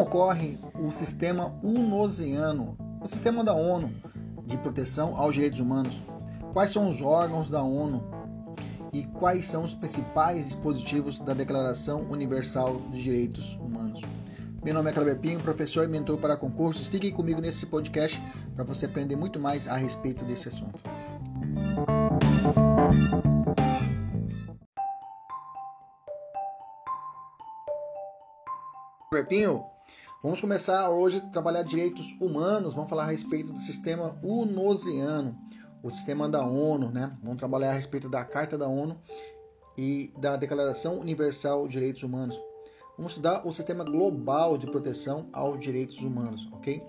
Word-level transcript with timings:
Ocorre 0.00 0.58
o 0.82 0.90
sistema 0.90 1.54
unosiano, 1.62 2.74
o 3.02 3.06
sistema 3.06 3.44
da 3.44 3.52
ONU 3.52 3.90
de 4.46 4.56
proteção 4.56 5.14
aos 5.14 5.34
direitos 5.34 5.60
humanos? 5.60 5.94
Quais 6.54 6.70
são 6.70 6.88
os 6.88 7.02
órgãos 7.02 7.50
da 7.50 7.62
ONU 7.62 8.02
e 8.94 9.04
quais 9.04 9.46
são 9.46 9.62
os 9.62 9.74
principais 9.74 10.46
dispositivos 10.46 11.18
da 11.18 11.34
Declaração 11.34 12.00
Universal 12.10 12.76
dos 12.78 12.98
Direitos 12.98 13.52
Humanos? 13.56 14.00
Meu 14.64 14.72
nome 14.72 14.88
é 14.88 14.94
Kleber 14.94 15.18
Pinho, 15.18 15.38
professor 15.38 15.84
e 15.84 15.88
mentor 15.88 16.16
para 16.16 16.34
concursos. 16.34 16.88
Fique 16.88 17.12
comigo 17.12 17.42
nesse 17.42 17.66
podcast 17.66 18.18
para 18.54 18.64
você 18.64 18.86
aprender 18.86 19.16
muito 19.16 19.38
mais 19.38 19.68
a 19.68 19.76
respeito 19.76 20.24
desse 20.24 20.48
assunto. 20.48 20.80
Kleber 29.10 29.28
Pinho, 29.28 29.62
Vamos 30.22 30.38
começar 30.38 30.90
hoje 30.90 31.16
a 31.16 31.30
trabalhar 31.30 31.62
direitos 31.62 32.14
humanos, 32.20 32.74
vamos 32.74 32.90
falar 32.90 33.04
a 33.04 33.10
respeito 33.10 33.54
do 33.54 33.58
sistema 33.58 34.18
unosiano, 34.22 35.34
o 35.82 35.88
sistema 35.88 36.28
da 36.28 36.44
ONU, 36.44 36.90
né? 36.90 37.16
Vamos 37.22 37.38
trabalhar 37.38 37.70
a 37.70 37.72
respeito 37.72 38.06
da 38.06 38.22
Carta 38.22 38.58
da 38.58 38.68
ONU 38.68 39.00
e 39.78 40.12
da 40.18 40.36
Declaração 40.36 40.98
Universal 40.98 41.66
de 41.66 41.72
Direitos 41.72 42.02
Humanos. 42.02 42.38
Vamos 42.98 43.12
estudar 43.12 43.46
o 43.46 43.50
sistema 43.50 43.82
global 43.82 44.58
de 44.58 44.66
proteção 44.66 45.26
aos 45.32 45.58
direitos 45.58 45.96
humanos, 45.96 46.46
ok? 46.52 46.82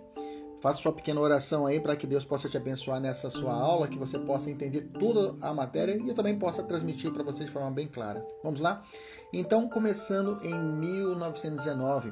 Faça 0.59 0.81
sua 0.81 0.91
pequena 0.91 1.21
oração 1.21 1.65
aí 1.65 1.79
para 1.79 1.95
que 1.95 2.05
Deus 2.05 2.25
possa 2.25 2.49
te 2.49 2.57
abençoar 2.57 2.99
nessa 2.99 3.29
sua 3.29 3.53
aula, 3.53 3.87
que 3.87 3.97
você 3.97 4.19
possa 4.19 4.51
entender 4.51 4.81
toda 4.99 5.37
a 5.39 5.53
matéria 5.53 5.95
e 5.97 6.09
eu 6.09 6.13
também 6.13 6.37
possa 6.37 6.61
transmitir 6.63 7.13
para 7.13 7.23
você 7.23 7.45
de 7.45 7.49
forma 7.49 7.71
bem 7.71 7.87
clara. 7.87 8.23
Vamos 8.43 8.59
lá? 8.59 8.83
Então, 9.31 9.69
começando 9.69 10.37
em 10.43 10.53
1919 10.53 12.11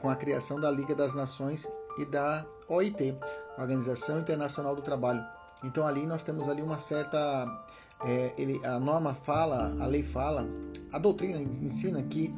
com 0.00 0.08
a 0.08 0.16
criação 0.16 0.60
da 0.60 0.70
Liga 0.70 0.94
das 0.94 1.14
Nações 1.14 1.66
e 1.98 2.04
da 2.04 2.46
OIT, 2.68 3.16
Organização 3.58 4.20
Internacional 4.20 4.74
do 4.74 4.82
Trabalho. 4.82 5.24
Então 5.62 5.86
ali 5.86 6.06
nós 6.06 6.22
temos 6.22 6.48
ali 6.48 6.62
uma 6.62 6.78
certa 6.78 7.66
é, 8.04 8.32
ele, 8.36 8.60
a 8.64 8.78
norma 8.78 9.14
fala, 9.14 9.74
a 9.80 9.86
lei 9.86 10.02
fala, 10.02 10.46
a 10.92 10.98
doutrina 10.98 11.40
ensina 11.40 12.02
que 12.02 12.34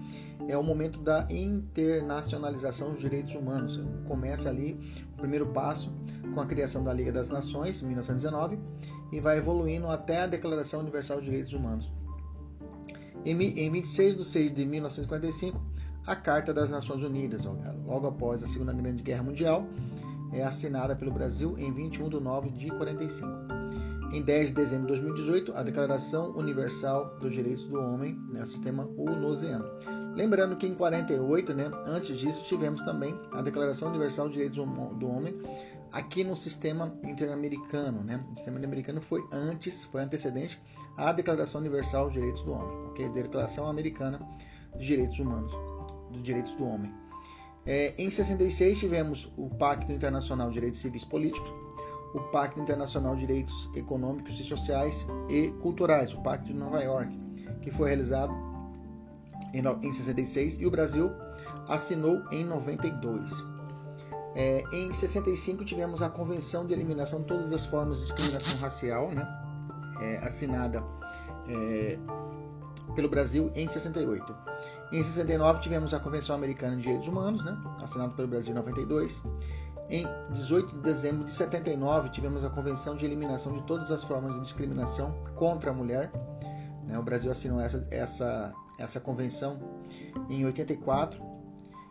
é 0.48 0.56
o 0.56 0.62
momento 0.62 1.00
da 1.00 1.26
internacionalização 1.30 2.92
dos 2.92 3.00
direitos 3.00 3.34
humanos. 3.34 3.80
Começa 4.06 4.48
ali 4.48 4.78
o 5.14 5.16
primeiro 5.16 5.46
passo 5.46 5.92
com 6.34 6.40
a 6.40 6.46
criação 6.46 6.84
da 6.84 6.92
Liga 6.92 7.10
das 7.10 7.30
Nações, 7.30 7.82
em 7.82 7.86
1919, 7.86 8.58
e 9.12 9.20
vai 9.20 9.38
evoluindo 9.38 9.88
até 9.88 10.22
a 10.22 10.26
Declaração 10.26 10.80
Universal 10.80 11.16
dos 11.16 11.26
Direitos 11.26 11.52
Humanos. 11.52 11.90
Em 13.24 13.34
26 13.36 14.18
de 14.18 14.24
6 14.24 14.54
de 14.54 14.64
1945, 14.64 15.60
a 16.06 16.14
Carta 16.14 16.54
das 16.54 16.70
Nações 16.70 17.02
Unidas, 17.02 17.44
logo 17.44 18.06
após 18.06 18.42
a 18.42 18.46
Segunda 18.46 18.72
Grande 18.72 19.02
Guerra 19.02 19.24
Mundial, 19.24 19.66
é 20.32 20.42
assinada 20.42 20.94
pelo 20.94 21.10
Brasil 21.10 21.56
em 21.58 21.72
21 21.72 22.08
de 22.08 22.20
nove 22.20 22.50
de 22.50 22.70
45. 22.70 23.28
Em 24.12 24.22
10 24.22 24.50
de 24.50 24.54
dezembro 24.54 24.86
de 24.86 25.00
2018, 25.02 25.52
a 25.56 25.64
Declaração 25.64 26.30
Universal 26.36 27.16
dos 27.18 27.34
Direitos 27.34 27.66
do 27.66 27.80
Homem, 27.80 28.16
né, 28.32 28.40
o 28.40 28.46
sistema 28.46 28.84
UNOSEANO. 28.96 29.64
Lembrando 30.14 30.56
que 30.56 30.66
em 30.66 30.74
48, 30.74 31.52
né, 31.52 31.70
antes 31.84 32.16
disso, 32.16 32.44
tivemos 32.44 32.80
também 32.82 33.18
a 33.32 33.42
Declaração 33.42 33.88
Universal 33.88 34.26
dos 34.26 34.34
Direitos 34.34 34.56
do 34.56 35.08
Homem 35.08 35.34
aqui 35.90 36.22
no 36.22 36.36
sistema 36.36 36.94
interamericano. 37.04 38.04
Né? 38.04 38.24
O 38.30 38.36
sistema 38.36 38.58
interamericano 38.58 39.00
foi 39.00 39.26
antes, 39.32 39.82
foi 39.84 40.02
antecedente 40.02 40.62
à 40.96 41.10
Declaração 41.10 41.60
Universal 41.60 42.04
dos 42.04 42.14
Direitos 42.14 42.42
do 42.42 42.52
Homem, 42.52 42.86
okay? 42.90 43.08
Declaração 43.08 43.68
Americana 43.68 44.20
dos 44.72 44.86
Direitos 44.86 45.18
Humanos 45.18 45.52
dos 46.10 46.22
Direitos 46.22 46.54
do 46.54 46.66
Homem. 46.66 46.92
É, 47.64 47.94
em 47.98 48.08
66 48.08 48.78
tivemos 48.78 49.32
o 49.36 49.48
Pacto 49.50 49.90
Internacional 49.90 50.48
de 50.48 50.54
Direitos 50.54 50.80
Civis 50.80 51.02
e 51.02 51.06
Políticos, 51.06 51.52
o 52.14 52.20
Pacto 52.30 52.60
Internacional 52.60 53.14
de 53.14 53.26
Direitos 53.26 53.68
Econômicos 53.74 54.38
e 54.38 54.44
Sociais 54.44 55.04
e 55.28 55.48
Culturais, 55.62 56.14
o 56.14 56.22
Pacto 56.22 56.46
de 56.46 56.54
Nova 56.54 56.82
York, 56.82 57.18
que 57.62 57.70
foi 57.70 57.88
realizado 57.88 58.32
em, 59.52 59.86
em 59.86 59.92
66 59.92 60.58
e 60.58 60.66
o 60.66 60.70
Brasil 60.70 61.10
assinou 61.68 62.22
em 62.30 62.44
92. 62.44 63.32
É, 64.34 64.62
em 64.72 64.92
65 64.92 65.64
tivemos 65.64 66.02
a 66.02 66.10
Convenção 66.10 66.66
de 66.66 66.72
Eliminação 66.72 67.20
de 67.20 67.26
Todas 67.26 67.52
as 67.52 67.66
Formas 67.66 67.98
de 67.98 68.04
Discriminação 68.04 68.60
Racial, 68.60 69.10
né, 69.10 69.26
é, 70.00 70.18
assinada 70.18 70.84
é, 71.48 71.98
pelo 72.94 73.08
Brasil 73.08 73.50
em 73.54 73.66
68. 73.66 74.36
Em 74.92 75.02
69 75.02 75.60
tivemos 75.60 75.92
a 75.92 75.98
Convenção 75.98 76.36
Americana 76.36 76.76
de 76.76 76.82
Direitos 76.82 77.08
Humanos, 77.08 77.44
né, 77.44 77.56
assinada 77.82 78.14
pelo 78.14 78.28
Brasil 78.28 78.52
em 78.52 78.56
92. 78.56 79.20
Em 79.88 80.06
18 80.30 80.76
de 80.76 80.82
dezembro 80.82 81.24
de 81.24 81.32
79 81.32 82.08
tivemos 82.10 82.44
a 82.44 82.50
Convenção 82.50 82.96
de 82.96 83.04
Eliminação 83.04 83.52
de 83.52 83.62
todas 83.62 83.90
as 83.90 84.04
formas 84.04 84.34
de 84.34 84.40
discriminação 84.40 85.12
contra 85.34 85.70
a 85.70 85.74
mulher. 85.74 86.12
Né, 86.84 86.96
o 86.98 87.02
Brasil 87.02 87.30
assinou 87.30 87.60
essa, 87.60 87.86
essa, 87.90 88.54
essa 88.78 89.00
convenção 89.00 89.58
em 90.30 90.44
84. 90.44 91.20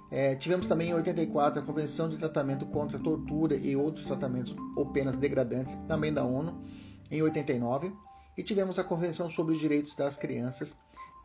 É, 0.09 0.35
tivemos 0.35 0.65
também 0.65 0.91
em 0.91 0.93
84 0.93 1.61
a 1.61 1.65
Convenção 1.65 2.07
de 2.07 2.15
Tratamento 2.15 2.65
contra 2.65 2.97
a 2.97 3.01
Tortura 3.01 3.55
e 3.55 3.75
outros 3.75 4.05
tratamentos 4.05 4.55
ou 4.75 4.85
penas 4.85 5.17
degradantes, 5.17 5.77
também 5.87 6.13
da 6.13 6.23
ONU, 6.23 6.63
em 7.11 7.21
89. 7.21 7.91
E 8.37 8.43
tivemos 8.43 8.77
a 8.77 8.83
Convenção 8.83 9.29
sobre 9.29 9.53
os 9.53 9.59
Direitos 9.59 9.95
das 9.95 10.17
Crianças 10.17 10.75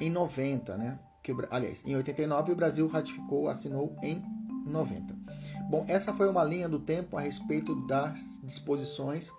em 0.00 0.10
90, 0.10 0.76
né? 0.76 0.98
que, 1.22 1.34
aliás, 1.50 1.84
em 1.84 1.94
89 1.96 2.52
o 2.52 2.56
Brasil 2.56 2.86
ratificou, 2.86 3.48
assinou 3.48 3.96
em 4.02 4.22
90. 4.66 5.14
Bom, 5.68 5.84
essa 5.88 6.12
foi 6.14 6.28
uma 6.28 6.44
linha 6.44 6.68
do 6.68 6.78
tempo 6.78 7.16
a 7.16 7.20
respeito 7.20 7.74
das 7.86 8.40
disposições 8.42 9.30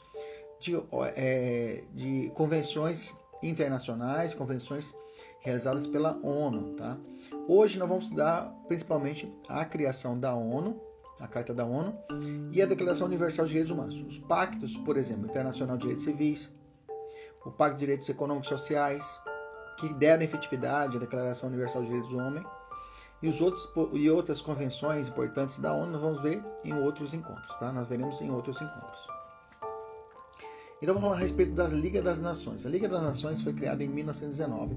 de, 0.59 0.75
é, 1.15 1.83
de 1.93 2.31
convenções 2.35 3.13
internacionais, 3.41 4.33
convenções 4.33 4.93
realizadas 5.39 5.87
pela 5.87 6.17
ONU. 6.23 6.75
Tá? 6.75 6.97
Hoje 7.47 7.79
nós 7.79 7.89
vamos 7.89 8.05
estudar 8.05 8.53
principalmente 8.67 9.31
a 9.49 9.65
criação 9.65 10.19
da 10.19 10.33
ONU, 10.35 10.79
a 11.19 11.27
Carta 11.27 11.53
da 11.53 11.65
ONU 11.65 11.97
e 12.51 12.61
a 12.61 12.65
Declaração 12.65 13.07
Universal 13.07 13.45
de 13.45 13.51
Direitos 13.51 13.71
Humanos. 13.71 14.01
Os 14.07 14.19
pactos, 14.19 14.77
por 14.77 14.97
exemplo, 14.97 15.25
Internacional 15.25 15.77
de 15.77 15.81
Direitos 15.81 16.05
Civis, 16.05 16.49
o 17.45 17.51
Pacto 17.51 17.75
de 17.75 17.79
Direitos 17.81 18.07
Econômicos 18.07 18.47
e 18.47 18.49
Sociais, 18.49 19.19
que 19.77 19.93
deram 19.93 20.23
efetividade 20.23 20.97
à 20.97 20.99
Declaração 20.99 21.49
Universal 21.49 21.81
dos 21.81 21.89
Direitos 21.89 22.11
do 22.11 22.19
Homem 22.19 22.43
e, 23.21 23.27
os 23.27 23.41
outros, 23.41 23.69
e 23.93 24.09
outras 24.09 24.41
convenções 24.41 25.07
importantes 25.07 25.57
da 25.59 25.73
ONU 25.73 25.91
nós 25.91 26.01
vamos 26.01 26.21
ver 26.21 26.43
em 26.63 26.73
outros 26.73 27.13
encontros, 27.13 27.57
tá? 27.59 27.71
Nós 27.71 27.87
veremos 27.87 28.19
em 28.21 28.29
outros 28.31 28.57
encontros. 28.57 29.07
Então 30.81 30.95
vamos 30.95 31.09
falar 31.09 31.17
a 31.17 31.19
respeito 31.19 31.53
da 31.53 31.67
Liga 31.67 32.01
das 32.01 32.19
Nações. 32.19 32.65
A 32.65 32.69
Liga 32.69 32.89
das 32.89 33.01
Nações 33.01 33.41
foi 33.41 33.53
criada 33.53 33.83
em 33.83 33.87
1919, 33.87 34.75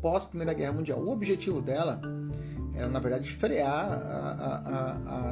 pós 0.00 0.24
Primeira 0.24 0.54
Guerra 0.54 0.72
Mundial. 0.72 1.00
O 1.00 1.10
objetivo 1.10 1.60
dela 1.60 2.00
era, 2.74 2.88
na 2.88 3.00
verdade, 3.00 3.28
frear 3.30 3.88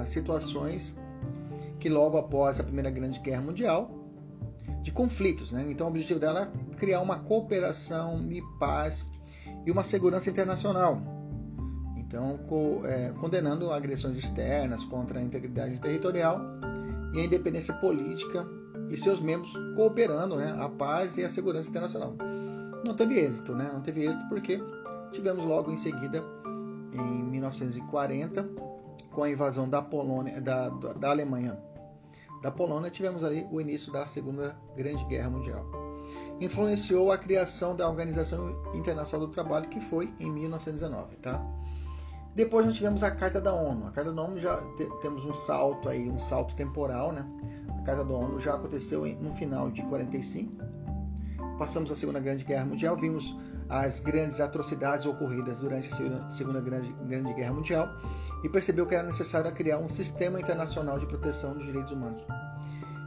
as 0.00 0.08
situações 0.08 0.96
que 1.78 1.88
logo 1.88 2.18
após 2.18 2.58
a 2.58 2.64
Primeira 2.64 2.90
Grande 2.90 3.20
Guerra 3.20 3.42
Mundial 3.42 4.03
de 4.84 4.92
conflitos. 4.92 5.50
Né? 5.50 5.66
Então, 5.70 5.86
o 5.86 5.90
objetivo 5.90 6.20
dela 6.20 6.52
é 6.70 6.74
criar 6.76 7.00
uma 7.00 7.18
cooperação 7.18 8.30
e 8.30 8.42
paz 8.60 9.06
e 9.64 9.70
uma 9.70 9.82
segurança 9.82 10.28
internacional. 10.28 11.00
Então, 11.96 12.38
co, 12.46 12.82
é, 12.84 13.08
condenando 13.18 13.72
agressões 13.72 14.16
externas 14.16 14.84
contra 14.84 15.18
a 15.18 15.22
integridade 15.22 15.80
territorial 15.80 16.38
e 17.14 17.20
a 17.20 17.24
independência 17.24 17.72
política 17.74 18.46
e 18.90 18.96
seus 18.96 19.20
membros 19.20 19.52
cooperando 19.74 20.36
né, 20.36 20.54
a 20.58 20.68
paz 20.68 21.16
e 21.16 21.24
a 21.24 21.30
segurança 21.30 21.70
internacional. 21.70 22.14
Não 22.84 22.94
teve 22.94 23.18
êxito, 23.18 23.54
né? 23.54 23.70
Não 23.72 23.80
teve 23.80 24.04
êxito 24.04 24.28
porque 24.28 24.62
tivemos 25.10 25.46
logo 25.46 25.70
em 25.72 25.76
seguida, 25.78 26.22
em 26.92 27.24
1940, 27.30 28.46
com 29.10 29.22
a 29.22 29.30
invasão 29.30 29.66
da 29.66 29.80
Polônia, 29.80 30.38
da, 30.42 30.68
da 30.68 31.08
Alemanha, 31.08 31.58
da 32.44 32.50
Polônia, 32.50 32.90
tivemos 32.90 33.24
ali 33.24 33.48
o 33.50 33.58
início 33.58 33.90
da 33.90 34.04
Segunda 34.04 34.54
Grande 34.76 35.02
Guerra 35.06 35.30
Mundial. 35.30 35.64
Influenciou 36.38 37.10
a 37.10 37.16
criação 37.16 37.74
da 37.74 37.88
Organização 37.88 38.50
Internacional 38.74 39.26
do 39.26 39.32
Trabalho, 39.32 39.66
que 39.70 39.80
foi 39.80 40.12
em 40.20 40.30
1919, 40.30 41.16
tá? 41.16 41.42
Depois 42.34 42.66
nós 42.66 42.76
tivemos 42.76 43.02
a 43.02 43.10
Carta 43.10 43.40
da 43.40 43.54
ONU. 43.54 43.86
A 43.86 43.92
Carta 43.92 44.12
da 44.12 44.20
ONU 44.20 44.38
já 44.38 44.58
te, 44.76 44.86
temos 45.00 45.24
um 45.24 45.32
salto 45.32 45.88
aí, 45.88 46.06
um 46.06 46.20
salto 46.20 46.54
temporal, 46.54 47.12
né? 47.12 47.26
A 47.78 47.82
Carta 47.82 48.04
da 48.04 48.12
ONU 48.12 48.38
já 48.38 48.56
aconteceu 48.56 49.06
em, 49.06 49.16
no 49.16 49.32
final 49.36 49.70
de 49.70 49.80
45. 49.84 50.52
Passamos 51.58 51.90
a 51.90 51.96
Segunda 51.96 52.20
Grande 52.20 52.44
Guerra 52.44 52.66
Mundial, 52.66 52.94
vimos 52.94 53.34
as 53.68 54.00
grandes 54.00 54.40
atrocidades 54.40 55.06
ocorridas 55.06 55.58
durante 55.58 55.88
a 55.92 56.30
Segunda 56.30 56.60
Grande, 56.60 56.92
Grande 57.06 57.32
Guerra 57.34 57.52
Mundial 57.52 57.88
e 58.42 58.48
percebeu 58.48 58.86
que 58.86 58.94
era 58.94 59.02
necessário 59.02 59.50
criar 59.52 59.78
um 59.78 59.88
sistema 59.88 60.38
internacional 60.40 60.98
de 60.98 61.06
proteção 61.06 61.54
dos 61.54 61.64
direitos 61.64 61.92
humanos. 61.92 62.22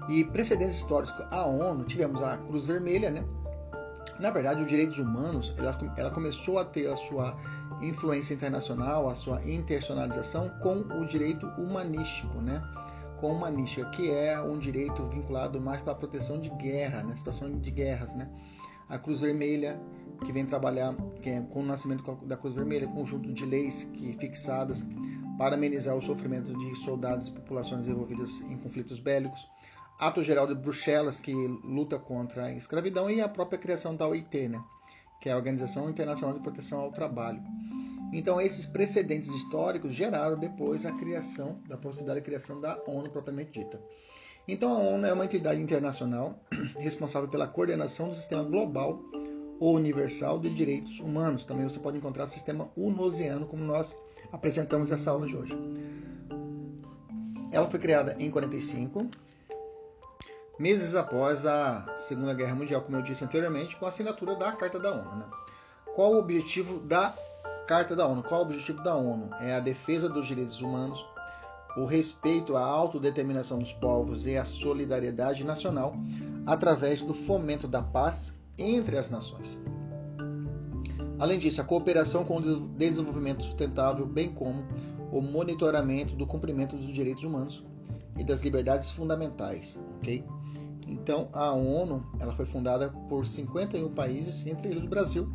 E 0.09 0.23
precedentes 0.23 0.75
históricos, 0.75 1.13
a 1.29 1.45
ONU, 1.45 1.83
tivemos 1.83 2.21
a 2.23 2.37
Cruz 2.37 2.65
Vermelha, 2.65 3.11
né? 3.11 3.23
Na 4.19 4.31
verdade, 4.31 4.63
os 4.63 4.67
direitos 4.67 4.97
humanos, 4.97 5.53
ela, 5.57 5.77
ela 5.95 6.09
começou 6.09 6.57
a 6.57 6.65
ter 6.65 6.87
a 6.87 6.95
sua 6.95 7.37
influência 7.81 8.33
internacional, 8.33 9.07
a 9.07 9.13
sua 9.13 9.43
internacionalização 9.43 10.49
com 10.61 10.79
o 10.79 11.05
direito 11.05 11.45
humanístico, 11.57 12.41
né? 12.41 12.61
Com 13.19 13.33
humanística, 13.33 13.87
que 13.91 14.09
é 14.09 14.39
um 14.39 14.57
direito 14.57 15.03
vinculado 15.05 15.59
mais 15.59 15.81
para 15.81 15.91
a 15.91 15.95
proteção 15.95 16.39
de 16.39 16.49
guerra, 16.51 17.03
né? 17.03 17.15
situação 17.15 17.59
de 17.59 17.69
guerras, 17.69 18.15
né? 18.15 18.29
A 18.89 18.97
Cruz 18.97 19.21
Vermelha, 19.21 19.79
que 20.17 20.31
vem 20.31 20.45
trabalhar 20.45 20.95
é, 21.23 21.41
com 21.41 21.61
o 21.61 21.65
nascimento 21.65 22.15
da 22.25 22.37
Cruz 22.37 22.55
Vermelha, 22.55 22.87
conjunto 22.87 23.31
de 23.31 23.45
leis 23.45 23.83
que 23.93 24.13
fixadas 24.13 24.85
para 25.37 25.55
amenizar 25.55 25.95
o 25.95 26.01
sofrimento 26.01 26.51
de 26.53 26.75
soldados 26.83 27.27
e 27.27 27.31
populações 27.31 27.87
envolvidas 27.87 28.41
em 28.41 28.57
conflitos 28.57 28.99
bélicos. 28.99 29.47
Ato 29.99 30.23
Geral 30.23 30.47
de 30.47 30.55
Bruxelas, 30.55 31.19
que 31.19 31.33
luta 31.33 31.97
contra 31.97 32.45
a 32.45 32.51
escravidão, 32.53 33.09
e 33.09 33.21
a 33.21 33.27
própria 33.27 33.57
criação 33.57 33.95
da 33.95 34.07
OIT, 34.07 34.47
né? 34.47 34.63
que 35.19 35.29
é 35.29 35.31
a 35.31 35.35
Organização 35.35 35.89
Internacional 35.89 36.35
de 36.35 36.41
Proteção 36.41 36.79
ao 36.79 36.91
Trabalho. 36.91 37.41
Então, 38.13 38.39
esses 38.39 38.65
precedentes 38.65 39.29
históricos 39.29 39.93
geraram 39.93 40.37
depois 40.37 40.85
a 40.85 40.91
criação, 40.91 41.59
da 41.67 41.77
possibilidade 41.77 42.19
de 42.21 42.25
criação 42.25 42.61
da 42.61 42.79
ONU 42.87 43.09
propriamente 43.09 43.59
dita. 43.59 43.81
Então, 44.47 44.71
a 44.71 44.77
ONU 44.77 45.05
é 45.05 45.11
uma 45.11 45.25
entidade 45.25 45.59
internacional 45.59 46.39
responsável 46.79 47.27
pela 47.27 47.47
coordenação 47.47 48.09
do 48.09 48.15
sistema 48.15 48.43
global 48.43 49.01
ou 49.59 49.75
universal 49.75 50.39
de 50.39 50.49
direitos 50.49 50.99
humanos. 50.99 51.45
Também 51.45 51.67
você 51.67 51.79
pode 51.79 51.97
encontrar 51.97 52.23
o 52.23 52.27
sistema 52.27 52.69
unosiano, 52.75 53.45
como 53.45 53.63
nós 53.63 53.95
apresentamos 54.31 54.89
nessa 54.89 55.11
aula 55.11 55.27
de 55.27 55.35
hoje. 55.35 55.53
Ela 57.51 57.67
foi 57.67 57.79
criada 57.79 58.15
em 58.19 58.29
45, 58.29 59.07
meses 60.59 60.95
após 60.95 61.45
a 61.45 61.85
Segunda 61.95 62.33
Guerra 62.33 62.55
Mundial, 62.55 62.81
como 62.81 62.97
eu 62.97 63.01
disse 63.01 63.23
anteriormente, 63.23 63.75
com 63.75 63.85
a 63.85 63.89
assinatura 63.89 64.35
da 64.35 64.51
Carta 64.51 64.79
da 64.79 64.91
ONU. 64.91 65.15
Né? 65.15 65.25
Qual 65.95 66.13
o 66.13 66.19
objetivo 66.19 66.79
da 66.79 67.15
Carta 67.67 67.95
da 67.95 68.05
ONU? 68.05 68.23
Qual 68.23 68.41
o 68.41 68.43
objetivo 68.43 68.83
da 68.83 68.95
ONU? 68.95 69.29
É 69.39 69.55
a 69.55 69.59
defesa 69.59 70.09
dos 70.09 70.27
direitos 70.27 70.61
humanos, 70.61 71.05
o 71.77 71.85
respeito 71.85 72.57
à 72.57 72.61
autodeterminação 72.61 73.59
dos 73.59 73.71
povos 73.73 74.25
e 74.25 74.35
a 74.35 74.45
solidariedade 74.45 75.43
nacional 75.43 75.95
através 76.45 77.03
do 77.03 77.13
fomento 77.13 77.67
da 77.67 77.81
paz 77.81 78.33
entre 78.57 78.97
as 78.97 79.09
nações. 79.09 79.59
Além 81.19 81.39
disso, 81.39 81.59
a 81.61 81.63
cooperação 81.63 82.23
com 82.23 82.37
o 82.37 82.67
desenvolvimento 82.77 83.43
sustentável, 83.43 84.05
bem 84.05 84.31
como 84.31 84.63
o 85.11 85.21
monitoramento 85.21 86.15
do 86.15 86.27
cumprimento 86.27 86.75
dos 86.75 86.87
direitos 86.87 87.23
humanos 87.23 87.63
e 88.17 88.23
das 88.23 88.41
liberdades 88.41 88.91
fundamentais, 88.91 89.79
ok? 89.97 90.23
Então, 90.87 91.27
a 91.33 91.51
ONU 91.51 92.05
ela 92.19 92.33
foi 92.33 92.45
fundada 92.45 92.89
por 93.09 93.25
51 93.25 93.89
países, 93.93 94.45
entre 94.45 94.69
eles 94.69 94.83
o 94.83 94.87
Brasil, 94.87 95.29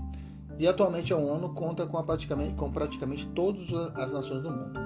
e 0.58 0.66
atualmente 0.66 1.12
a 1.12 1.16
ONU 1.16 1.50
conta 1.54 1.86
com, 1.86 2.02
praticamente, 2.02 2.54
com 2.54 2.70
praticamente 2.70 3.26
todas 3.28 3.72
as 3.94 4.12
nações 4.12 4.42
do 4.42 4.50
mundo. 4.50 4.80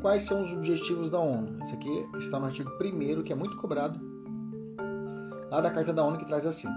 Quais 0.00 0.22
são 0.24 0.42
os 0.42 0.52
objetivos 0.52 1.10
da 1.10 1.18
ONU? 1.18 1.58
Isso 1.64 1.74
aqui 1.74 2.08
está 2.18 2.38
no 2.38 2.46
artigo 2.46 2.70
1 2.70 3.22
que 3.22 3.32
é 3.32 3.36
muito 3.36 3.56
cobrado, 3.56 3.98
lá 5.50 5.60
da 5.60 5.70
Carta 5.70 5.92
da 5.92 6.04
ONU, 6.04 6.18
que 6.18 6.26
traz 6.26 6.46
assim: 6.46 6.68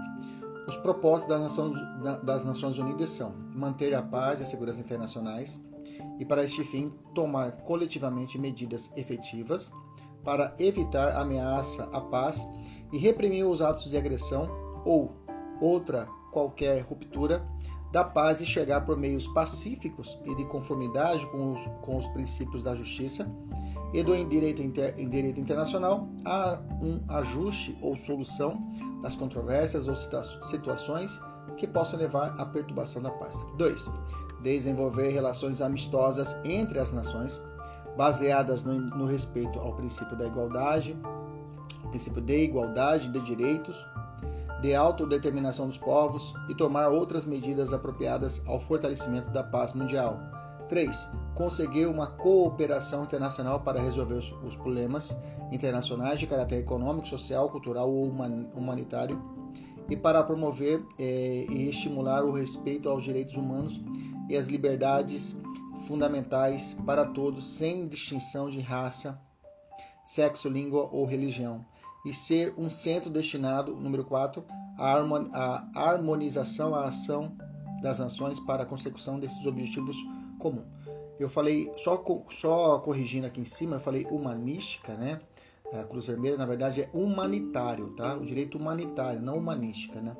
os 0.66 0.76
propósitos 0.76 1.34
das 1.34 1.42
Nações, 1.42 1.76
das 2.22 2.44
Nações 2.44 2.78
Unidas 2.78 3.10
são 3.10 3.34
manter 3.54 3.94
a 3.94 4.02
paz 4.02 4.40
e 4.40 4.42
a 4.44 4.46
segurança 4.46 4.80
internacionais 4.80 5.60
e, 6.18 6.24
para 6.24 6.44
este 6.44 6.64
fim, 6.64 6.92
tomar 7.14 7.52
coletivamente 7.62 8.38
medidas 8.38 8.90
efetivas 8.96 9.70
para 10.24 10.54
evitar 10.58 11.16
ameaça 11.16 11.84
à 11.92 12.00
paz 12.00 12.46
e 12.92 12.98
reprimir 12.98 13.44
os 13.44 13.60
atos 13.60 13.90
de 13.90 13.96
agressão 13.96 14.46
ou 14.84 15.12
outra 15.60 16.06
qualquer 16.30 16.82
ruptura 16.82 17.44
da 17.90 18.02
paz 18.02 18.40
e 18.40 18.46
chegar 18.46 18.86
por 18.86 18.96
meios 18.96 19.28
pacíficos 19.28 20.18
e 20.24 20.34
de 20.34 20.44
conformidade 20.46 21.26
com 21.26 21.52
os, 21.52 21.60
com 21.82 21.96
os 21.98 22.08
princípios 22.08 22.62
da 22.62 22.74
justiça 22.74 23.30
e 23.92 24.02
do 24.02 24.16
direito, 24.24 24.62
inter, 24.62 24.94
direito 24.94 25.38
internacional 25.38 26.08
a 26.24 26.58
um 26.80 27.00
ajuste 27.08 27.76
ou 27.82 27.96
solução 27.98 28.72
das 29.02 29.14
controvérsias 29.14 29.88
ou 29.88 29.96
situações 29.96 31.20
que 31.56 31.66
possam 31.66 31.98
levar 31.98 32.34
à 32.38 32.46
perturbação 32.46 33.02
da 33.02 33.10
paz. 33.10 33.36
2. 33.56 33.90
Desenvolver 34.40 35.10
relações 35.10 35.60
amistosas 35.60 36.34
entre 36.44 36.78
as 36.78 36.92
nações, 36.92 37.40
baseadas 37.96 38.64
no, 38.64 38.74
no 38.74 39.04
respeito 39.04 39.58
ao 39.58 39.74
princípio 39.74 40.16
da 40.16 40.26
igualdade, 40.26 40.96
princípio 41.90 42.22
de 42.22 42.44
igualdade 42.44 43.08
de 43.08 43.20
direitos, 43.20 43.76
de 44.62 44.74
autodeterminação 44.74 45.66
dos 45.66 45.76
povos 45.76 46.32
e 46.48 46.54
tomar 46.54 46.88
outras 46.88 47.26
medidas 47.26 47.72
apropriadas 47.72 48.40
ao 48.46 48.58
fortalecimento 48.60 49.28
da 49.30 49.42
paz 49.42 49.72
mundial. 49.72 50.18
3. 50.68 51.10
Conseguir 51.34 51.86
uma 51.86 52.06
cooperação 52.06 53.02
internacional 53.02 53.60
para 53.60 53.80
resolver 53.80 54.14
os, 54.14 54.32
os 54.42 54.56
problemas 54.56 55.14
internacionais 55.52 56.18
de 56.18 56.26
caráter 56.26 56.58
econômico, 56.58 57.06
social, 57.06 57.48
cultural 57.50 57.90
ou 57.90 58.04
humanitário 58.56 59.20
e 59.88 59.96
para 59.96 60.22
promover 60.22 60.82
eh, 60.98 61.46
e 61.50 61.68
estimular 61.68 62.24
o 62.24 62.32
respeito 62.32 62.88
aos 62.88 63.04
direitos 63.04 63.36
humanos 63.36 63.80
e 64.28 64.36
as 64.36 64.46
liberdades 64.46 65.36
fundamentais 65.82 66.74
para 66.86 67.04
todos, 67.04 67.46
sem 67.46 67.88
distinção 67.88 68.48
de 68.48 68.60
raça, 68.60 69.20
sexo, 70.02 70.48
língua 70.48 70.88
ou 70.90 71.04
religião, 71.04 71.64
e 72.04 72.12
ser 72.12 72.54
um 72.56 72.70
centro 72.70 73.10
destinado, 73.10 73.74
número 73.74 74.04
4, 74.04 74.44
à 74.78 75.02
harmonização, 75.74 76.74
à 76.74 76.86
ação 76.86 77.36
das 77.82 77.98
nações 77.98 78.40
para 78.40 78.62
a 78.62 78.66
consecução 78.66 79.18
desses 79.18 79.44
objetivos 79.44 79.96
comuns. 80.38 80.66
Eu 81.18 81.28
falei, 81.28 81.70
só, 81.76 82.02
só 82.30 82.78
corrigindo 82.78 83.26
aqui 83.26 83.40
em 83.40 83.44
cima, 83.44 83.76
eu 83.76 83.80
falei 83.80 84.06
humanística, 84.10 84.94
né? 84.94 85.20
A 85.80 85.84
Cruz 85.84 86.06
Vermelha, 86.06 86.36
na 86.36 86.46
verdade, 86.46 86.82
é 86.82 86.90
humanitário, 86.92 87.90
tá? 87.90 88.14
O 88.14 88.24
direito 88.24 88.58
humanitário, 88.58 89.20
não 89.22 89.38
humanística, 89.38 90.00
né? 90.00 90.16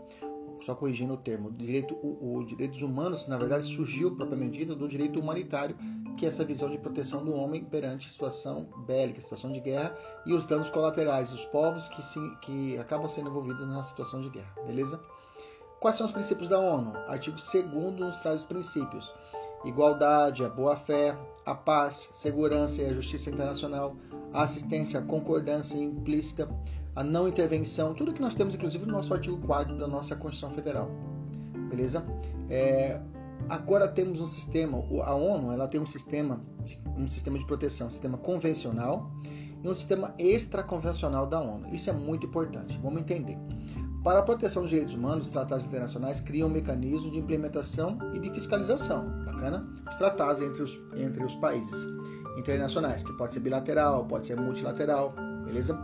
Só 0.65 0.75
corrigindo 0.75 1.15
o 1.15 1.17
termo. 1.17 1.49
O 1.49 1.53
direito, 1.53 1.95
o, 1.95 2.37
o 2.37 2.45
direitos 2.45 2.83
humanos, 2.83 3.27
na 3.27 3.37
verdade, 3.37 3.65
surgiu 3.65 4.15
propriamente 4.15 4.59
dito 4.59 4.75
do 4.75 4.89
direito 4.89 5.21
humanitário, 5.21 5.77
que 6.17 6.25
é 6.25 6.29
essa 6.29 6.45
visão 6.45 6.71
de 6.71 6.79
proteção 6.79 7.25
do 7.25 7.35
homem 7.35 7.65
perante 7.65 8.09
situação 8.09 8.69
bélica, 8.87 9.21
situação 9.21 9.51
de 9.51 9.61
guerra 9.61 9.97
e 10.25 10.33
os 10.33 10.47
danos 10.47 10.71
colaterais, 10.71 11.33
os 11.33 11.45
povos 11.47 11.89
que, 11.89 12.03
se, 12.03 12.21
que 12.43 12.79
acabam 12.79 13.09
sendo 13.09 13.29
envolvidos 13.29 13.67
na 13.67 13.83
situação 13.83 14.21
de 14.21 14.31
guerra, 14.31 14.55
beleza? 14.67 15.01
Quais 15.81 15.97
são 15.97 16.07
os 16.07 16.13
princípios 16.13 16.49
da 16.49 16.61
ONU? 16.61 16.97
Artigo 17.09 17.37
2 17.37 17.99
nos 17.99 18.19
traz 18.21 18.43
os 18.43 18.47
princípios: 18.47 19.13
igualdade, 19.65 20.45
a 20.45 20.49
boa-fé, 20.49 21.19
a 21.45 21.55
paz, 21.55 22.11
segurança 22.13 22.83
e 22.83 22.87
a 22.87 22.95
justiça 22.95 23.31
internacional, 23.31 23.97
a 24.33 24.43
assistência, 24.43 25.01
a 25.01 25.03
concordância 25.03 25.77
implícita, 25.77 26.49
a 26.95 27.03
não 27.03 27.29
intervenção, 27.29 27.95
tudo 27.95 28.13
que 28.13 28.21
nós 28.21 28.35
temos, 28.35 28.55
inclusive, 28.55 28.85
no 28.85 28.93
nosso 28.93 29.13
artigo 29.13 29.39
4 29.39 29.77
da 29.77 29.87
nossa 29.87 30.15
Constituição 30.15 30.55
Federal. 30.55 30.91
Beleza? 31.69 32.05
É, 32.51 33.01
agora 33.49 33.89
temos 33.89 34.21
um 34.21 34.27
sistema, 34.27 34.79
a 35.05 35.15
ONU 35.15 35.53
ela 35.53 35.67
tem 35.67 35.81
um 35.81 35.87
sistema, 35.87 36.41
um 36.97 37.09
sistema 37.09 37.39
de 37.39 37.47
proteção, 37.47 37.89
um 37.89 37.91
sistema 37.91 38.19
convencional 38.19 39.11
e 39.63 39.69
um 39.69 39.75
sistema 39.75 40.15
extraconvencional 40.19 41.27
da 41.27 41.41
ONU. 41.41 41.69
Isso 41.75 41.89
é 41.89 41.93
muito 41.93 42.27
importante, 42.27 42.79
vamos 42.83 43.01
entender. 43.01 43.39
Para 44.03 44.19
a 44.19 44.23
proteção 44.23 44.63
dos 44.63 44.71
direitos 44.71 44.95
humanos, 44.95 45.27
os 45.27 45.33
tratados 45.33 45.65
internacionais 45.65 46.19
criam 46.19 46.49
um 46.49 46.53
mecanismo 46.53 47.09
de 47.09 47.21
implementação 47.21 47.99
e 48.13 48.19
de 48.19 48.31
fiscalização. 48.31 49.09
Bacana? 49.25 49.65
Os 49.89 49.97
tratados 49.97 50.43
entre 50.43 50.61
os, 50.61 50.81
entre 50.97 51.25
os 51.25 51.37
países 51.37 51.87
internacionais, 52.37 53.05
que 53.05 53.13
pode 53.13 53.33
ser 53.33 53.39
bilateral, 53.39 54.05
pode 54.07 54.27
ser 54.27 54.37
multilateral, 54.37 55.15
beleza? 55.45 55.79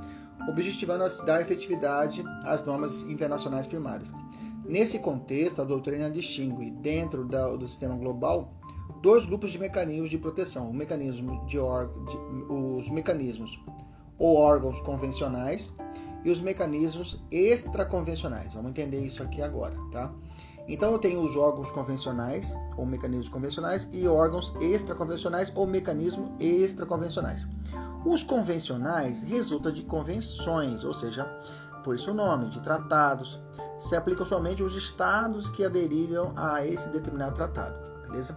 Objetivando 0.48 1.04
dar 1.24 1.40
efetividade 1.40 2.24
às 2.42 2.64
normas 2.64 3.02
internacionais 3.02 3.68
firmadas. 3.68 4.10
Nesse 4.64 4.98
contexto, 4.98 5.62
a 5.62 5.64
doutrina 5.64 6.10
distingue, 6.10 6.72
dentro 6.72 7.24
da, 7.24 7.54
do 7.54 7.68
sistema 7.68 7.96
global, 7.96 8.52
dois 9.00 9.24
grupos 9.26 9.52
de 9.52 9.60
mecanismos 9.60 10.10
de 10.10 10.18
proteção: 10.18 10.70
o 10.70 10.74
mecanismo 10.74 11.46
de, 11.46 11.56
de 11.56 11.58
os 12.52 12.90
mecanismos 12.90 13.58
ou 14.18 14.36
órgãos 14.36 14.80
convencionais 14.80 15.72
e 16.24 16.30
os 16.30 16.40
mecanismos 16.40 17.22
extraconvencionais. 17.30 18.54
Vamos 18.54 18.70
entender 18.70 19.00
isso 19.00 19.22
aqui 19.22 19.42
agora, 19.42 19.74
tá? 19.92 20.12
Então 20.68 20.92
eu 20.92 20.98
tenho 20.98 21.24
os 21.24 21.34
órgãos 21.34 21.70
convencionais 21.70 22.54
ou 22.76 22.84
mecanismos 22.84 23.30
convencionais 23.30 23.88
e 23.90 24.06
órgãos 24.06 24.52
extraconvencionais 24.60 25.50
ou 25.54 25.66
mecanismos 25.66 26.30
extraconvencionais. 26.38 27.48
Os 28.04 28.22
convencionais 28.22 29.22
resultam 29.22 29.72
de 29.72 29.82
convenções, 29.82 30.84
ou 30.84 30.92
seja, 30.92 31.24
por 31.82 31.94
isso 31.94 32.10
o 32.10 32.14
nome, 32.14 32.50
de 32.50 32.60
tratados, 32.60 33.40
se 33.78 33.96
aplicam 33.96 34.26
somente 34.26 34.62
aos 34.62 34.74
estados 34.74 35.48
que 35.50 35.64
aderiram 35.64 36.32
a 36.36 36.66
esse 36.66 36.88
determinado 36.90 37.34
tratado, 37.34 37.78
beleza? 38.08 38.36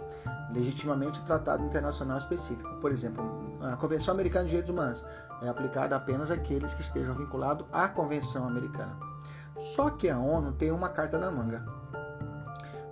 Legitimamente 0.53 1.21
tratado 1.23 1.65
internacional 1.65 2.17
específico. 2.17 2.69
Por 2.79 2.91
exemplo, 2.91 3.23
a 3.61 3.75
Convenção 3.75 4.13
Americana 4.13 4.45
de 4.45 4.51
Direitos 4.51 4.71
Humanos 4.71 5.05
é 5.41 5.49
aplicada 5.49 5.95
apenas 5.95 6.31
àqueles 6.31 6.73
que 6.73 6.81
estejam 6.81 7.13
vinculados 7.13 7.65
à 7.71 7.87
Convenção 7.87 8.47
Americana. 8.47 8.97
Só 9.57 9.89
que 9.89 10.09
a 10.09 10.17
ONU 10.17 10.53
tem 10.53 10.71
uma 10.71 10.89
carta 10.89 11.17
na 11.17 11.31
manga. 11.31 11.65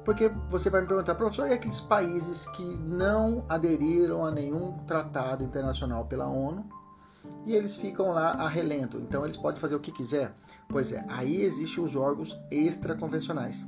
Porque 0.03 0.29
você 0.47 0.69
vai 0.69 0.81
me 0.81 0.87
perguntar, 0.87 1.15
professor, 1.15 1.47
e 1.47 1.53
aqueles 1.53 1.81
países 1.81 2.45
que 2.47 2.63
não 2.63 3.45
aderiram 3.47 4.25
a 4.25 4.31
nenhum 4.31 4.77
tratado 4.79 5.43
internacional 5.43 6.05
pela 6.05 6.27
ONU 6.27 6.67
e 7.45 7.55
eles 7.55 7.75
ficam 7.75 8.11
lá 8.11 8.31
a 8.31 8.47
relento, 8.47 8.97
então 8.97 9.25
eles 9.25 9.37
podem 9.37 9.59
fazer 9.59 9.75
o 9.75 9.79
que 9.79 9.91
quiser? 9.91 10.33
Pois 10.67 10.91
é, 10.91 11.03
aí 11.07 11.41
existem 11.41 11.83
os 11.83 11.95
órgãos 11.95 12.39
extraconvencionais. 12.49 13.65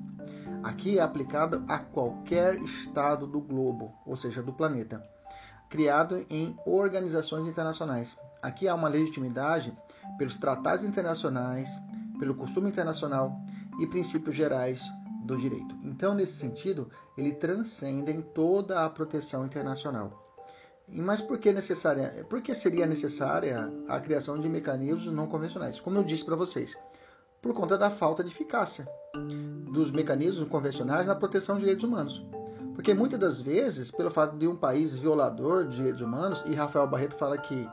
Aqui 0.63 0.99
é 0.99 1.01
aplicado 1.01 1.63
a 1.67 1.79
qualquer 1.79 2.55
estado 2.61 3.25
do 3.25 3.41
globo, 3.41 3.91
ou 4.05 4.15
seja, 4.15 4.43
do 4.43 4.53
planeta, 4.53 5.03
criado 5.69 6.25
em 6.29 6.55
organizações 6.65 7.47
internacionais. 7.47 8.15
Aqui 8.41 8.67
há 8.67 8.75
uma 8.75 8.87
legitimidade 8.87 9.75
pelos 10.17 10.37
tratados 10.37 10.83
internacionais, 10.83 11.69
pelo 12.19 12.35
costume 12.35 12.69
internacional 12.69 13.39
e 13.79 13.87
princípios 13.87 14.35
gerais 14.35 14.83
do 15.23 15.37
direito. 15.37 15.75
Então, 15.83 16.13
nesse 16.13 16.33
sentido, 16.33 16.89
ele 17.17 17.33
transcendem 17.33 18.21
toda 18.21 18.83
a 18.83 18.89
proteção 18.89 19.45
internacional. 19.45 20.21
Mas 20.87 21.21
por 21.21 21.37
que 21.37 21.53
necessária? 21.53 22.25
Por 22.29 22.41
que 22.41 22.53
seria 22.53 22.85
necessária 22.85 23.71
a 23.87 23.99
criação 23.99 24.37
de 24.37 24.49
mecanismos 24.49 25.13
não 25.13 25.27
convencionais? 25.27 25.79
Como 25.79 25.97
eu 25.97 26.03
disse 26.03 26.25
para 26.25 26.35
vocês, 26.35 26.77
por 27.41 27.53
conta 27.53 27.77
da 27.77 27.89
falta 27.89 28.23
de 28.23 28.29
eficácia 28.29 28.85
dos 29.71 29.89
mecanismos 29.89 30.49
convencionais 30.49 31.07
na 31.07 31.15
proteção 31.15 31.55
de 31.55 31.61
direitos 31.61 31.85
humanos. 31.85 32.25
Porque 32.75 32.93
muitas 32.93 33.19
das 33.19 33.41
vezes, 33.41 33.89
pelo 33.89 34.11
fato 34.11 34.37
de 34.37 34.47
um 34.47 34.55
país 34.55 34.97
violador 34.97 35.65
de 35.65 35.77
direitos 35.77 36.01
humanos, 36.01 36.43
e 36.45 36.53
Rafael 36.53 36.87
Barreto 36.87 37.15
fala 37.15 37.37
que, 37.37 37.67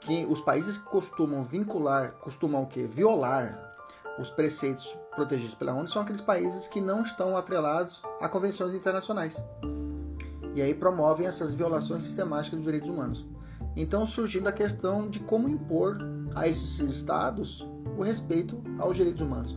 que 0.00 0.26
os 0.26 0.40
países 0.40 0.76
que 0.78 0.84
costumam 0.84 1.42
vincular, 1.42 2.12
costumam 2.20 2.62
o 2.62 2.66
quê? 2.66 2.86
Violar 2.86 3.68
os 4.18 4.30
preceitos 4.30 4.96
protegidos 5.14 5.54
pela 5.54 5.72
ONU 5.72 5.88
são 5.88 6.02
aqueles 6.02 6.20
países 6.20 6.66
que 6.66 6.80
não 6.80 7.02
estão 7.02 7.36
atrelados 7.36 8.02
a 8.20 8.28
convenções 8.28 8.74
internacionais. 8.74 9.36
E 10.54 10.62
aí 10.62 10.74
promovem 10.74 11.26
essas 11.26 11.54
violações 11.54 12.02
sistemáticas 12.02 12.58
dos 12.58 12.64
direitos 12.64 12.90
humanos. 12.90 13.24
Então 13.76 14.06
surgindo 14.06 14.48
a 14.48 14.52
questão 14.52 15.08
de 15.08 15.20
como 15.20 15.48
impor 15.48 15.98
a 16.34 16.48
esses 16.48 16.80
estados 16.80 17.64
o 17.96 18.02
respeito 18.02 18.60
aos 18.78 18.96
direitos 18.96 19.22
humanos. 19.22 19.56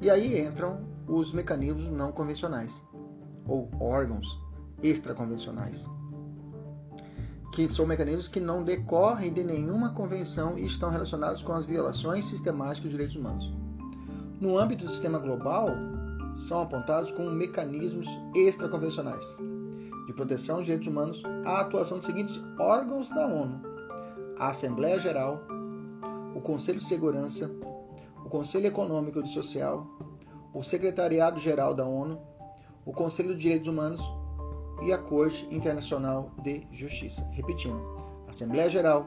E 0.00 0.10
aí 0.10 0.40
entram 0.40 0.80
os 1.06 1.32
mecanismos 1.32 1.84
não 1.84 2.10
convencionais 2.10 2.82
ou 3.46 3.70
órgãos 3.78 4.40
extraconvencionais, 4.82 5.86
que 7.54 7.68
são 7.68 7.86
mecanismos 7.86 8.26
que 8.26 8.40
não 8.40 8.64
decorrem 8.64 9.32
de 9.32 9.44
nenhuma 9.44 9.90
convenção 9.90 10.58
e 10.58 10.66
estão 10.66 10.90
relacionados 10.90 11.40
com 11.40 11.52
as 11.52 11.64
violações 11.64 12.24
sistemáticas 12.24 12.82
dos 12.82 12.90
direitos 12.90 13.14
humanos. 13.14 13.48
No 14.40 14.58
âmbito 14.58 14.84
do 14.84 14.90
sistema 14.90 15.20
global, 15.20 15.68
são 16.34 16.62
apontados 16.62 17.12
como 17.12 17.30
mecanismos 17.30 18.08
extraconvencionais 18.34 19.24
de 20.04 20.12
proteção 20.12 20.56
dos 20.56 20.64
direitos 20.64 20.88
humanos 20.88 21.22
a 21.44 21.60
atuação 21.60 21.98
dos 21.98 22.06
seguintes 22.06 22.42
órgãos 22.58 23.08
da 23.10 23.24
ONU: 23.24 23.60
a 24.36 24.48
Assembleia 24.48 24.98
Geral, 24.98 25.40
o 26.34 26.40
Conselho 26.40 26.80
de 26.80 26.84
Segurança, 26.84 27.48
o 28.26 28.28
Conselho 28.28 28.66
Econômico 28.66 29.20
e 29.20 29.28
Social, 29.28 29.86
o 30.52 30.64
Secretariado 30.64 31.38
Geral 31.38 31.72
da 31.72 31.86
ONU, 31.86 32.20
o 32.84 32.92
Conselho 32.92 33.32
de 33.32 33.42
Direitos 33.42 33.68
Humanos 33.68 34.02
e 34.82 34.92
a 34.92 34.98
Corte 34.98 35.46
Internacional 35.50 36.30
de 36.42 36.66
Justiça. 36.72 37.26
Repetindo: 37.32 37.80
Assembleia 38.28 38.68
Geral, 38.68 39.06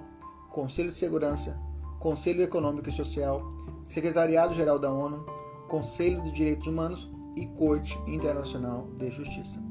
Conselho 0.51 0.89
de 0.89 0.95
Segurança, 0.95 1.59
Conselho 1.99 2.41
Econômico 2.41 2.89
e 2.89 2.93
Social, 2.93 3.41
Secretariado 3.85 4.53
Geral 4.53 4.79
da 4.79 4.91
ONU, 4.91 5.25
Conselho 5.67 6.21
de 6.23 6.31
Direitos 6.31 6.67
Humanos 6.67 7.09
e 7.35 7.45
Corte 7.45 7.97
Internacional 8.07 8.87
de 8.97 9.11
Justiça. 9.11 9.61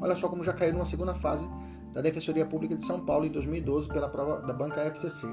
Olha 0.00 0.16
só 0.16 0.28
como 0.28 0.44
já 0.44 0.52
caiu 0.52 0.72
numa 0.74 0.84
segunda 0.84 1.14
fase 1.14 1.48
da 1.92 2.00
Defensoria 2.00 2.44
Pública 2.44 2.76
de 2.76 2.84
São 2.84 3.04
Paulo 3.04 3.24
em 3.24 3.30
2012 3.30 3.88
pela 3.88 4.08
prova 4.08 4.40
da 4.42 4.52
banca 4.52 4.80
FCC. 4.82 5.26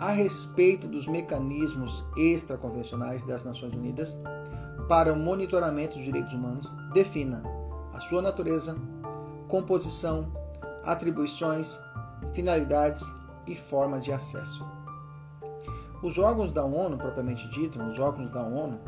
A 0.00 0.10
respeito 0.10 0.88
dos 0.88 1.06
mecanismos 1.06 2.04
extraconvencionais 2.16 3.22
das 3.24 3.44
Nações 3.44 3.72
Unidas 3.72 4.16
para 4.88 5.12
o 5.12 5.16
monitoramento 5.16 5.96
dos 5.96 6.04
direitos 6.04 6.34
humanos, 6.34 6.70
defina 6.92 7.42
a 7.92 8.00
sua 8.00 8.20
natureza, 8.20 8.76
composição, 9.52 10.32
atribuições, 10.82 11.78
finalidades 12.32 13.04
e 13.46 13.54
forma 13.54 14.00
de 14.00 14.10
acesso. 14.10 14.66
Os 16.02 16.16
órgãos 16.16 16.50
da 16.50 16.64
ONU, 16.64 16.96
propriamente 16.96 17.46
dito, 17.50 17.78
os 17.82 17.98
órgãos 17.98 18.30
da 18.30 18.42
ONU, 18.42 18.80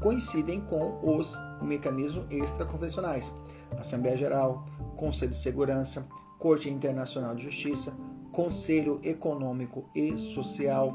coincidem 0.00 0.60
com 0.60 1.00
os 1.02 1.36
mecanismos 1.60 2.24
extraconvencionais. 2.30 3.34
Assembleia 3.76 4.16
Geral, 4.16 4.64
Conselho 4.96 5.32
de 5.32 5.38
Segurança, 5.38 6.06
Corte 6.38 6.70
Internacional 6.70 7.34
de 7.34 7.42
Justiça, 7.42 7.92
Conselho 8.30 9.00
Econômico 9.02 9.90
e 9.96 10.16
Social, 10.16 10.94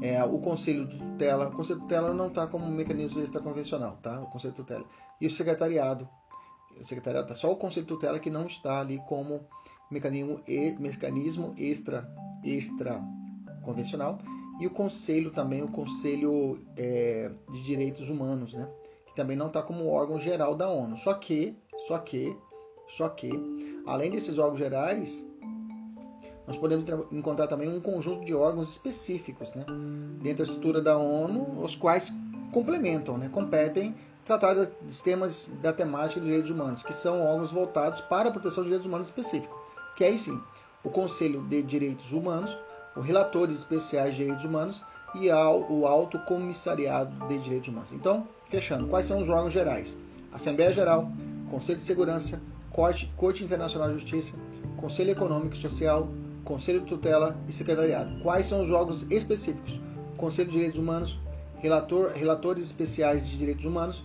é, 0.00 0.24
o 0.24 0.38
Conselho 0.38 0.86
de 0.86 0.96
Tutela. 0.96 1.48
O 1.48 1.52
Conselho 1.52 1.80
de 1.80 1.84
Tutela 1.84 2.14
não 2.14 2.28
está 2.28 2.46
como 2.46 2.64
um 2.64 2.70
mecanismo 2.70 3.20
extraconvencional, 3.20 3.98
tá? 4.00 4.18
O 4.18 4.30
Conselho 4.30 4.54
de 4.54 4.62
Tutela. 4.62 4.86
E 5.20 5.26
o 5.26 5.30
Secretariado. 5.30 6.08
O 6.78 6.84
Secretariado 6.84 7.26
está 7.30 7.34
só 7.34 7.52
o 7.52 7.56
Conselho 7.56 7.86
Tutela 7.86 8.18
que 8.18 8.30
não 8.30 8.46
está 8.46 8.80
ali 8.80 8.98
como 9.08 9.46
mecanismo, 9.90 10.40
mecanismo 10.78 11.54
extra, 11.58 12.08
extra 12.44 13.02
convencional, 13.62 14.18
e 14.60 14.66
o 14.66 14.70
Conselho 14.70 15.30
também, 15.30 15.62
o 15.62 15.68
Conselho 15.68 16.60
é, 16.76 17.30
de 17.50 17.62
Direitos 17.62 18.10
Humanos, 18.10 18.52
né? 18.52 18.68
que 19.06 19.16
também 19.16 19.36
não 19.36 19.46
está 19.46 19.62
como 19.62 19.88
órgão 19.88 20.20
geral 20.20 20.54
da 20.54 20.68
ONU. 20.68 20.96
Só 20.96 21.14
que, 21.14 21.56
só 21.88 21.98
que, 21.98 22.36
só 22.86 23.08
que, 23.08 23.30
além 23.86 24.10
desses 24.10 24.38
órgãos 24.38 24.58
gerais, 24.58 25.26
nós 26.46 26.58
podemos 26.58 26.84
encontrar 27.10 27.46
também 27.46 27.68
um 27.68 27.80
conjunto 27.80 28.24
de 28.24 28.34
órgãos 28.34 28.70
específicos, 28.72 29.54
né? 29.54 29.64
dentro 30.20 30.44
da 30.44 30.50
estrutura 30.50 30.80
da 30.82 30.98
ONU, 30.98 31.64
os 31.64 31.74
quais 31.74 32.12
complementam, 32.52 33.16
né? 33.16 33.28
competem 33.30 33.94
tratar 34.38 34.54
dos 34.54 35.02
temas 35.02 35.50
da 35.60 35.72
temática 35.72 36.20
de 36.20 36.26
direitos 36.26 36.50
humanos, 36.50 36.84
que 36.84 36.92
são 36.92 37.20
órgãos 37.20 37.50
voltados 37.50 38.00
para 38.02 38.28
a 38.28 38.32
proteção 38.32 38.62
de 38.62 38.68
direitos 38.68 38.86
humanos 38.86 39.08
específicos, 39.08 39.58
que 39.96 40.04
aí 40.04 40.16
sim, 40.16 40.40
o 40.84 40.90
Conselho 40.90 41.42
de 41.48 41.62
Direitos 41.62 42.12
Humanos, 42.12 42.56
os 42.94 43.04
relatores 43.04 43.56
especiais 43.56 44.14
de 44.14 44.22
direitos 44.22 44.44
humanos 44.44 44.82
e 45.16 45.28
ao, 45.30 45.70
o 45.70 45.84
Alto 45.84 46.18
Comissariado 46.20 47.26
de 47.26 47.38
Direitos 47.38 47.68
Humanos. 47.68 47.90
Então, 47.90 48.28
fechando, 48.48 48.86
quais 48.86 49.06
são 49.06 49.20
os 49.20 49.28
órgãos 49.28 49.52
gerais? 49.52 49.96
Assembleia 50.32 50.72
Geral, 50.72 51.10
Conselho 51.50 51.78
de 51.78 51.84
Segurança, 51.84 52.40
Corte, 52.72 53.12
Corte 53.16 53.42
Internacional 53.42 53.88
de 53.88 53.94
Justiça, 53.94 54.36
Conselho 54.76 55.10
Econômico 55.10 55.56
e 55.56 55.58
Social, 55.58 56.08
Conselho 56.44 56.80
de 56.80 56.86
Tutela 56.86 57.36
e 57.48 57.52
Secretariado. 57.52 58.22
Quais 58.22 58.46
são 58.46 58.62
os 58.62 58.70
órgãos 58.70 59.04
específicos? 59.10 59.80
Conselho 60.16 60.48
de 60.48 60.54
Direitos 60.54 60.78
Humanos, 60.78 61.18
relator, 61.58 62.12
relatores 62.14 62.66
especiais 62.66 63.28
de 63.28 63.36
direitos 63.36 63.64
humanos 63.64 64.04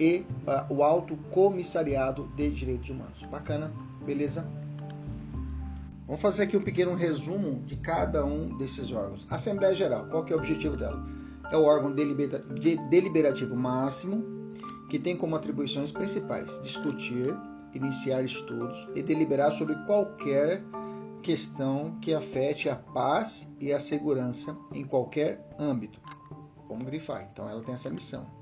e 0.00 0.26
uh, 0.46 0.72
o 0.72 0.82
Alto 0.82 1.16
Comissariado 1.30 2.26
de 2.34 2.50
Direitos 2.50 2.90
Humanos. 2.90 3.22
Bacana, 3.30 3.70
beleza? 4.04 4.44
Vamos 6.06 6.20
fazer 6.20 6.44
aqui 6.44 6.56
um 6.56 6.62
pequeno 6.62 6.94
resumo 6.94 7.62
de 7.66 7.76
cada 7.76 8.24
um 8.24 8.56
desses 8.56 8.90
órgãos. 8.90 9.26
Assembleia 9.30 9.76
Geral, 9.76 10.06
qual 10.06 10.24
que 10.24 10.32
é 10.32 10.36
o 10.36 10.38
objetivo 10.38 10.76
dela? 10.76 11.20
é 11.50 11.56
o 11.56 11.64
órgão 11.64 11.92
deliberativo 11.92 13.56
máximo 13.56 14.24
que 14.88 14.98
tem 14.98 15.16
como 15.16 15.36
atribuições 15.36 15.92
principais 15.92 16.60
discutir, 16.62 17.34
iniciar 17.74 18.22
estudos 18.22 18.88
e 18.94 19.02
deliberar 19.02 19.52
sobre 19.52 19.74
qualquer 19.86 20.62
questão 21.22 21.96
que 22.00 22.14
afete 22.14 22.68
a 22.68 22.76
paz 22.76 23.48
e 23.60 23.72
a 23.72 23.78
segurança 23.78 24.56
em 24.72 24.84
qualquer 24.84 25.46
âmbito. 25.58 26.00
Vamos 26.68 26.84
grifar. 26.86 27.28
Então 27.32 27.48
ela 27.48 27.62
tem 27.62 27.74
essa 27.74 27.90
missão. 27.90 28.39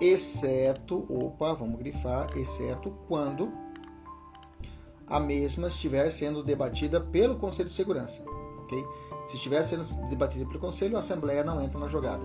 Exceto, 0.00 1.06
opa, 1.08 1.54
vamos 1.54 1.78
grifar, 1.78 2.26
exceto 2.36 2.90
quando 3.08 3.50
a 5.06 5.18
mesma 5.18 5.68
estiver 5.68 6.10
sendo 6.10 6.42
debatida 6.42 7.00
pelo 7.00 7.36
Conselho 7.36 7.68
de 7.68 7.74
Segurança, 7.74 8.22
ok? 8.62 8.84
Se 9.26 9.36
estiver 9.36 9.62
sendo 9.62 9.84
debatida 10.08 10.44
pelo 10.44 10.58
Conselho, 10.58 10.96
a 10.96 10.98
Assembleia 10.98 11.42
não 11.42 11.60
entra 11.60 11.78
na 11.78 11.88
jogada. 11.88 12.24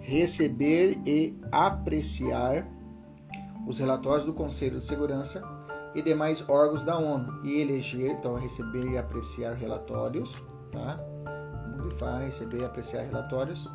Receber 0.00 0.98
e 1.06 1.38
apreciar 1.52 2.66
os 3.66 3.78
relatórios 3.78 4.24
do 4.24 4.32
Conselho 4.32 4.78
de 4.78 4.84
Segurança 4.84 5.42
e 5.94 6.02
demais 6.02 6.46
órgãos 6.48 6.82
da 6.82 6.98
ONU 6.98 7.44
e 7.44 7.60
eleger, 7.60 8.12
então 8.12 8.34
receber 8.34 8.86
e 8.90 8.98
apreciar 8.98 9.54
relatórios, 9.54 10.42
tá? 10.72 10.98
Vamos 11.62 11.86
grifar, 11.86 12.22
receber 12.22 12.62
e 12.62 12.64
apreciar 12.64 13.02
relatórios 13.02 13.68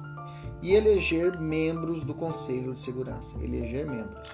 e 0.63 0.73
eleger 0.73 1.37
membros 1.37 2.05
do 2.05 2.13
Conselho 2.13 2.73
de 2.73 2.79
Segurança. 2.79 3.35
Eleger 3.43 3.85
membros. 3.85 4.29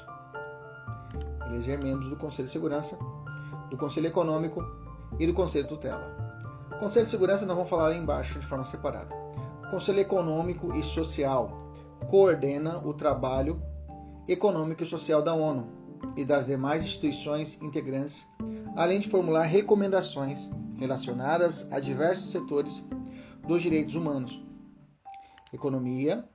Eleger 1.48 1.84
membros 1.84 2.08
do 2.08 2.16
Conselho 2.16 2.46
de 2.46 2.52
Segurança, 2.52 2.98
do 3.72 3.76
Conselho 3.76 4.06
Econômico 4.06 4.64
e 5.20 5.26
do 5.26 5.34
Conselho 5.34 5.68
Tutela. 5.68 6.16
Conselho 6.80 7.06
de 7.06 7.12
Segurança 7.12 7.48
nós 7.48 7.56
vamos 7.56 7.70
falar 7.70 7.90
lá 7.90 7.96
embaixo 7.96 8.40
de 8.40 8.46
forma 8.46 8.64
separada. 8.64 9.10
Conselho 9.72 10.00
Econômico 10.00 10.76
e 10.76 10.84
Social 10.84 11.74
coordena 12.08 12.78
o 12.78 12.94
trabalho 12.94 13.60
econômico 14.28 14.84
e 14.84 14.86
social 14.86 15.24
da 15.24 15.34
ONU 15.34 15.68
e 16.16 16.24
das 16.24 16.46
demais 16.46 16.84
instituições 16.84 17.58
integrantes, 17.60 18.26
além 18.76 19.00
de 19.00 19.10
formular 19.10 19.44
recomendações 19.44 20.48
relacionadas 20.78 21.68
a 21.72 21.80
diversos 21.80 22.30
setores 22.30 22.84
dos 23.48 23.62
direitos 23.62 23.96
humanos, 23.96 24.42
economia, 25.54 26.28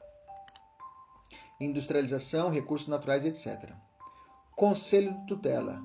industrialização, 1.61 2.51
recursos 2.51 2.89
naturais, 2.89 3.25
etc. 3.25 3.73
Conselho 4.57 5.13
de 5.13 5.27
Tutela. 5.27 5.83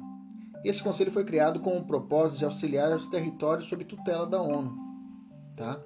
Esse 0.63 0.83
conselho 0.83 1.11
foi 1.11 1.23
criado 1.23 1.59
com 1.59 1.77
o 1.77 1.85
propósito 1.85 2.39
de 2.39 2.45
auxiliar 2.45 2.95
os 2.95 3.07
territórios 3.07 3.67
sob 3.67 3.85
tutela 3.85 4.27
da 4.27 4.41
ONU, 4.41 4.75
tá? 5.55 5.81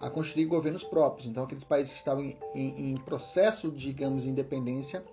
a 0.00 0.10
construir 0.10 0.46
governos 0.46 0.82
próprios. 0.82 1.26
Então, 1.26 1.44
aqueles 1.44 1.64
países 1.64 1.92
que 1.92 1.98
estavam 1.98 2.24
em, 2.24 2.36
em 2.92 2.96
processo, 2.96 3.70
digamos, 3.70 4.22
de 4.22 4.30
independência, 4.30 5.04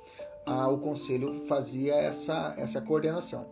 a, 0.46 0.68
o 0.68 0.80
conselho 0.80 1.42
fazia 1.44 1.96
essa, 1.96 2.54
essa 2.58 2.82
coordenação. 2.82 3.46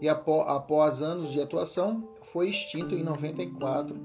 E 0.00 0.08
após, 0.08 0.48
após 0.48 1.02
anos 1.02 1.32
de 1.32 1.40
atuação, 1.40 2.08
foi 2.32 2.48
extinto 2.48 2.94
em 2.94 3.02
94, 3.02 3.96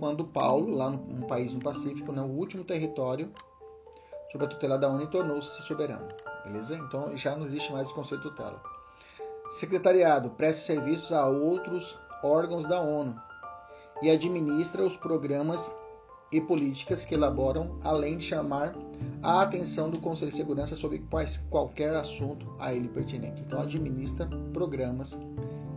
quando 0.00 0.24
Paulo, 0.24 0.74
lá 0.74 0.90
num 0.90 1.26
país 1.26 1.52
no 1.52 1.60
Pacífico, 1.60 2.10
né, 2.10 2.22
o 2.22 2.24
último 2.24 2.64
território 2.64 3.30
sob 4.32 4.44
a 4.44 4.48
tutela 4.48 4.78
da 4.78 4.88
ONU, 4.88 5.06
tornou-se 5.08 5.62
soberano. 5.62 6.08
Beleza? 6.44 6.74
Então 6.74 7.14
já 7.16 7.36
não 7.36 7.44
existe 7.44 7.70
mais 7.70 7.90
o 7.90 7.94
conceito 7.94 8.22
de 8.22 8.30
tutela. 8.30 8.60
Secretariado 9.50 10.30
presta 10.30 10.62
serviços 10.62 11.12
a 11.12 11.26
outros 11.26 11.98
órgãos 12.22 12.66
da 12.66 12.80
ONU 12.80 13.14
e 14.02 14.10
administra 14.10 14.82
os 14.82 14.96
programas 14.96 15.70
e 16.32 16.40
políticas 16.40 17.04
que 17.04 17.14
elaboram, 17.14 17.78
além 17.82 18.16
de 18.16 18.24
chamar 18.24 18.72
a 19.20 19.42
atenção 19.42 19.90
do 19.90 19.98
Conselho 19.98 20.30
de 20.30 20.36
Segurança 20.36 20.76
sobre 20.76 21.00
quais, 21.10 21.38
qualquer 21.50 21.94
assunto 21.96 22.46
a 22.58 22.72
ele 22.72 22.88
pertinente. 22.88 23.42
Então, 23.42 23.60
administra 23.60 24.28
programas 24.52 25.18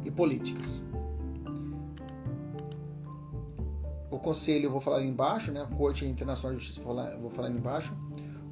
e 0.05 0.11
políticas. 0.11 0.83
O 4.13 4.19
Conselho, 4.19 4.69
vou 4.69 4.79
falar 4.79 4.97
ali 4.97 5.07
embaixo, 5.07 5.51
né? 5.51 5.61
A 5.61 5.75
Corte 5.75 6.05
Internacional 6.05 6.55
de 6.55 6.63
Justiça, 6.63 6.85
falar, 6.85 7.17
vou 7.17 7.29
falar 7.29 7.47
ali 7.47 7.57
embaixo. 7.57 7.95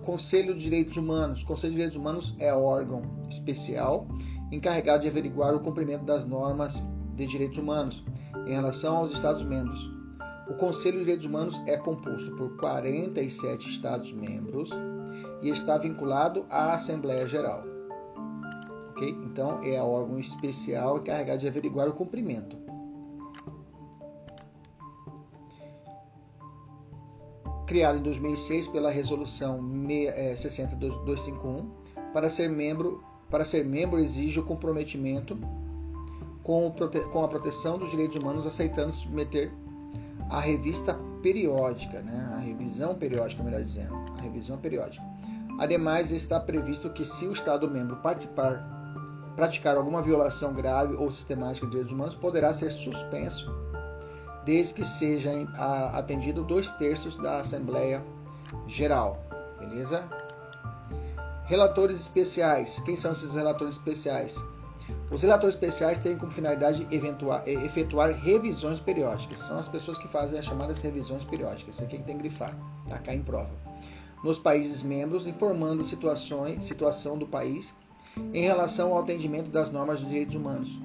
Conselho 0.04 0.56
de 0.56 0.64
Direitos 0.64 0.98
Humanos. 0.98 1.44
O 1.44 1.46
Conselho 1.46 1.72
de 1.72 1.76
Direitos 1.76 1.98
Humanos 1.98 2.36
é 2.40 2.54
órgão 2.54 3.04
especial 3.30 4.08
encarregado 4.52 5.04
de 5.04 5.08
averiguar 5.08 5.56
o 5.56 5.60
cumprimento 5.60 6.04
das 6.04 6.26
normas 6.26 6.84
de 7.16 7.26
direitos 7.26 7.58
humanos 7.58 8.04
em 8.48 8.54
relação 8.54 8.98
aos 8.98 9.14
Estados-membros 9.14 10.02
o 10.52 10.54
Conselho 10.54 10.98
de 10.98 11.06
Direitos 11.06 11.26
Humanos 11.26 11.62
é 11.66 11.78
composto 11.78 12.30
por 12.36 12.58
47 12.58 13.70
Estados-membros 13.70 14.70
e 15.42 15.50
está 15.50 15.78
vinculado 15.78 16.46
à 16.50 16.74
Assembleia 16.74 17.26
Geral. 17.26 17.64
Ok? 18.90 19.18
Então, 19.24 19.64
é 19.64 19.82
órgão 19.82 20.20
especial 20.20 20.98
encarregado 20.98 21.40
de 21.40 21.48
averiguar 21.48 21.88
o 21.88 21.94
cumprimento. 21.94 22.58
Criado 27.72 28.00
em 28.00 28.02
2006 28.02 28.68
pela 28.68 28.92
Resolução 28.92 29.62
60251, 30.36 31.72
é, 31.96 32.02
para 32.12 32.30
ser 32.30 32.50
membro, 32.50 33.02
para 33.30 33.46
ser 33.46 33.64
membro 33.64 33.98
exige 33.98 34.42
o 34.42 34.44
comprometimento 34.44 35.40
com, 36.44 36.70
com 37.14 37.24
a 37.24 37.30
proteção 37.30 37.80
dos 37.80 37.92
direitos 37.92 38.18
humanos, 38.22 38.46
aceitando 38.46 38.92
submeter 38.92 39.54
a 40.30 40.42
revista 40.42 41.00
periódica, 41.24 42.02
né? 42.02 42.34
a 42.36 42.40
revisão 42.40 42.94
periódica, 42.94 43.42
melhor 43.42 43.64
dizendo, 43.64 43.96
a 44.20 44.22
revisão 44.22 44.58
periódica. 44.58 45.06
Ademais, 45.58 46.12
está 46.12 46.42
previsto 46.42 46.90
que 46.90 47.06
se 47.06 47.26
o 47.26 47.32
Estado-membro 47.32 47.96
participar, 48.02 48.68
praticar 49.38 49.78
alguma 49.78 50.02
violação 50.02 50.54
grave 50.54 50.96
ou 50.96 51.10
sistemática 51.10 51.66
de 51.66 51.72
direitos 51.72 51.94
humanos, 51.94 52.16
poderá 52.16 52.52
ser 52.52 52.70
suspenso, 52.70 53.50
desde 54.46 54.74
que 54.74 54.86
seja 54.86 55.32
atendido 55.94 56.44
dois 56.44 56.70
terços 56.72 57.18
da 57.18 57.40
Assembleia 57.40 58.04
Geral. 58.68 59.24
Beleza? 59.60 60.04
Relatores 61.46 62.02
especiais. 62.02 62.82
Quem 62.86 62.96
são 62.96 63.12
esses 63.12 63.34
relatores 63.34 63.74
especiais? 63.74 64.36
Os 65.10 65.22
relatores 65.22 65.56
especiais 65.56 66.00
têm 66.00 66.18
como 66.18 66.32
finalidade 66.32 66.88
efetuar 66.90 68.14
revisões 68.14 68.80
periódicas. 68.80 69.40
São 69.40 69.58
as 69.58 69.68
pessoas 69.68 69.98
que 69.98 70.08
fazem 70.08 70.40
as 70.40 70.46
chamadas 70.46 70.82
revisões 70.82 71.24
periódicas. 71.26 71.76
Isso 71.76 71.84
aqui 71.84 71.98
tem 71.98 72.16
que 72.16 72.24
grifar, 72.24 72.56
tá? 72.90 72.98
Cá 72.98 73.14
em 73.14 73.22
prova. 73.22 73.52
Nos 74.24 74.40
países 74.40 74.84
membros, 74.84 75.28
informando 75.28 75.84
situações, 75.84 76.64
situação 76.64 77.18
do 77.18 77.28
país 77.28 77.74
em 78.34 78.42
relação 78.42 78.94
ao 78.94 79.00
atendimento 79.00 79.50
das 79.50 79.72
normas 79.72 80.00
de 80.00 80.08
direitos 80.08 80.36
humanos, 80.36 80.80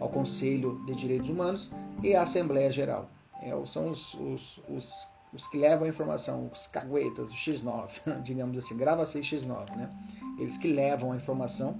ao 0.00 0.08
Conselho 0.08 0.80
de 0.86 0.94
Direitos 0.94 1.28
Humanos 1.28 1.70
e 2.02 2.14
à 2.14 2.22
Assembleia 2.22 2.70
Geral. 2.70 3.08
É, 3.42 3.50
são 3.66 3.90
os, 3.90 4.14
os, 4.14 4.60
os, 4.68 5.08
os, 5.32 5.46
que 5.48 5.58
levam 5.58 5.84
a 5.84 5.88
informação, 5.88 6.48
os 6.52 6.68
caguetas, 6.68 7.28
o 7.28 7.34
X9, 7.34 7.90
digamos 8.22 8.56
assim, 8.56 8.76
grava 8.76 9.04
6 9.04 9.26
X9, 9.26 9.76
né? 9.76 9.90
Eles 10.38 10.56
que 10.56 10.72
levam 10.72 11.12
a 11.12 11.16
informação 11.16 11.76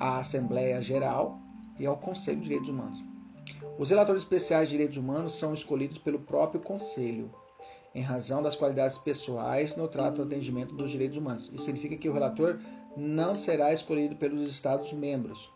à 0.00 0.18
Assembleia 0.18 0.82
Geral 0.82 1.38
e 1.78 1.86
ao 1.86 1.96
Conselho 1.96 2.38
de 2.38 2.44
Direitos 2.44 2.68
Humanos. 2.68 3.04
Os 3.78 3.90
relatores 3.90 4.22
especiais 4.22 4.68
de 4.68 4.72
direitos 4.72 4.98
humanos 4.98 5.34
são 5.34 5.54
escolhidos 5.54 5.98
pelo 5.98 6.18
próprio 6.18 6.60
Conselho, 6.60 7.30
em 7.94 8.02
razão 8.02 8.42
das 8.42 8.56
qualidades 8.56 8.98
pessoais 8.98 9.76
no 9.76 9.86
trato 9.86 10.16
do 10.16 10.22
atendimento 10.22 10.74
dos 10.74 10.90
direitos 10.90 11.16
humanos. 11.16 11.48
Isso 11.52 11.64
significa 11.64 11.96
que 11.96 12.08
o 12.08 12.12
relator 12.12 12.58
não 12.96 13.36
será 13.36 13.72
escolhido 13.72 14.16
pelos 14.16 14.50
Estados-membros, 14.50 15.48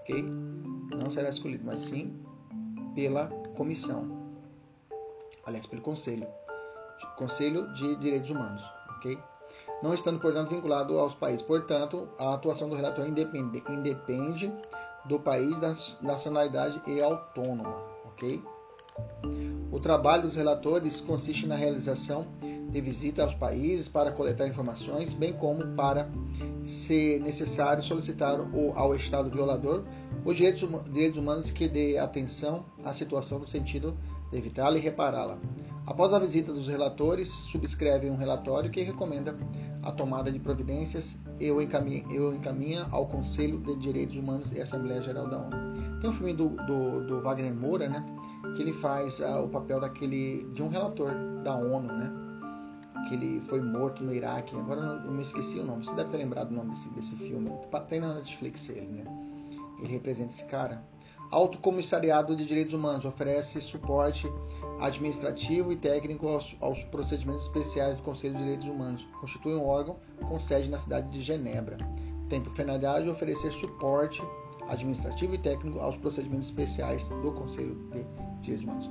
ok? 0.00 0.22
Não 0.22 1.08
será 1.10 1.28
escolhido, 1.28 1.64
mas 1.64 1.80
sim 1.80 2.20
pela 2.94 3.26
comissão, 3.56 4.34
aliás, 5.44 5.66
pelo 5.66 5.82
Conselho, 5.82 6.26
Conselho 7.16 7.72
de 7.72 7.96
Direitos 7.96 8.30
Humanos, 8.30 8.62
ok? 8.96 9.18
não 9.84 9.92
estando, 9.92 10.18
portanto, 10.18 10.48
vinculado 10.48 10.98
aos 10.98 11.14
países. 11.14 11.42
Portanto, 11.42 12.08
a 12.18 12.32
atuação 12.32 12.68
do 12.70 12.74
relator 12.74 13.06
independe, 13.06 13.62
independe 13.68 14.52
do 15.04 15.20
país, 15.20 15.58
da 15.58 15.74
nacionalidade 16.00 16.80
e 16.86 17.02
autônoma, 17.02 17.76
ok? 18.06 18.42
O 19.70 19.80
trabalho 19.80 20.22
dos 20.22 20.36
relatores 20.36 21.00
consiste 21.00 21.46
na 21.46 21.56
realização 21.56 22.26
de 22.70 22.80
visita 22.80 23.22
aos 23.22 23.34
países 23.34 23.88
para 23.88 24.10
coletar 24.10 24.46
informações, 24.46 25.12
bem 25.12 25.32
como 25.32 25.66
para, 25.74 26.08
se 26.62 27.20
necessário, 27.20 27.82
solicitar 27.82 28.38
ao 28.74 28.94
Estado 28.94 29.30
violador 29.30 29.84
os 30.24 30.36
direitos, 30.36 30.68
direitos 30.90 31.18
humanos 31.18 31.50
que 31.50 31.68
dê 31.68 31.98
atenção 31.98 32.64
à 32.84 32.92
situação 32.92 33.38
no 33.38 33.46
sentido 33.46 33.96
de 34.30 34.38
evitá-la 34.38 34.76
e 34.76 34.80
repará-la. 34.80 35.38
Após 35.86 36.14
a 36.14 36.18
visita 36.18 36.50
dos 36.50 36.66
relatores, 36.66 37.28
subscrevem 37.28 38.10
um 38.10 38.16
relatório 38.16 38.70
que 38.70 38.80
recomenda 38.80 39.36
a 39.82 39.92
tomada 39.92 40.32
de 40.32 40.38
providências 40.38 41.14
e 41.38 41.50
o 41.50 41.60
encaminha, 41.60 42.06
o 42.08 42.34
encaminha 42.34 42.88
ao 42.90 43.06
Conselho 43.06 43.58
de 43.58 43.76
Direitos 43.76 44.16
Humanos 44.16 44.50
e 44.50 44.60
Assembleia 44.60 45.02
Geral 45.02 45.28
da 45.28 45.36
ONU. 45.36 46.00
Tem 46.00 46.08
um 46.08 46.12
filme 46.12 46.32
do, 46.32 46.48
do, 46.48 47.06
do 47.06 47.20
Wagner 47.20 47.54
Moura, 47.54 47.86
né, 47.86 48.02
que 48.56 48.62
ele 48.62 48.72
faz 48.72 49.20
uh, 49.20 49.44
o 49.44 49.48
papel 49.48 49.78
daquele 49.78 50.44
de 50.54 50.62
um 50.62 50.68
relator 50.68 51.12
da 51.42 51.54
ONU, 51.54 51.88
né, 51.92 52.10
que 53.06 53.14
ele 53.14 53.42
foi 53.42 53.60
morto 53.60 54.02
no 54.02 54.14
Iraque. 54.14 54.56
Agora 54.56 55.02
eu 55.04 55.12
me 55.12 55.22
esqueci 55.22 55.58
o 55.58 55.64
nome. 55.64 55.84
Você 55.84 55.94
deve 55.94 56.08
ter 56.10 56.16
lembrado 56.16 56.50
o 56.50 56.54
nome 56.54 56.70
desse, 56.70 56.88
desse 56.90 57.16
filme. 57.16 57.50
Tem 57.88 58.00
na 58.00 58.14
Netflix 58.14 58.70
ele, 58.70 58.86
né? 58.86 59.04
Ele 59.80 59.92
representa 59.92 60.30
esse 60.32 60.44
cara. 60.44 60.82
Alto 61.30 61.58
Comissariado 61.58 62.36
de 62.36 62.44
Direitos 62.44 62.74
Humanos 62.74 63.04
oferece 63.04 63.60
suporte 63.60 64.30
administrativo 64.80 65.72
e 65.72 65.76
técnico 65.76 66.28
aos, 66.28 66.56
aos, 66.60 66.82
procedimentos 66.84 67.44
especiais 67.44 67.96
do 67.96 68.02
Conselho 68.02 68.34
de 68.34 68.42
Direitos 68.42 68.68
Humanos. 68.68 69.06
Constitui 69.20 69.54
um 69.54 69.66
órgão 69.66 69.96
com 70.28 70.38
sede 70.38 70.68
na 70.68 70.78
cidade 70.78 71.08
de 71.10 71.22
Genebra. 71.22 71.76
Tem 72.28 72.40
por 72.40 72.52
finalidade 72.52 73.08
oferecer 73.08 73.52
suporte 73.52 74.22
administrativo 74.68 75.34
e 75.34 75.38
técnico 75.38 75.78
aos 75.80 75.96
procedimentos 75.96 76.48
especiais 76.48 77.08
do 77.08 77.32
Conselho 77.32 77.76
de 77.92 78.04
Direitos 78.42 78.64
Humanos. 78.64 78.90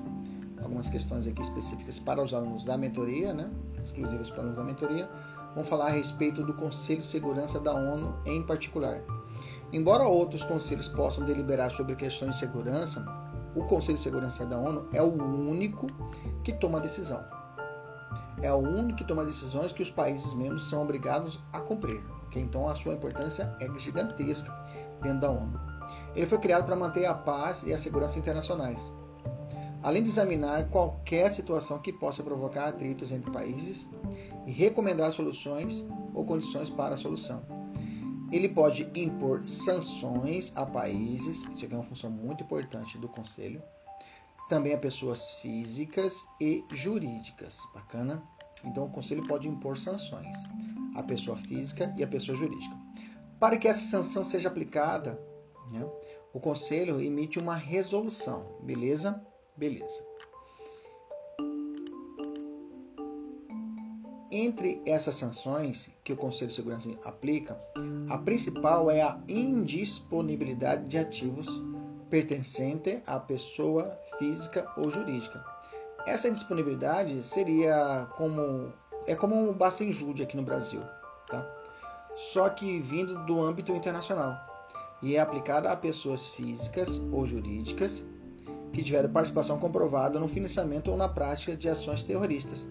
Algumas 0.61 0.89
questões 0.89 1.27
aqui 1.27 1.41
específicas 1.41 1.99
para 1.99 2.23
os 2.23 2.33
alunos 2.33 2.63
da 2.63 2.77
mentoria, 2.77 3.33
né? 3.33 3.49
exclusivas 3.83 4.29
para 4.29 4.39
os 4.39 4.57
alunos 4.57 4.57
da 4.57 4.63
mentoria. 4.63 5.09
Vamos 5.53 5.69
falar 5.69 5.87
a 5.87 5.89
respeito 5.89 6.43
do 6.43 6.53
Conselho 6.53 7.01
de 7.01 7.05
Segurança 7.05 7.59
da 7.59 7.73
ONU 7.73 8.15
em 8.25 8.41
particular. 8.43 9.03
Embora 9.73 10.03
outros 10.03 10.43
conselhos 10.43 10.87
possam 10.87 11.25
deliberar 11.25 11.71
sobre 11.71 11.95
questões 11.95 12.35
de 12.35 12.41
segurança, 12.41 13.03
o 13.55 13.63
Conselho 13.63 13.97
de 13.97 14.03
Segurança 14.03 14.45
da 14.45 14.55
ONU 14.55 14.87
é 14.93 15.01
o 15.01 15.11
único 15.11 15.87
que 16.43 16.53
toma 16.53 16.79
decisão. 16.79 17.25
É 18.39 18.53
o 18.53 18.57
único 18.57 18.99
que 18.99 19.03
toma 19.03 19.25
decisões 19.25 19.71
que 19.71 19.81
os 19.81 19.89
países 19.89 20.31
membros 20.35 20.69
são 20.69 20.83
obrigados 20.83 21.39
a 21.51 21.59
cumprir. 21.59 22.03
Então 22.35 22.69
a 22.69 22.75
sua 22.75 22.93
importância 22.93 23.51
é 23.59 23.79
gigantesca 23.79 24.51
dentro 25.01 25.21
da 25.21 25.31
ONU. 25.31 25.59
Ele 26.15 26.27
foi 26.27 26.37
criado 26.37 26.65
para 26.65 26.75
manter 26.75 27.07
a 27.07 27.15
paz 27.15 27.63
e 27.63 27.73
a 27.73 27.77
segurança 27.77 28.19
internacionais, 28.19 28.91
além 29.81 30.03
de 30.03 30.09
examinar 30.09 30.69
qualquer 30.69 31.31
situação 31.31 31.79
que 31.79 31.91
possa 31.91 32.21
provocar 32.21 32.65
atritos 32.65 33.11
entre 33.11 33.31
países 33.31 33.89
e 34.45 34.51
recomendar 34.51 35.11
soluções 35.11 35.83
ou 36.13 36.23
condições 36.25 36.69
para 36.69 36.93
a 36.93 36.97
solução. 36.97 37.62
Ele 38.35 38.49
pode 38.49 38.89
impor 38.95 39.47
sanções 39.47 40.51
a 40.55 40.65
países, 40.65 41.37
isso 41.37 41.65
aqui 41.65 41.71
é 41.71 41.77
uma 41.77 41.83
função 41.83 42.09
muito 42.09 42.43
importante 42.43 42.97
do 42.97 43.07
Conselho, 43.07 43.61
também 44.49 44.73
a 44.73 44.77
pessoas 44.77 45.35
físicas 45.35 46.25
e 46.41 46.65
jurídicas. 46.71 47.59
Bacana? 47.75 48.23
Então, 48.63 48.85
o 48.85 48.89
Conselho 48.89 49.21
pode 49.27 49.47
impor 49.47 49.77
sanções 49.77 50.35
à 50.95 51.03
pessoa 51.03 51.37
física 51.37 51.93
e 51.95 52.03
à 52.03 52.07
pessoa 52.07 52.35
jurídica. 52.35 52.75
Para 53.39 53.55
que 53.57 53.67
essa 53.67 53.85
sanção 53.85 54.25
seja 54.25 54.47
aplicada, 54.47 55.19
né, 55.71 55.85
o 56.33 56.39
Conselho 56.39 56.99
emite 56.99 57.37
uma 57.37 57.55
resolução, 57.55 58.57
beleza? 58.63 59.23
Beleza. 59.55 60.03
Entre 64.35 64.81
essas 64.83 65.13
sanções 65.13 65.91
que 66.03 66.11
o 66.11 66.17
Conselho 66.17 66.47
de 66.47 66.55
Segurança 66.55 66.89
aplica, 67.05 67.55
a 68.09 68.17
principal 68.17 68.89
é 68.89 68.99
a 68.99 69.19
indisponibilidade 69.27 70.87
de 70.87 70.97
ativos 70.97 71.45
pertencente 72.09 73.03
à 73.05 73.19
pessoa 73.19 73.95
física 74.17 74.67
ou 74.75 74.89
jurídica. 74.89 75.45
Essa 76.07 76.29
indisponibilidade 76.29 77.21
seria 77.21 78.07
como 78.17 78.73
é 79.05 79.13
como 79.13 79.51
o 79.51 79.53
basta 79.53 79.83
injúria 79.83 80.23
aqui 80.23 80.35
no 80.35 80.41
Brasil, 80.41 80.81
tá? 81.27 81.47
só 82.15 82.49
que 82.49 82.79
vindo 82.79 83.23
do 83.27 83.39
âmbito 83.39 83.71
internacional 83.71 84.35
e 85.03 85.15
é 85.15 85.19
aplicada 85.19 85.71
a 85.71 85.75
pessoas 85.75 86.29
físicas 86.29 86.99
ou 87.11 87.27
jurídicas 87.27 88.03
que 88.71 88.81
tiveram 88.81 89.11
participação 89.11 89.59
comprovada 89.59 90.19
no 90.19 90.27
financiamento 90.27 90.89
ou 90.89 90.97
na 90.97 91.07
prática 91.07 91.55
de 91.55 91.69
ações 91.69 92.01
terroristas. 92.01 92.67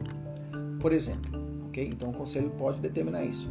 Por 0.81 0.93
exemplo, 0.93 1.42
ok? 1.73 1.91
Então 1.93 2.11
o 2.11 2.13
conselho 2.13 2.51
pode 2.51 2.81
determinar 2.81 3.25
isso. 3.25 3.51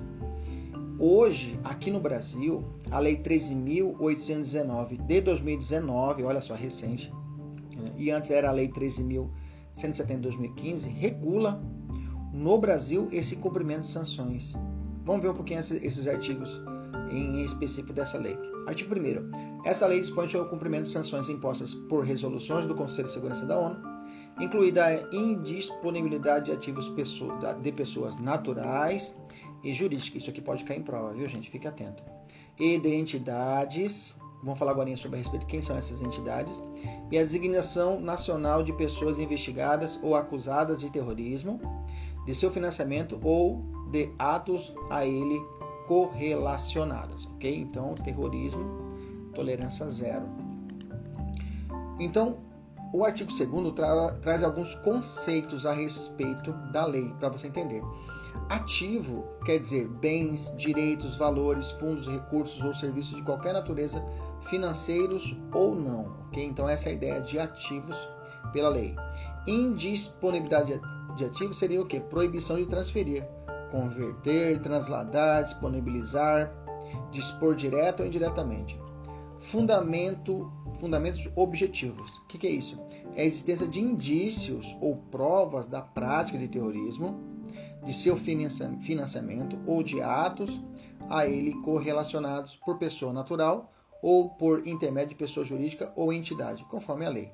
Hoje, 1.00 1.60
aqui 1.64 1.90
no 1.90 2.00
Brasil, 2.00 2.64
a 2.92 3.00
Lei 3.00 3.18
13.819 3.18 5.04
de 5.06 5.22
2019, 5.22 6.24
olha 6.24 6.40
só, 6.40 6.54
recente, 6.54 7.12
né? 7.76 7.92
e 7.98 8.12
antes 8.12 8.30
era 8.30 8.50
a 8.50 8.52
Lei 8.52 8.70
13.170 8.70 10.06
de 10.06 10.18
2015, 10.18 10.88
regula 10.90 11.62
no 12.32 12.58
Brasil 12.60 13.10
esse 13.12 13.36
cumprimento 13.36 13.82
de 13.82 13.92
sanções 13.92 14.56
Vamos 15.04 15.24
ver 15.24 15.30
um 15.30 15.34
pouquinho 15.34 15.60
esses 15.60 16.08
artigos 16.08 16.62
em 17.12 17.44
específico 17.44 17.92
dessa 17.92 18.18
lei. 18.18 18.38
Artigo 18.68 18.94
1. 18.96 19.66
Essa 19.66 19.88
lei 19.88 20.00
dispõe 20.00 20.30
sobre 20.30 20.48
o 20.48 20.50
cumprimento 20.50 20.84
de 20.84 20.90
sanções 20.90 21.28
impostas 21.28 21.74
por 21.74 22.04
resoluções 22.04 22.66
do 22.66 22.76
Conselho 22.76 23.08
de 23.08 23.14
Segurança 23.14 23.46
da 23.46 23.58
ONU, 23.58 23.78
incluída 24.41 24.86
a 24.86 25.15
indisponibilidade 25.15 26.45
de 26.45 26.51
ativos 26.51 26.91
de 27.62 27.71
pessoas 27.71 28.17
naturais 28.17 29.15
e 29.63 29.73
jurídicas. 29.73 30.23
Isso 30.23 30.32
aqui 30.32 30.41
pode 30.41 30.63
cair 30.63 30.80
em 30.80 30.84
prova, 30.84 31.13
viu, 31.13 31.30
gente? 31.30 31.49
Fique 31.49 31.67
atento. 31.67 32.04
E 32.60 32.77
de 32.77 32.93
entidades, 32.95 34.15
vamos 34.43 34.58
falar 34.58 34.71
agora 34.71 34.95
sobre 34.97 35.17
a 35.17 35.19
respeito 35.19 35.45
de 35.45 35.51
quem 35.51 35.62
são 35.62 35.75
essas 35.75 36.01
entidades, 36.01 36.62
e 37.12 37.17
a 37.17 37.21
designação 37.21 37.99
nacional 37.99 38.63
de 38.63 38.73
pessoas 38.73 39.19
investigadas 39.19 39.99
ou 40.01 40.15
acusadas 40.15 40.80
de 40.80 40.89
terrorismo, 40.89 41.60
de 42.25 42.36
seu 42.36 42.51
financiamento 42.51 43.19
ou 43.23 43.63
de 43.91 44.10
atos 44.17 44.73
a 44.89 45.06
ele 45.06 45.39
correlacionados, 45.88 47.27
ok? 47.36 47.54
Então, 47.54 47.93
terrorismo, 47.95 48.63
tolerância 49.34 49.89
zero. 49.89 50.25
Então, 51.99 52.38
o 52.93 53.06
artigo 53.06 53.32
2 53.32 53.73
tra 53.73 54.12
traz 54.21 54.43
alguns 54.43 54.75
conceitos 54.75 55.65
a 55.65 55.71
respeito 55.71 56.51
da 56.71 56.86
lei, 56.86 57.13
para 57.19 57.30
você 57.30 57.47
entender. 57.47 57.82
Ativo 58.49 59.25
quer 59.45 59.60
dizer 59.60 59.88
bens, 59.88 60.54
direitos, 60.56 61.17
valores, 61.17 61.71
fundos, 61.73 62.08
recursos 62.08 62.62
ou 62.63 62.73
serviços 62.73 63.15
de 63.15 63.21
qualquer 63.23 63.54
natureza, 63.54 64.04
financeiros 64.41 65.36
ou 65.54 65.75
não, 65.75 66.13
ok? 66.27 66.43
Então, 66.43 66.67
essa 66.67 66.89
é 66.89 66.91
a 66.91 66.95
ideia 66.95 67.21
de 67.21 67.39
ativos 67.39 67.97
pela 68.51 68.69
lei. 68.69 68.95
Indisponibilidade 69.47 70.80
de 71.15 71.25
ativos 71.25 71.58
seria 71.58 71.82
o 71.82 71.86
quê? 71.86 71.99
Proibição 71.99 72.58
de 72.58 72.65
transferir 72.65 73.25
converter, 73.71 74.60
transladar, 74.60 75.43
disponibilizar, 75.43 76.51
dispor 77.10 77.56
direto 77.56 78.01
ou 78.01 78.06
indiretamente. 78.06 78.80
Fundamento, 79.39 80.51
fundamentos 80.82 81.30
objetivos. 81.36 82.17
O 82.17 82.26
que, 82.26 82.39
que 82.39 82.48
é 82.48 82.50
isso? 82.50 82.78
É 83.15 83.22
a 83.22 83.26
existência 83.26 83.67
de 83.67 83.80
indícios 83.80 84.76
ou 84.82 84.98
provas 84.98 85.67
da 85.67 85.82
prática 85.82 86.39
de 86.39 86.48
terrorismo, 86.48 87.22
de 87.86 87.94
seu 87.94 88.17
financiamento 88.17 89.60
ou 89.67 89.84
de 89.84 90.02
atos 90.02 90.50
a 91.08 91.28
ele 91.28 91.54
correlacionados 91.62 92.56
por 92.65 92.80
pessoa 92.80 93.13
natural 93.13 93.72
ou 94.02 94.30
por 94.30 94.67
intermédio 94.67 95.10
de 95.10 95.15
pessoa 95.15 95.46
jurídica 95.46 95.94
ou 95.96 96.12
entidade, 96.12 96.65
conforme 96.65 97.06
a 97.06 97.10
lei. 97.10 97.32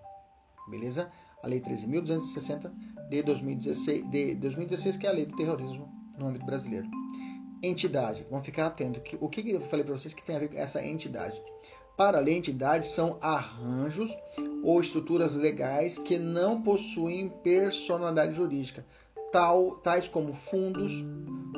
Beleza? 0.67 1.09
A 1.41 1.47
Lei 1.47 1.61
13.260 1.61 2.69
de 3.09 3.23
2016, 3.23 4.09
de 4.09 4.35
2016, 4.35 4.97
que 4.97 5.07
é 5.07 5.09
a 5.09 5.13
Lei 5.13 5.25
do 5.25 5.35
Terrorismo 5.37 5.89
no 6.17 6.27
âmbito 6.27 6.45
brasileiro. 6.45 6.89
Entidade, 7.63 8.25
vamos 8.29 8.45
ficar 8.45 8.65
atento. 8.65 9.01
O 9.21 9.29
que 9.29 9.49
eu 9.49 9.61
falei 9.61 9.85
para 9.85 9.95
vocês 9.97 10.13
que 10.13 10.23
tem 10.23 10.35
a 10.35 10.39
ver 10.39 10.49
com 10.49 10.57
essa 10.57 10.85
entidade? 10.85 11.41
Para 11.97 12.19
a 12.19 12.31
entidades 12.31 12.89
são 12.89 13.17
arranjos 13.19 14.15
ou 14.63 14.79
estruturas 14.79 15.35
legais 15.35 15.97
que 15.97 16.19
não 16.19 16.61
possuem 16.61 17.27
personalidade 17.27 18.33
jurídica, 18.33 18.85
tal, 19.31 19.77
tais 19.77 20.07
como 20.07 20.35
fundos 20.35 21.03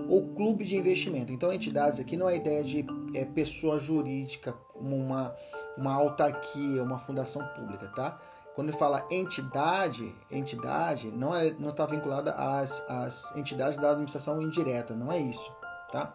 ou 0.07 0.33
clube 0.35 0.63
de 0.63 0.77
investimento. 0.77 1.33
Então, 1.33 1.51
entidades 1.51 1.99
aqui 1.99 2.15
não 2.15 2.29
é 2.29 2.33
a 2.33 2.37
ideia 2.37 2.63
de 2.63 2.85
é, 3.13 3.25
pessoa 3.25 3.77
jurídica, 3.79 4.53
como 4.73 4.95
uma, 4.95 5.35
uma 5.77 5.93
autarquia, 5.93 6.81
uma 6.81 6.99
fundação 6.99 7.45
pública, 7.57 7.87
tá? 7.89 8.17
Quando 8.55 8.69
ele 8.69 8.77
fala 8.77 9.05
entidade, 9.11 10.15
entidade 10.31 11.11
não 11.11 11.35
é 11.35 11.51
não 11.51 11.69
está 11.69 11.85
vinculada 11.85 12.31
às, 12.33 12.81
às 12.89 13.35
entidades 13.35 13.77
da 13.77 13.91
administração 13.91 14.41
indireta, 14.41 14.95
não 14.95 15.11
é 15.11 15.19
isso, 15.19 15.51
tá? 15.91 16.13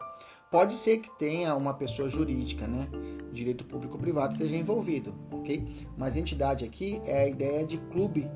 Pode 0.55 0.75
ser 0.75 0.99
que 0.99 1.11
tenha 1.19 1.53
uma 1.57 1.75
pessoa 1.75 2.09
jurídica, 2.09 2.65
né, 2.69 2.87
direito 3.33 3.65
público 3.65 3.95
ou 3.95 4.01
privado 4.01 4.35
esteja 4.35 4.55
envolvido, 4.55 5.13
ok? 5.33 5.67
Mas 5.99 6.17
entidade 6.17 6.65
aqui 6.65 7.03
é 7.05 7.23
a 7.25 7.29
ideia 7.29 7.67
de 7.67 7.77
clube 7.77 8.31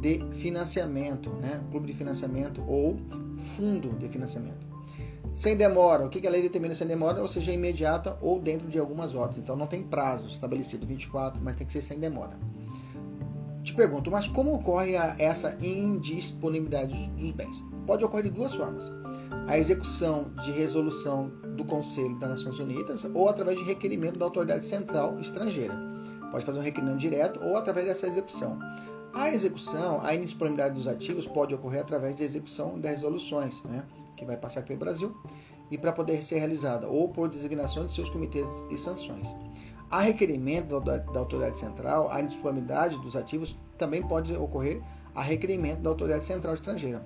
de 0.00 0.20
financiamento, 0.36 1.28
né? 1.34 1.62
Clube 1.70 1.88
de 1.88 1.92
financiamento 1.92 2.64
ou 2.66 2.96
fundo 3.36 3.90
de 3.98 4.08
financiamento. 4.08 4.66
Sem 5.34 5.54
demora, 5.54 6.06
o 6.06 6.08
que 6.08 6.26
a 6.26 6.30
lei 6.30 6.40
determina 6.40 6.74
sem 6.74 6.86
demora? 6.86 7.20
Ou 7.20 7.28
seja, 7.28 7.52
imediata 7.52 8.16
ou 8.22 8.40
dentro 8.40 8.66
de 8.68 8.78
algumas 8.78 9.14
horas. 9.14 9.36
Então 9.36 9.54
não 9.54 9.66
tem 9.66 9.82
prazo 9.82 10.26
estabelecido 10.28 10.86
24, 10.86 11.42
mas 11.44 11.56
tem 11.56 11.66
que 11.66 11.74
ser 11.74 11.82
sem 11.82 11.98
demora. 11.98 12.38
Te 13.62 13.74
pergunto, 13.74 14.10
mas 14.10 14.26
como 14.28 14.54
ocorre 14.54 14.94
essa 15.18 15.58
indisponibilidade 15.60 17.06
dos 17.10 17.32
bens? 17.32 17.62
Pode 17.86 18.02
ocorrer 18.02 18.24
de 18.24 18.30
duas 18.30 18.54
formas: 18.54 18.90
a 19.46 19.58
execução 19.58 20.30
de 20.42 20.50
resolução 20.52 21.30
do 21.56 21.64
Conselho 21.64 22.18
das 22.18 22.30
Nações 22.30 22.58
Unidas 22.58 23.04
ou 23.12 23.28
através 23.28 23.58
de 23.58 23.64
requerimento 23.64 24.18
da 24.18 24.24
autoridade 24.24 24.64
central 24.64 25.18
estrangeira. 25.20 25.74
Pode 26.30 26.46
fazer 26.46 26.58
um 26.58 26.62
requerimento 26.62 26.98
direto 26.98 27.40
ou 27.42 27.56
através 27.56 27.86
dessa 27.86 28.06
execução. 28.06 28.58
A 29.12 29.28
execução, 29.28 30.00
a 30.02 30.14
indisponibilidade 30.14 30.74
dos 30.74 30.88
ativos 30.88 31.26
pode 31.26 31.54
ocorrer 31.54 31.82
através 31.82 32.16
da 32.16 32.24
execução 32.24 32.80
das 32.80 32.92
resoluções, 32.92 33.62
né, 33.64 33.84
que 34.16 34.24
vai 34.24 34.36
passar 34.36 34.62
pelo 34.62 34.78
Brasil, 34.78 35.14
e 35.70 35.78
para 35.78 35.92
poder 35.92 36.22
ser 36.22 36.38
realizada, 36.38 36.88
ou 36.88 37.08
por 37.08 37.28
designações 37.28 37.90
de 37.90 37.96
seus 37.96 38.10
comitês 38.10 38.48
e 38.70 38.78
sanções. 38.78 39.28
A 39.90 40.00
requerimento 40.00 40.80
da, 40.80 40.96
da 40.96 41.20
autoridade 41.20 41.58
central, 41.58 42.10
a 42.10 42.20
indisponibilidade 42.20 42.98
dos 42.98 43.14
ativos 43.14 43.56
também 43.78 44.02
pode 44.02 44.34
ocorrer 44.34 44.82
a 45.14 45.22
requerimento 45.22 45.80
da 45.80 45.90
autoridade 45.90 46.24
central 46.24 46.54
estrangeira, 46.54 47.04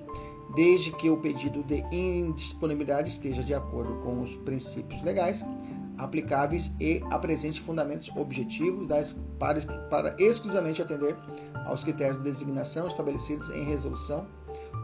desde 0.55 0.91
que 0.93 1.11
o 1.11 1.19
pedido 1.19 1.63
de 1.63 1.85
indisponibilidade 1.95 3.11
esteja 3.11 3.43
de 3.43 3.55
acordo 3.55 3.95
com 4.03 4.23
os 4.23 4.35
princípios 4.37 5.03
legais 5.03 5.45
aplicáveis 5.99 6.73
e 6.81 7.03
apresente 7.11 7.61
fundamentos 7.61 8.11
objetivos 8.17 8.87
das, 8.87 9.13
para, 9.39 9.61
para 9.91 10.17
exclusivamente 10.19 10.81
atender 10.81 11.17
aos 11.67 11.83
critérios 11.83 12.19
de 12.19 12.25
designação 12.25 12.87
estabelecidos 12.87 13.51
em 13.51 13.65
resolução 13.65 14.27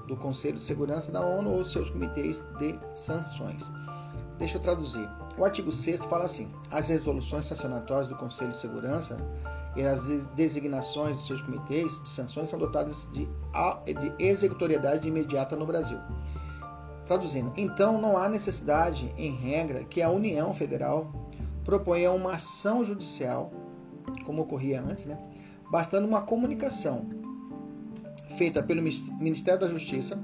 do 0.07 0.17
Conselho 0.17 0.57
de 0.57 0.63
Segurança 0.63 1.11
da 1.11 1.21
ONU 1.21 1.51
ou 1.51 1.65
seus 1.65 1.89
comitês 1.89 2.45
de 2.59 2.79
sanções. 2.95 3.63
Deixa 4.39 4.59
eu 4.59 4.61
traduzir. 4.61 5.09
O 5.39 5.45
artigo 5.45 5.71
6 5.71 6.05
fala 6.07 6.25
assim: 6.25 6.51
as 6.71 6.89
resoluções 6.89 7.47
sancionatórias 7.47 8.09
do 8.09 8.17
Conselho 8.17 8.51
de 8.51 8.59
Segurança 8.59 9.17
e 9.77 9.83
as 9.83 10.07
designações 10.37 11.17
de 11.17 11.23
seus 11.25 11.43
comitês 11.43 11.91
de 12.03 12.09
sanções 12.09 12.51
são 12.51 12.59
dotadas 12.59 13.09
de, 13.13 13.27
de 13.27 14.25
executoriedade 14.25 15.09
imediata 15.09 15.57
no 15.57 15.67
Brasil. 15.67 15.99
Traduzindo, 17.07 17.53
então 17.57 18.01
não 18.01 18.17
há 18.17 18.29
necessidade, 18.29 19.13
em 19.19 19.35
regra, 19.35 19.85
que 19.85 20.01
a 20.01 20.11
União 20.11 20.55
Federal 20.55 21.13
proponha 21.65 22.11
uma 22.13 22.35
ação 22.35 22.85
judicial, 22.85 23.53
como 24.25 24.43
ocorria 24.43 24.81
antes, 24.81 25.05
né? 25.05 25.19
bastando 25.71 26.07
uma 26.07 26.23
comunicação 26.23 27.07
feita 28.37 28.63
pelo 28.63 28.83
Ministério 28.83 29.61
da 29.61 29.69
Justiça 29.69 30.19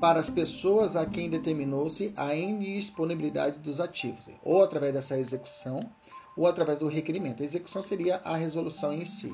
para 0.00 0.20
as 0.20 0.28
pessoas 0.28 0.94
a 0.94 1.06
quem 1.06 1.30
determinou-se 1.30 2.12
a 2.16 2.34
indisponibilidade 2.34 3.58
dos 3.60 3.80
ativos, 3.80 4.26
ou 4.42 4.62
através 4.62 4.92
dessa 4.92 5.18
execução, 5.18 5.80
ou 6.36 6.46
através 6.46 6.78
do 6.78 6.86
requerimento. 6.86 7.42
A 7.42 7.46
execução 7.46 7.82
seria 7.82 8.16
a 8.16 8.36
resolução 8.36 8.92
em 8.92 9.04
si. 9.04 9.30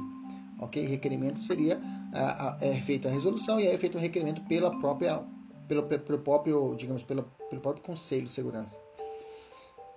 Ok? 0.58 0.84
Requerimento 0.86 1.40
seria 1.40 1.80
a, 2.12 2.56
é 2.60 2.74
feita 2.80 3.08
a 3.08 3.12
resolução 3.12 3.58
e 3.58 3.66
é 3.66 3.76
feito 3.76 3.98
o 3.98 4.00
requerimento 4.00 4.42
pela 4.42 4.70
própria, 4.78 5.22
pelo, 5.66 5.82
pelo 5.82 6.18
próprio, 6.18 6.74
digamos, 6.76 7.02
pelo, 7.02 7.24
pelo 7.50 7.60
próprio 7.60 7.82
Conselho 7.82 8.26
de 8.26 8.32
Segurança. 8.32 8.78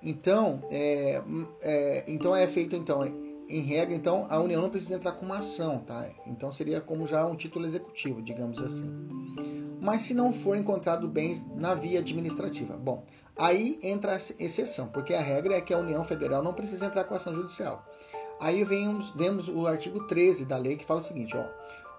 Então, 0.01 0.61
é, 0.69 1.21
é, 1.61 2.03
então 2.07 2.35
é 2.35 2.47
feito 2.47 2.75
então 2.75 3.03
em 3.47 3.61
regra, 3.61 3.95
então 3.95 4.25
a 4.29 4.39
União 4.39 4.61
não 4.61 4.69
precisa 4.69 4.95
entrar 4.95 5.13
com 5.13 5.25
uma 5.25 5.37
ação, 5.37 5.79
tá? 5.79 6.09
Então 6.25 6.51
seria 6.51 6.81
como 6.81 7.05
já 7.05 7.25
um 7.25 7.35
título 7.35 7.65
executivo, 7.65 8.21
digamos 8.21 8.59
assim. 8.59 8.89
Mas 9.79 10.01
se 10.01 10.13
não 10.13 10.33
for 10.33 10.57
encontrado 10.57 11.07
bens 11.07 11.45
na 11.55 11.75
via 11.75 11.99
administrativa, 11.99 12.75
bom, 12.75 13.03
aí 13.37 13.79
entra 13.81 14.13
a 14.13 14.15
exceção, 14.15 14.87
porque 14.87 15.13
a 15.13 15.21
regra 15.21 15.55
é 15.55 15.61
que 15.61 15.73
a 15.73 15.77
União 15.77 16.03
Federal 16.03 16.43
não 16.43 16.53
precisa 16.53 16.85
entrar 16.85 17.03
com 17.03 17.15
ação 17.15 17.35
judicial. 17.35 17.85
Aí 18.39 18.63
vemos, 18.63 19.11
vemos 19.11 19.47
o 19.47 19.65
artigo 19.65 20.05
13 20.07 20.45
da 20.45 20.57
lei 20.57 20.75
que 20.75 20.85
fala 20.85 20.99
o 20.99 21.03
seguinte, 21.03 21.35
ó, 21.35 21.45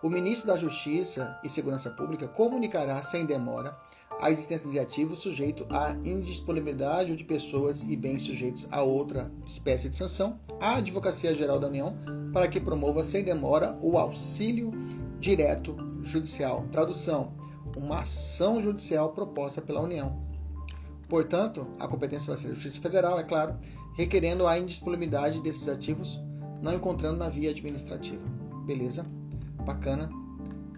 o 0.02 0.10
ministro 0.10 0.46
da 0.46 0.56
Justiça 0.56 1.38
e 1.42 1.48
Segurança 1.48 1.90
Pública 1.90 2.28
comunicará 2.28 3.02
sem 3.02 3.24
demora 3.24 3.76
a 4.20 4.30
existência 4.30 4.70
de 4.70 4.78
ativos 4.78 5.18
sujeito 5.18 5.66
à 5.70 5.92
indisponibilidade 6.04 7.16
de 7.16 7.24
pessoas 7.24 7.82
e 7.82 7.96
bens 7.96 8.22
sujeitos 8.22 8.66
a 8.70 8.82
outra 8.82 9.30
espécie 9.44 9.88
de 9.88 9.96
sanção 9.96 10.38
à 10.60 10.76
Advocacia 10.76 11.34
Geral 11.34 11.58
da 11.58 11.68
União 11.68 11.96
para 12.32 12.48
que 12.48 12.60
promova 12.60 13.04
sem 13.04 13.24
demora 13.24 13.78
o 13.80 13.98
auxílio 13.98 14.70
direto 15.18 15.76
judicial. 16.02 16.66
Tradução: 16.70 17.34
uma 17.76 18.00
ação 18.00 18.60
judicial 18.60 19.12
proposta 19.12 19.60
pela 19.60 19.82
União. 19.82 20.25
Portanto, 21.08 21.66
a 21.78 21.86
competência 21.86 22.28
vai 22.28 22.36
ser 22.36 22.48
a 22.48 22.54
Justiça 22.54 22.80
Federal, 22.80 23.18
é 23.18 23.22
claro, 23.22 23.56
requerendo 23.96 24.46
a 24.46 24.58
indisponibilidade 24.58 25.40
desses 25.40 25.68
ativos, 25.68 26.20
não 26.60 26.74
encontrando 26.74 27.18
na 27.18 27.28
via 27.28 27.50
administrativa. 27.50 28.22
Beleza? 28.66 29.06
Bacana? 29.64 30.10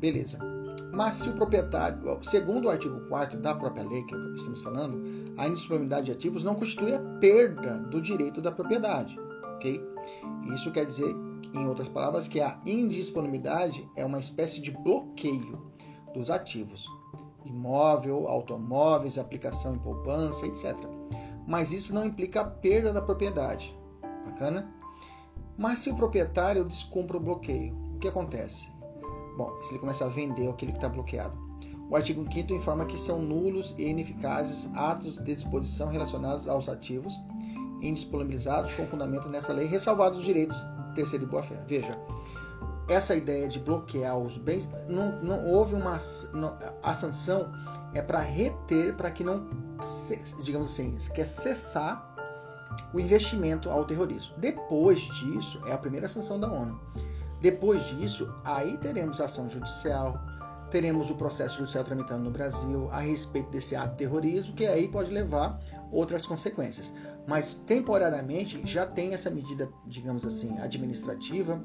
Beleza. 0.00 0.38
Mas 0.92 1.16
se 1.16 1.28
o 1.28 1.34
proprietário, 1.34 2.18
segundo 2.22 2.66
o 2.66 2.70
artigo 2.70 3.00
4 3.08 3.40
da 3.40 3.54
própria 3.54 3.86
lei 3.86 4.02
que 4.04 4.14
estamos 4.34 4.62
falando, 4.62 5.02
a 5.36 5.46
indisponibilidade 5.46 6.06
de 6.06 6.12
ativos 6.12 6.44
não 6.44 6.54
constitui 6.54 6.94
a 6.94 7.00
perda 7.20 7.78
do 7.78 8.00
direito 8.00 8.40
da 8.40 8.50
propriedade, 8.50 9.18
ok? 9.56 9.80
Isso 10.54 10.70
quer 10.72 10.84
dizer, 10.84 11.14
em 11.54 11.66
outras 11.66 11.88
palavras, 11.88 12.26
que 12.28 12.40
a 12.40 12.58
indisponibilidade 12.64 13.88
é 13.96 14.04
uma 14.04 14.18
espécie 14.18 14.60
de 14.60 14.70
bloqueio 14.70 15.70
dos 16.14 16.30
ativos, 16.30 16.86
imóvel, 17.44 18.28
automóveis, 18.28 19.18
aplicação 19.18 19.74
em 19.74 19.78
poupança, 19.78 20.46
etc. 20.46 20.76
Mas 21.46 21.72
isso 21.72 21.94
não 21.94 22.04
implica 22.04 22.40
a 22.40 22.44
perda 22.44 22.92
da 22.92 23.02
propriedade, 23.02 23.76
bacana? 24.24 24.72
Mas 25.56 25.80
se 25.80 25.90
o 25.90 25.96
proprietário 25.96 26.64
descumpre 26.64 27.16
o 27.16 27.20
bloqueio, 27.20 27.74
o 27.94 27.98
que 27.98 28.08
acontece? 28.08 28.70
Bom, 29.36 29.50
se 29.62 29.70
ele 29.70 29.80
começa 29.80 30.04
a 30.04 30.08
vender 30.08 30.48
aquilo 30.48 30.72
que 30.72 30.78
está 30.78 30.88
bloqueado. 30.88 31.36
O 31.90 31.96
artigo 31.96 32.24
5 32.30 32.52
informa 32.52 32.84
que 32.84 32.98
são 32.98 33.20
nulos 33.20 33.74
e 33.78 33.84
ineficazes 33.84 34.70
atos 34.74 35.16
de 35.16 35.34
disposição 35.34 35.88
relacionados 35.88 36.46
aos 36.46 36.68
ativos 36.68 37.14
indisponibilizados 37.80 38.72
com 38.72 38.86
fundamento 38.86 39.28
nessa 39.28 39.52
lei, 39.52 39.66
ressalvados 39.66 40.18
os 40.18 40.24
direitos 40.24 40.56
terceiro 40.94 41.24
de 41.24 41.30
boa-fé. 41.30 41.62
Veja, 41.66 41.98
essa 42.88 43.14
ideia 43.14 43.46
de 43.46 43.58
bloquear 43.58 44.16
os 44.16 44.38
bens, 44.38 44.68
não, 44.88 45.20
não 45.22 45.46
houve 45.46 45.74
uma. 45.74 45.98
A 46.82 46.94
sanção 46.94 47.52
é 47.94 48.00
para 48.00 48.20
reter, 48.20 48.94
para 48.96 49.10
que 49.10 49.22
não, 49.22 49.46
digamos 50.42 50.72
assim, 50.72 50.96
quer 51.14 51.26
cessar 51.26 52.08
o 52.92 52.98
investimento 52.98 53.70
ao 53.70 53.84
terrorismo. 53.84 54.34
Depois 54.38 55.00
disso, 55.00 55.60
é 55.66 55.72
a 55.72 55.78
primeira 55.78 56.08
sanção 56.08 56.40
da 56.40 56.50
ONU. 56.50 56.80
Depois 57.40 57.84
disso, 57.84 58.32
aí 58.44 58.76
teremos 58.78 59.20
ação 59.20 59.48
judicial, 59.48 60.18
teremos 60.70 61.10
o 61.10 61.14
processo 61.14 61.58
judicial 61.58 61.84
tramitando 61.84 62.24
no 62.24 62.30
Brasil 62.30 62.88
a 62.90 62.98
respeito 62.98 63.50
desse 63.50 63.76
ato 63.76 63.92
de 63.92 63.98
terrorismo, 63.98 64.54
que 64.54 64.66
aí 64.66 64.88
pode 64.88 65.10
levar 65.10 65.60
outras 65.92 66.26
consequências. 66.26 66.92
Mas 67.26 67.54
temporariamente 67.54 68.60
já 68.64 68.86
tem 68.86 69.14
essa 69.14 69.30
medida, 69.30 69.68
digamos 69.86 70.24
assim, 70.24 70.58
administrativa 70.58 71.60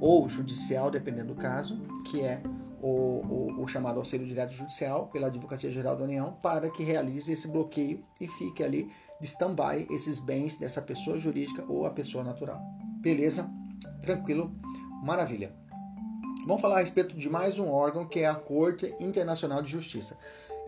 ou 0.00 0.28
judicial, 0.28 0.90
dependendo 0.90 1.34
do 1.34 1.40
caso, 1.40 1.80
que 2.06 2.20
é 2.20 2.42
o, 2.80 2.88
o, 2.88 3.62
o, 3.62 3.68
chamado 3.68 3.98
auxílio 3.98 4.26
direto 4.26 4.52
judicial 4.52 5.08
pela 5.08 5.26
Advocacia 5.26 5.70
Geral 5.70 5.96
da 5.96 6.04
União 6.04 6.38
para 6.42 6.70
que 6.70 6.84
realize 6.84 7.32
esse 7.32 7.48
bloqueio 7.48 8.04
e 8.20 8.28
fique 8.28 8.62
ali 8.62 8.90
de 9.20 9.26
stand-by 9.26 9.86
esses 9.90 10.18
bens 10.18 10.56
dessa 10.56 10.80
pessoa 10.80 11.18
jurídica 11.18 11.64
ou 11.68 11.86
a 11.86 11.90
pessoa 11.90 12.22
natural. 12.22 12.60
Beleza? 13.00 13.50
Tranquilo? 14.00 14.52
Maravilha. 15.02 15.52
Vamos 16.46 16.62
falar 16.62 16.76
a 16.76 16.80
respeito 16.80 17.16
de 17.16 17.28
mais 17.28 17.58
um 17.58 17.68
órgão 17.68 18.06
que 18.06 18.20
é 18.20 18.26
a 18.26 18.34
Corte 18.34 18.94
Internacional 19.00 19.60
de 19.60 19.70
Justiça. 19.70 20.16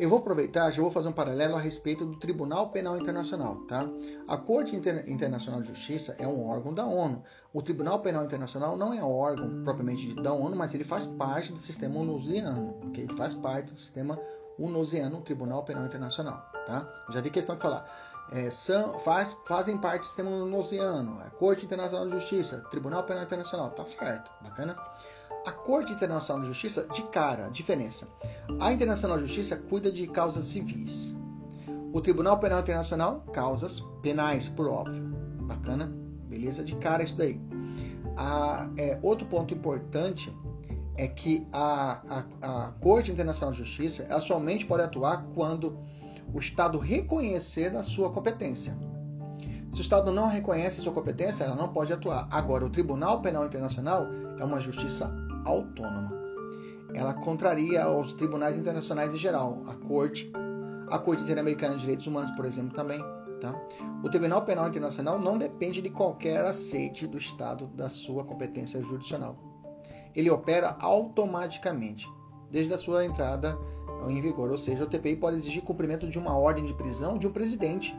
Eu 0.00 0.08
vou 0.08 0.18
aproveitar, 0.18 0.70
já 0.70 0.80
vou 0.80 0.90
fazer 0.90 1.08
um 1.08 1.12
paralelo 1.12 1.56
a 1.56 1.60
respeito 1.60 2.06
do 2.06 2.16
Tribunal 2.16 2.70
Penal 2.70 2.96
Internacional, 2.96 3.56
tá? 3.66 3.86
A 4.26 4.34
Corte 4.38 4.74
Inter 4.74 5.04
Internacional 5.06 5.60
de 5.60 5.68
Justiça 5.68 6.16
é 6.18 6.26
um 6.26 6.48
órgão 6.48 6.72
da 6.72 6.86
ONU. 6.86 7.22
O 7.52 7.60
Tribunal 7.60 8.00
Penal 8.00 8.24
Internacional 8.24 8.78
não 8.78 8.94
é 8.94 9.04
um 9.04 9.12
órgão 9.12 9.62
propriamente 9.62 10.14
da 10.14 10.32
ONU, 10.32 10.56
mas 10.56 10.72
ele 10.72 10.84
faz 10.84 11.04
parte 11.04 11.52
do 11.52 11.58
sistema 11.58 12.00
onusiano, 12.00 12.78
ok? 12.86 13.04
Ele 13.04 13.14
faz 13.14 13.34
parte 13.34 13.72
do 13.72 13.78
sistema 13.78 14.18
onusiano, 14.58 15.20
Tribunal 15.20 15.64
Penal 15.64 15.84
Internacional, 15.84 16.50
tá? 16.66 16.88
Já 17.10 17.20
vi 17.20 17.28
questão 17.28 17.54
de 17.54 17.60
falar 17.60 17.86
é, 18.32 18.48
são, 18.48 18.98
faz, 19.00 19.36
fazem 19.44 19.76
parte 19.76 20.00
do 20.00 20.04
sistema 20.06 20.30
onusiano, 20.30 21.20
a 21.20 21.30
Corte 21.30 21.66
Internacional 21.66 22.06
de 22.06 22.12
Justiça, 22.12 22.64
Tribunal 22.70 23.02
Penal 23.02 23.24
Internacional, 23.24 23.70
tá 23.70 23.84
certo, 23.84 24.30
bacana. 24.40 24.76
A 25.46 25.52
Corte 25.52 25.92
Internacional 25.92 26.42
de 26.42 26.48
Justiça, 26.48 26.86
de 26.92 27.02
cara, 27.04 27.48
diferença. 27.48 28.08
A 28.60 28.72
Internacional 28.72 29.18
de 29.18 29.26
Justiça 29.26 29.56
cuida 29.56 29.90
de 29.90 30.06
causas 30.06 30.46
civis. 30.46 31.14
O 31.92 32.00
Tribunal 32.00 32.38
Penal 32.38 32.60
Internacional, 32.60 33.24
causas 33.32 33.80
penais, 34.02 34.48
por 34.48 34.68
óbvio. 34.68 35.02
Bacana? 35.42 35.92
Beleza? 36.28 36.62
De 36.62 36.76
cara 36.76 37.02
isso 37.02 37.16
daí. 37.16 37.40
A, 38.16 38.68
é, 38.76 38.98
outro 39.02 39.26
ponto 39.26 39.54
importante 39.54 40.32
é 40.96 41.08
que 41.08 41.46
a, 41.52 42.24
a, 42.42 42.66
a 42.66 42.72
Corte 42.72 43.10
Internacional 43.10 43.52
de 43.52 43.58
Justiça 43.58 44.04
ela 44.08 44.20
somente 44.20 44.66
pode 44.66 44.82
atuar 44.82 45.24
quando 45.34 45.78
o 46.32 46.38
Estado 46.38 46.78
reconhecer 46.78 47.74
a 47.74 47.82
sua 47.82 48.10
competência. 48.10 48.76
Se 49.70 49.80
o 49.80 49.82
Estado 49.82 50.12
não 50.12 50.28
reconhece 50.28 50.80
a 50.80 50.82
sua 50.82 50.92
competência, 50.92 51.44
ela 51.44 51.54
não 51.54 51.68
pode 51.68 51.92
atuar. 51.92 52.26
Agora, 52.30 52.64
o 52.64 52.70
Tribunal 52.70 53.20
Penal 53.22 53.46
Internacional 53.46 54.06
é 54.40 54.44
uma 54.44 54.61
justiça 54.61 55.12
autônoma. 55.44 56.18
Ela 56.94 57.14
contraria 57.14 57.85
aos 57.85 58.12
tribunais 58.12 58.59
internacionais 58.59 59.14
em 59.14 59.16
geral, 59.16 59.62
a 59.68 59.74
Corte, 59.74 60.33
a 60.88 60.98
Corte 60.98 61.22
Interamericana 61.22 61.74
de 61.74 61.83
Direitos 61.83 62.07
Humanos, 62.07 62.31
por 62.33 62.44
exemplo, 62.44 62.74
também. 62.74 63.00
Tá? 63.40 63.55
O 64.03 64.11
Tribunal 64.11 64.42
Penal 64.42 64.68
Internacional 64.68 65.18
não 65.18 65.38
depende 65.38 65.81
de 65.81 65.88
qualquer 65.88 66.44
aceite 66.44 67.07
do 67.07 67.16
Estado 67.16 67.66
da 67.68 67.88
sua 67.88 68.24
competência 68.24 68.83
jurisdicional. 68.83 69.37
ele 70.14 70.29
opera 70.29 70.76
automaticamente, 70.81 72.11
desde 72.50 72.74
a 72.74 72.79
sua 72.79 73.05
entrada 73.05 73.57
em 74.09 74.20
vigor. 74.20 74.50
Ou 74.50 74.59
seja, 74.59 74.83
o 74.83 74.87
TPI 74.88 75.16
pode 75.16 75.37
exigir 75.37 75.62
cumprimento 75.62 76.09
de 76.09 76.18
uma 76.18 76.37
ordem 76.37 76.64
de 76.64 76.74
prisão 76.74 77.16
de 77.16 77.29
um 77.29 77.33
presidente 77.33 77.96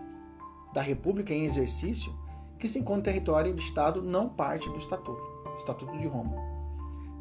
da 0.74 0.82
República 0.82 1.34
em 1.34 1.46
exercício 1.46 2.14
que 2.60 2.68
se 2.68 2.78
encontra 2.78 3.12
em 3.12 3.14
território 3.14 3.54
do 3.54 3.62
Estado 3.62 4.02
não 4.02 4.28
parte 4.28 4.70
do 4.70 4.78
Estatuto, 4.78 5.31
Estatuto 5.58 5.98
de 5.98 6.08
Roma. 6.08 6.36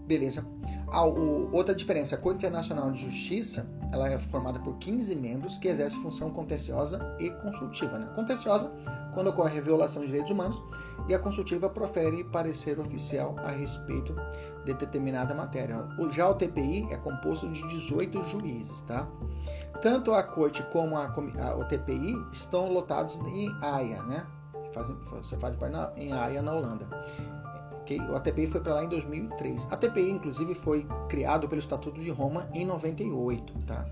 Beleza. 0.07 0.45
Ah, 0.89 1.07
o, 1.07 1.55
outra 1.55 1.73
diferença, 1.73 2.17
a 2.17 2.19
Corte 2.19 2.39
Internacional 2.39 2.91
de 2.91 2.99
Justiça, 2.99 3.65
ela 3.93 4.09
é 4.09 4.19
formada 4.19 4.59
por 4.59 4.77
15 4.79 5.15
membros 5.15 5.57
que 5.59 5.69
exercem 5.69 6.03
função 6.03 6.31
contenciosa 6.31 7.17
e 7.21 7.31
consultiva. 7.31 7.97
Né? 7.97 8.11
Contenciosa, 8.17 8.73
quando 9.15 9.29
ocorre 9.29 9.61
violação 9.61 10.03
de 10.03 10.09
direitos 10.09 10.33
humanos, 10.33 10.61
e 11.09 11.15
a 11.15 11.19
consultiva 11.19 11.69
profere 11.69 12.25
parecer 12.25 12.79
oficial 12.79 13.35
a 13.39 13.51
respeito 13.51 14.15
de 14.65 14.75
determinada 14.75 15.35
matéria. 15.35 15.89
Já 16.11 16.29
o 16.29 16.35
TPI 16.35 16.89
é 16.91 16.97
composto 16.97 17.49
de 17.49 17.67
18 17.69 18.23
juízes, 18.25 18.81
tá? 18.83 19.09
Tanto 19.83 20.13
a 20.13 20.23
corte 20.23 20.63
como 20.73 20.97
a, 20.97 21.07
a, 21.07 21.57
o 21.57 21.65
TPI 21.65 22.15
estão 22.33 22.71
lotados 22.71 23.15
em 23.27 23.49
Haia, 23.63 24.03
né? 24.03 24.27
Fazem, 24.75 24.97
você 25.11 25.37
faz 25.37 25.57
parte 25.57 25.73
na, 25.73 25.91
em 25.97 26.13
Haia, 26.13 26.43
na 26.43 26.53
Holanda. 26.53 26.87
O 27.99 28.21
TPI 28.21 28.47
foi 28.47 28.61
para 28.61 28.75
lá 28.75 28.85
em 28.85 28.89
2003. 28.89 29.67
A 29.71 29.77
TPI, 29.77 30.11
inclusive, 30.11 30.55
foi 30.55 30.87
criado 31.09 31.49
pelo 31.49 31.59
Estatuto 31.59 32.01
de 32.01 32.11
Roma 32.11 32.49
em 32.55 32.65
98, 32.65 33.53
tá? 33.67 33.85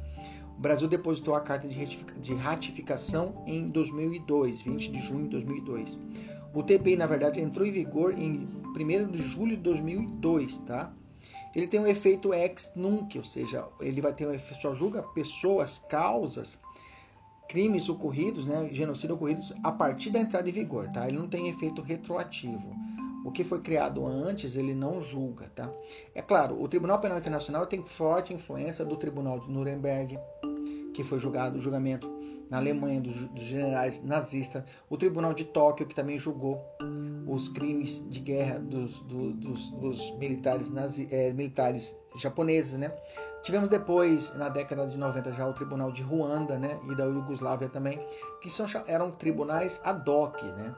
O 0.57 0.61
Brasil 0.61 0.89
depositou 0.89 1.35
a 1.35 1.41
carta 1.41 1.67
de 1.69 2.35
ratificação 2.35 3.43
em 3.47 3.69
2002, 3.69 4.63
20 4.63 4.91
de 4.91 5.01
junho 5.01 5.25
de 5.25 5.31
2002. 5.31 5.99
O 6.55 6.63
TPI, 6.63 6.97
na 6.97 7.07
verdade, 7.07 7.41
entrou 7.41 7.67
em 7.67 7.71
vigor 7.71 8.15
em 8.19 8.49
1 8.77 9.11
de 9.11 9.23
julho 9.23 9.57
de 9.57 9.63
2002, 9.63 10.59
tá? 10.61 10.93
Ele 11.55 11.67
tem 11.67 11.81
um 11.81 11.87
efeito 11.87 12.35
ex 12.35 12.73
nunc, 12.77 13.17
ou 13.17 13.25
seja, 13.25 13.67
ele 13.81 14.01
vai 14.01 14.13
ter 14.13 14.27
um 14.27 14.33
efeito, 14.33 14.61
só 14.61 14.75
julga 14.75 15.03
pessoas, 15.03 15.83
causas, 15.89 16.59
crimes 17.49 17.89
ocorridos, 17.89 18.45
né, 18.45 18.69
genocídio 18.71 19.17
ocorridos 19.17 19.53
a 19.65 19.73
partir 19.73 20.11
da 20.11 20.21
entrada 20.21 20.49
em 20.49 20.53
vigor, 20.53 20.89
tá? 20.91 21.09
Ele 21.09 21.19
não 21.19 21.29
tem 21.29 21.49
efeito 21.49 21.83
retroativo. 21.83 22.77
O 23.25 23.33
que 23.33 23.45
foi 23.45 23.61
criado 23.61 24.07
antes, 24.07 24.57
ele 24.57 24.75
não 24.75 25.03
julga, 25.03 25.51
tá? 25.55 25.71
É 26.15 26.23
claro, 26.23 26.61
o 26.61 26.69
Tribunal 26.69 27.01
Penal 27.01 27.19
Internacional 27.19 27.67
tem 27.67 27.85
forte 27.85 28.33
influência 28.33 28.85
do 28.85 28.97
Tribunal 28.97 29.41
de 29.41 29.51
Nuremberg, 29.51 30.19
que 30.95 31.03
foi 31.03 31.19
julgado 31.19 31.59
o 31.59 31.61
julgamento 31.61 32.09
na 32.49 32.57
Alemanha 32.57 33.01
dos, 33.01 33.25
dos 33.29 33.43
generais 33.43 34.03
nazistas, 34.03 34.65
o 34.89 34.97
Tribunal 34.97 35.35
de 35.35 35.45
Tóquio, 35.45 35.87
que 35.87 35.95
também 35.95 36.19
julgou 36.19 36.65
os 37.27 37.49
crimes 37.49 38.05
de 38.09 38.21
guerra 38.21 38.59
dos, 38.59 39.01
do, 39.01 39.33
dos, 39.33 39.71
dos 39.73 40.11
militares, 40.13 40.71
nazi, 40.71 41.07
é, 41.11 41.33
militares 41.33 41.95
japoneses, 42.17 42.79
né? 42.79 42.93
Tivemos 43.43 43.69
depois, 43.69 44.35
na 44.35 44.49
década 44.49 44.87
de 44.87 44.97
90, 44.97 45.33
já 45.33 45.47
o 45.47 45.53
Tribunal 45.53 45.93
de 45.93 46.03
Ruanda, 46.03 46.59
né? 46.59 46.79
E 46.91 46.95
da 46.95 47.05
Iugoslávia 47.05 47.69
também, 47.69 48.01
que 48.41 48.51
são, 48.51 48.67
eram 48.87 49.11
tribunais 49.11 49.81
ad 49.85 50.09
hoc, 50.11 50.43
né? 50.43 50.75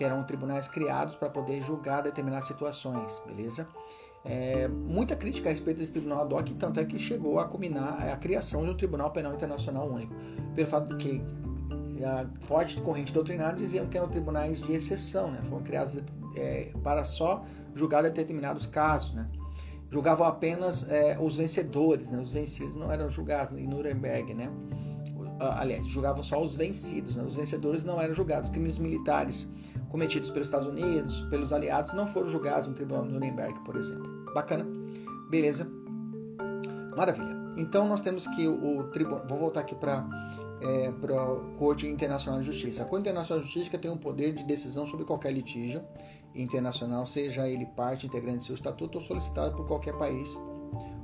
Que 0.00 0.04
eram 0.04 0.22
tribunais 0.24 0.66
criados 0.66 1.14
para 1.14 1.28
poder 1.28 1.60
julgar 1.60 2.02
determinadas 2.02 2.46
situações, 2.46 3.20
beleza? 3.26 3.68
É, 4.24 4.66
muita 4.66 5.14
crítica 5.14 5.50
a 5.50 5.52
respeito 5.52 5.76
desse 5.76 5.92
tribunal 5.92 6.22
ad 6.22 6.32
hoc, 6.32 6.48
tanto 6.58 6.80
é 6.80 6.86
que 6.86 6.98
chegou 6.98 7.38
a 7.38 7.44
culminar 7.44 8.08
a 8.10 8.16
criação 8.16 8.64
de 8.64 8.70
um 8.70 8.74
Tribunal 8.78 9.10
Penal 9.10 9.34
Internacional 9.34 9.86
único, 9.86 10.14
pelo 10.54 10.66
fato 10.66 10.96
de 10.96 10.96
que 10.96 11.22
a 12.02 12.26
forte 12.46 12.80
corrente 12.80 13.12
doutrinária 13.12 13.58
diziam 13.58 13.86
que 13.88 13.98
eram 13.98 14.08
tribunais 14.08 14.62
de 14.62 14.72
exceção, 14.72 15.32
né? 15.32 15.42
foram 15.50 15.62
criados 15.64 16.02
é, 16.34 16.72
para 16.82 17.04
só 17.04 17.44
julgar 17.74 18.02
determinados 18.02 18.64
casos. 18.64 19.12
Né? 19.12 19.28
Julgavam 19.90 20.26
apenas 20.26 20.90
é, 20.90 21.18
os 21.20 21.36
vencedores, 21.36 22.08
né? 22.08 22.18
os 22.18 22.32
vencidos 22.32 22.74
não 22.74 22.90
eram 22.90 23.10
julgados 23.10 23.58
em 23.58 23.66
Nuremberg. 23.66 24.32
Né? 24.32 24.50
Aliás, 25.38 25.86
julgavam 25.86 26.22
só 26.22 26.42
os 26.42 26.56
vencidos, 26.56 27.16
né? 27.16 27.22
os 27.22 27.34
vencedores 27.34 27.84
não 27.84 28.00
eram 28.00 28.14
julgados. 28.14 28.48
Crimes 28.48 28.78
militares 28.78 29.46
cometidos 29.90 30.30
pelos 30.30 30.48
Estados 30.48 30.68
Unidos, 30.68 31.22
pelos 31.28 31.52
aliados, 31.52 31.92
não 31.92 32.06
foram 32.06 32.28
julgados 32.28 32.66
no 32.68 32.74
Tribunal 32.74 33.06
de 33.06 33.12
Nuremberg, 33.12 33.58
por 33.60 33.76
exemplo. 33.76 34.24
Bacana? 34.32 34.66
Beleza? 35.28 35.70
Maravilha. 36.96 37.38
Então 37.56 37.86
nós 37.88 38.00
temos 38.00 38.26
que 38.28 38.48
o, 38.48 38.84
tribunal. 38.84 39.24
Vou 39.26 39.38
voltar 39.38 39.60
aqui 39.60 39.74
para 39.74 40.06
é, 40.60 40.88
a 40.88 41.58
Corte 41.58 41.86
Internacional 41.86 42.40
de 42.40 42.46
Justiça. 42.46 42.82
A 42.82 42.86
Corte 42.86 43.02
Internacional 43.02 43.44
de 43.44 43.50
Justiça 43.50 43.76
tem 43.76 43.90
o 43.90 43.94
um 43.94 43.98
poder 43.98 44.32
de 44.32 44.44
decisão 44.44 44.86
sobre 44.86 45.04
qualquer 45.04 45.32
litígio 45.32 45.82
internacional, 46.34 47.06
seja 47.06 47.48
ele 47.48 47.66
parte 47.66 48.06
integrante 48.06 48.38
de 48.38 48.44
seu 48.44 48.54
estatuto 48.54 48.98
ou 48.98 49.04
solicitado 49.04 49.56
por 49.56 49.66
qualquer 49.66 49.94
país, 49.98 50.38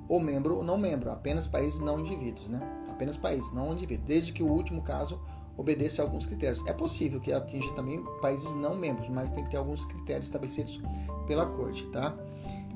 ou 0.08 0.20
membro 0.20 0.58
ou 0.58 0.62
não 0.62 0.78
membro, 0.78 1.10
apenas 1.10 1.48
países 1.48 1.80
não 1.80 1.98
indivíduos, 1.98 2.46
né? 2.46 2.60
Apenas 2.88 3.16
países, 3.16 3.52
não 3.52 3.72
indivíduos, 3.72 4.06
desde 4.06 4.32
que 4.32 4.42
o 4.42 4.46
último 4.46 4.82
caso 4.82 5.20
obedeça 5.56 6.02
a 6.02 6.04
alguns 6.04 6.26
critérios. 6.26 6.62
É 6.66 6.72
possível 6.72 7.20
que 7.20 7.32
atinja 7.32 7.72
também 7.74 8.02
países 8.20 8.52
não 8.54 8.76
membros, 8.76 9.08
mas 9.08 9.30
tem 9.30 9.44
que 9.44 9.50
ter 9.50 9.56
alguns 9.56 9.84
critérios 9.86 10.26
estabelecidos 10.26 10.80
pela 11.26 11.46
Corte, 11.46 11.86
tá? 11.88 12.14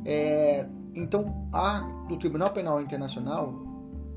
É, 0.05 0.67
então, 0.95 1.49
a, 1.53 1.87
o 2.11 2.17
Tribunal 2.17 2.51
Penal 2.51 2.81
Internacional 2.81 3.55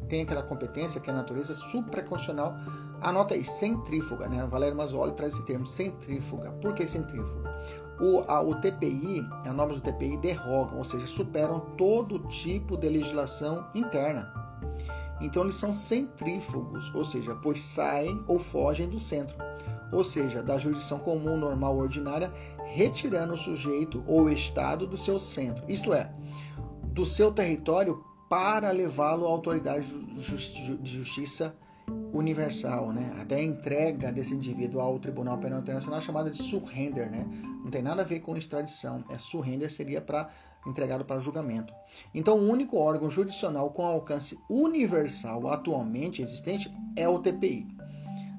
tem 0.10 0.22
aquela 0.22 0.44
competência 0.44 1.00
que 1.02 1.10
é 1.10 1.14
a 1.14 1.16
natureza 1.18 1.56
supraconstitucional. 1.56 2.56
Anota 3.02 3.34
aí, 3.34 3.44
centrífuga, 3.44 4.30
né? 4.30 4.46
Valério 4.46 4.78
Mazzoli 4.78 5.14
traz 5.14 5.34
esse 5.34 5.46
termo, 5.46 5.66
centrífuga. 5.66 6.52
Por 6.62 6.74
que 6.74 6.88
centrífuga? 6.88 7.54
O, 8.00 8.24
a, 8.28 8.42
o 8.42 8.56
TPI, 8.56 9.26
as 9.46 9.54
normas 9.54 9.78
do 9.80 9.84
TPI 9.84 10.18
derrogam, 10.18 10.78
ou 10.78 10.84
seja, 10.84 11.06
superam 11.06 11.60
todo 11.78 12.20
tipo 12.28 12.78
de 12.78 12.90
legislação 12.90 13.68
interna. 13.76 14.43
Então 15.24 15.44
eles 15.44 15.56
são 15.56 15.74
centrífugos, 15.74 16.94
ou 16.94 17.06
seja, 17.06 17.34
pois 17.36 17.62
saem 17.62 18.24
ou 18.28 18.38
fogem 18.38 18.90
do 18.90 19.00
centro, 19.00 19.36
ou 19.92 20.04
seja, 20.04 20.44
da 20.44 20.58
jurisdição 20.58 21.00
comum, 21.00 21.38
normal, 21.38 21.78
ordinária, 21.78 22.32
retirando 22.66 23.34
o 23.34 23.38
sujeito 23.38 24.04
ou 24.06 24.24
o 24.24 24.30
Estado 24.30 24.86
do 24.86 24.98
seu 24.98 25.20
centro, 25.20 25.64
isto 25.70 25.94
é, 25.94 26.14
do 26.88 27.06
seu 27.06 27.32
território 27.32 28.04
para 28.30 28.72
levá-lo 28.72 29.26
à 29.26 29.30
autoridade 29.30 29.88
de 29.88 30.98
justiça 30.98 31.56
universal, 32.12 32.92
né? 32.92 33.16
Até 33.20 33.36
a 33.36 33.44
entrega 33.44 34.12
desse 34.12 34.34
indivíduo 34.34 34.80
ao 34.82 35.00
Tribunal 35.00 35.38
Penal 35.38 35.60
Internacional 35.60 36.02
chamada 36.02 36.30
de 36.30 36.38
surrender, 36.38 37.10
né? 37.10 37.26
Não 37.64 37.70
tem 37.70 37.82
nada 37.82 38.02
a 38.02 38.06
ver 38.06 38.20
com 38.20 38.36
extradição. 38.36 39.04
É 39.10 39.18
surrender 39.18 39.72
seria 39.72 40.02
para 40.02 40.30
entregado 40.66 41.06
para 41.06 41.20
julgamento. 41.20 41.74
Então, 42.14 42.38
o 42.38 42.50
único 42.50 42.78
órgão 42.78 43.10
jurisdicional 43.10 43.72
com 43.72 43.86
alcance 43.86 44.38
universal 44.50 45.48
atualmente 45.48 46.22
existente 46.22 46.74
é 46.96 47.08
o 47.08 47.20
TPI. 47.20 47.68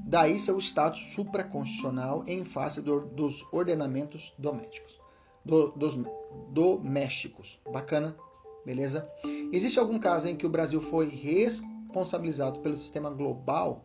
Daí 0.07 0.39
seu 0.39 0.59
status 0.59 1.13
supraconstitucional 1.13 2.25
em 2.27 2.45
face 2.45 2.81
do, 2.81 3.01
dos 3.01 3.45
ordenamentos 3.51 4.35
domésticos. 4.39 5.01
Do, 5.45 5.73
dos 5.73 5.99
domésticos. 6.51 7.61
Bacana? 7.73 8.17
Beleza? 8.65 9.09
Existe 9.53 9.79
algum 9.79 9.99
caso 9.99 10.29
em 10.29 10.37
que 10.37 10.47
o 10.47 10.51
Brasil 10.51 10.81
foi 10.81 11.09
responsabilizado 11.09 12.61
pelo 12.61 12.77
sistema 12.77 13.11
global 13.11 13.85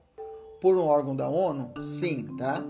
por 0.61 0.77
um 0.77 0.85
órgão 0.85 1.15
da 1.15 1.27
ONU? 1.27 1.71
Sim, 1.79 2.35
tá? 2.37 2.63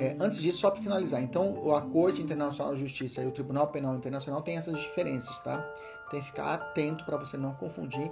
É, 0.00 0.16
antes 0.18 0.40
disso, 0.40 0.60
só 0.60 0.70
para 0.70 0.80
finalizar, 0.80 1.22
então 1.22 1.74
a 1.76 1.82
Corte 1.82 2.22
Internacional 2.22 2.74
de 2.74 2.80
Justiça 2.80 3.20
e 3.20 3.26
o 3.26 3.30
Tribunal 3.30 3.66
Penal 3.66 3.94
Internacional 3.94 4.40
têm 4.40 4.56
essas 4.56 4.78
diferenças, 4.78 5.38
tá? 5.40 5.58
Tem 6.10 6.20
que 6.20 6.26
ficar 6.26 6.54
atento 6.54 7.04
para 7.04 7.18
você 7.18 7.36
não 7.36 7.52
confundir 7.52 8.10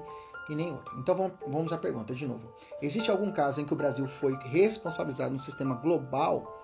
e 0.50 0.54
nem 0.54 0.70
outro. 0.70 0.94
Então 0.98 1.32
vamos, 1.46 1.72
à 1.72 1.78
pergunta 1.78 2.14
de 2.14 2.26
novo. 2.26 2.52
Existe 2.82 3.10
algum 3.10 3.32
caso 3.32 3.62
em 3.62 3.64
que 3.64 3.72
o 3.72 3.76
Brasil 3.76 4.06
foi 4.06 4.36
responsabilizado 4.36 5.32
no 5.32 5.40
sistema 5.40 5.76
global? 5.76 6.62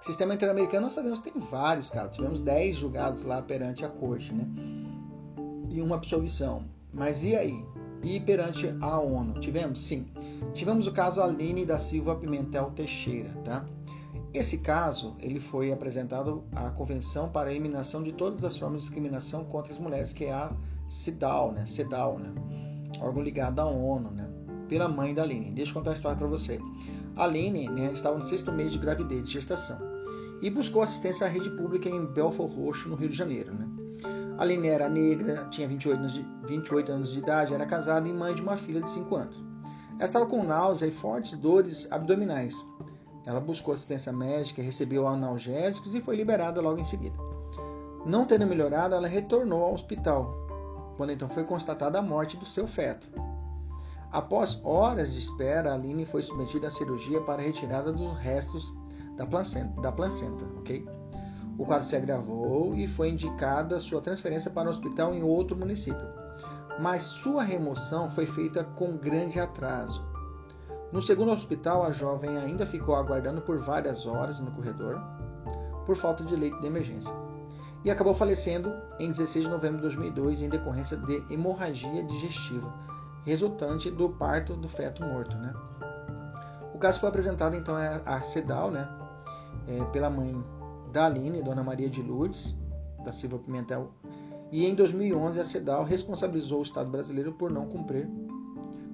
Sistema 0.00 0.34
interamericano 0.34 0.82
nós 0.82 0.92
sabemos 0.92 1.20
que 1.20 1.32
tem 1.32 1.42
vários 1.42 1.90
casos. 1.90 2.14
Tivemos 2.14 2.40
10 2.40 2.76
julgados 2.76 3.24
lá 3.24 3.42
perante 3.42 3.84
a 3.84 3.88
corte, 3.88 4.32
né? 4.32 4.46
E 5.68 5.80
uma 5.82 5.96
absolvição. 5.96 6.64
Mas 6.92 7.24
e 7.24 7.34
aí? 7.34 7.64
E 8.04 8.20
perante 8.20 8.72
a 8.80 9.00
ONU? 9.00 9.34
Tivemos? 9.40 9.82
Sim. 9.82 10.06
Tivemos 10.54 10.86
o 10.86 10.92
caso 10.92 11.20
Aline 11.20 11.66
da 11.66 11.78
Silva 11.78 12.14
Pimentel 12.14 12.70
Teixeira, 12.70 13.30
tá? 13.44 13.66
Esse 14.32 14.58
caso 14.58 15.16
ele 15.18 15.40
foi 15.40 15.72
apresentado 15.72 16.44
à 16.54 16.70
Convenção 16.70 17.28
para 17.28 17.48
a 17.48 17.52
Eliminação 17.52 18.00
de 18.00 18.12
Todas 18.12 18.44
as 18.44 18.56
Formas 18.56 18.82
de 18.82 18.86
Discriminação 18.86 19.44
contra 19.44 19.72
as 19.72 19.78
Mulheres, 19.78 20.12
que 20.12 20.26
é 20.26 20.32
a 20.32 20.52
CEDAW, 20.86 21.52
né? 21.52 21.66
CEDAW, 21.66 22.20
né? 22.20 22.32
Órgão 23.00 23.22
ligado 23.22 23.58
à 23.58 23.64
ONU, 23.64 24.10
né? 24.12 24.28
Pela 24.68 24.88
mãe 24.88 25.12
da 25.12 25.24
Aline. 25.24 25.50
Deixa 25.50 25.70
eu 25.70 25.74
contar 25.74 25.90
a 25.90 25.94
história 25.94 26.16
para 26.16 26.28
você. 26.28 26.60
A 27.16 27.24
Aline 27.24 27.68
né, 27.68 27.90
estava 27.92 28.16
no 28.16 28.22
sexto 28.22 28.52
mês 28.52 28.70
de 28.70 28.78
gravidez, 28.78 29.24
de 29.24 29.32
gestação, 29.32 29.78
e 30.40 30.48
buscou 30.48 30.80
assistência 30.80 31.26
à 31.26 31.28
rede 31.28 31.50
pública 31.50 31.88
em 31.88 32.06
Belfort 32.06 32.52
Roxo, 32.54 32.88
no 32.88 32.94
Rio 32.94 33.08
de 33.08 33.16
Janeiro, 33.16 33.52
né? 33.52 33.68
Aline 34.38 34.68
era 34.68 34.88
negra, 34.88 35.48
tinha 35.50 35.66
28 35.66 35.98
anos, 35.98 36.14
de, 36.14 36.24
28 36.46 36.92
anos 36.92 37.12
de 37.12 37.18
idade, 37.18 37.52
era 37.52 37.66
casada 37.66 38.08
e 38.08 38.12
mãe 38.12 38.32
de 38.32 38.40
uma 38.40 38.56
filha 38.56 38.80
de 38.80 38.88
5 38.88 39.14
anos. 39.16 39.44
Ela 39.96 40.04
estava 40.04 40.24
com 40.24 40.42
náusea 40.44 40.86
e 40.86 40.92
fortes 40.92 41.36
dores 41.36 41.86
abdominais. 41.90 42.54
Ela 43.30 43.40
buscou 43.40 43.72
assistência 43.72 44.12
médica, 44.12 44.60
recebeu 44.60 45.06
analgésicos 45.06 45.94
e 45.94 46.00
foi 46.00 46.16
liberada 46.16 46.60
logo 46.60 46.80
em 46.80 46.84
seguida. 46.84 47.16
Não 48.04 48.26
tendo 48.26 48.44
melhorado, 48.44 48.94
ela 48.94 49.06
retornou 49.06 49.62
ao 49.62 49.72
hospital 49.72 50.34
quando 50.96 51.12
então 51.12 51.28
foi 51.28 51.44
constatada 51.44 52.00
a 52.00 52.02
morte 52.02 52.36
do 52.36 52.44
seu 52.44 52.66
feto. 52.66 53.08
Após 54.10 54.60
horas 54.64 55.12
de 55.12 55.20
espera, 55.20 55.72
Aline 55.72 56.04
foi 56.04 56.22
submetida 56.22 56.66
à 56.66 56.70
cirurgia 56.72 57.20
para 57.20 57.40
a 57.40 57.44
retirada 57.44 57.92
dos 57.92 58.18
restos 58.18 58.74
da 59.16 59.24
placenta, 59.24 59.80
da 59.80 59.92
placenta 59.92 60.44
ok? 60.58 60.84
O 61.56 61.64
quadro 61.64 61.86
se 61.86 61.94
agravou 61.94 62.74
e 62.74 62.88
foi 62.88 63.10
indicada 63.10 63.78
sua 63.78 64.00
transferência 64.00 64.50
para 64.50 64.66
um 64.66 64.72
hospital 64.72 65.14
em 65.14 65.22
outro 65.22 65.56
município. 65.56 66.08
Mas 66.80 67.04
sua 67.04 67.44
remoção 67.44 68.10
foi 68.10 68.26
feita 68.26 68.64
com 68.64 68.96
grande 68.96 69.38
atraso. 69.38 70.09
No 70.92 71.00
segundo 71.00 71.32
hospital, 71.32 71.84
a 71.84 71.92
jovem 71.92 72.36
ainda 72.36 72.66
ficou 72.66 72.96
aguardando 72.96 73.40
por 73.40 73.58
várias 73.58 74.06
horas 74.06 74.40
no 74.40 74.50
corredor 74.50 75.00
por 75.86 75.96
falta 75.96 76.24
de 76.24 76.36
leito 76.36 76.60
de 76.60 76.66
emergência. 76.66 77.14
E 77.84 77.90
acabou 77.90 78.14
falecendo 78.14 78.72
em 78.98 79.10
16 79.10 79.44
de 79.44 79.50
novembro 79.50 79.76
de 79.76 79.82
2002 79.82 80.42
em 80.42 80.48
decorrência 80.48 80.96
de 80.96 81.22
hemorragia 81.30 82.04
digestiva 82.04 82.72
resultante 83.24 83.90
do 83.90 84.08
parto 84.08 84.56
do 84.56 84.68
feto 84.68 85.04
morto, 85.04 85.36
né? 85.36 85.52
O 86.74 86.78
caso 86.78 87.00
foi 87.00 87.08
apresentado 87.08 87.54
então 87.54 87.74
à 88.06 88.22
CEDAL, 88.22 88.70
né, 88.70 88.88
é, 89.68 89.84
pela 89.92 90.08
mãe 90.08 90.42
da 90.92 91.06
Aline, 91.06 91.42
Dona 91.42 91.62
Maria 91.62 91.88
de 91.88 92.02
Lourdes 92.02 92.56
da 93.04 93.12
Silva 93.12 93.38
Pimentel, 93.38 93.92
e 94.50 94.66
em 94.66 94.74
2011 94.74 95.40
a 95.40 95.44
CEDAL 95.44 95.84
responsabilizou 95.84 96.60
o 96.60 96.62
Estado 96.62 96.90
brasileiro 96.90 97.32
por 97.32 97.50
não 97.50 97.66
cumprir 97.66 98.08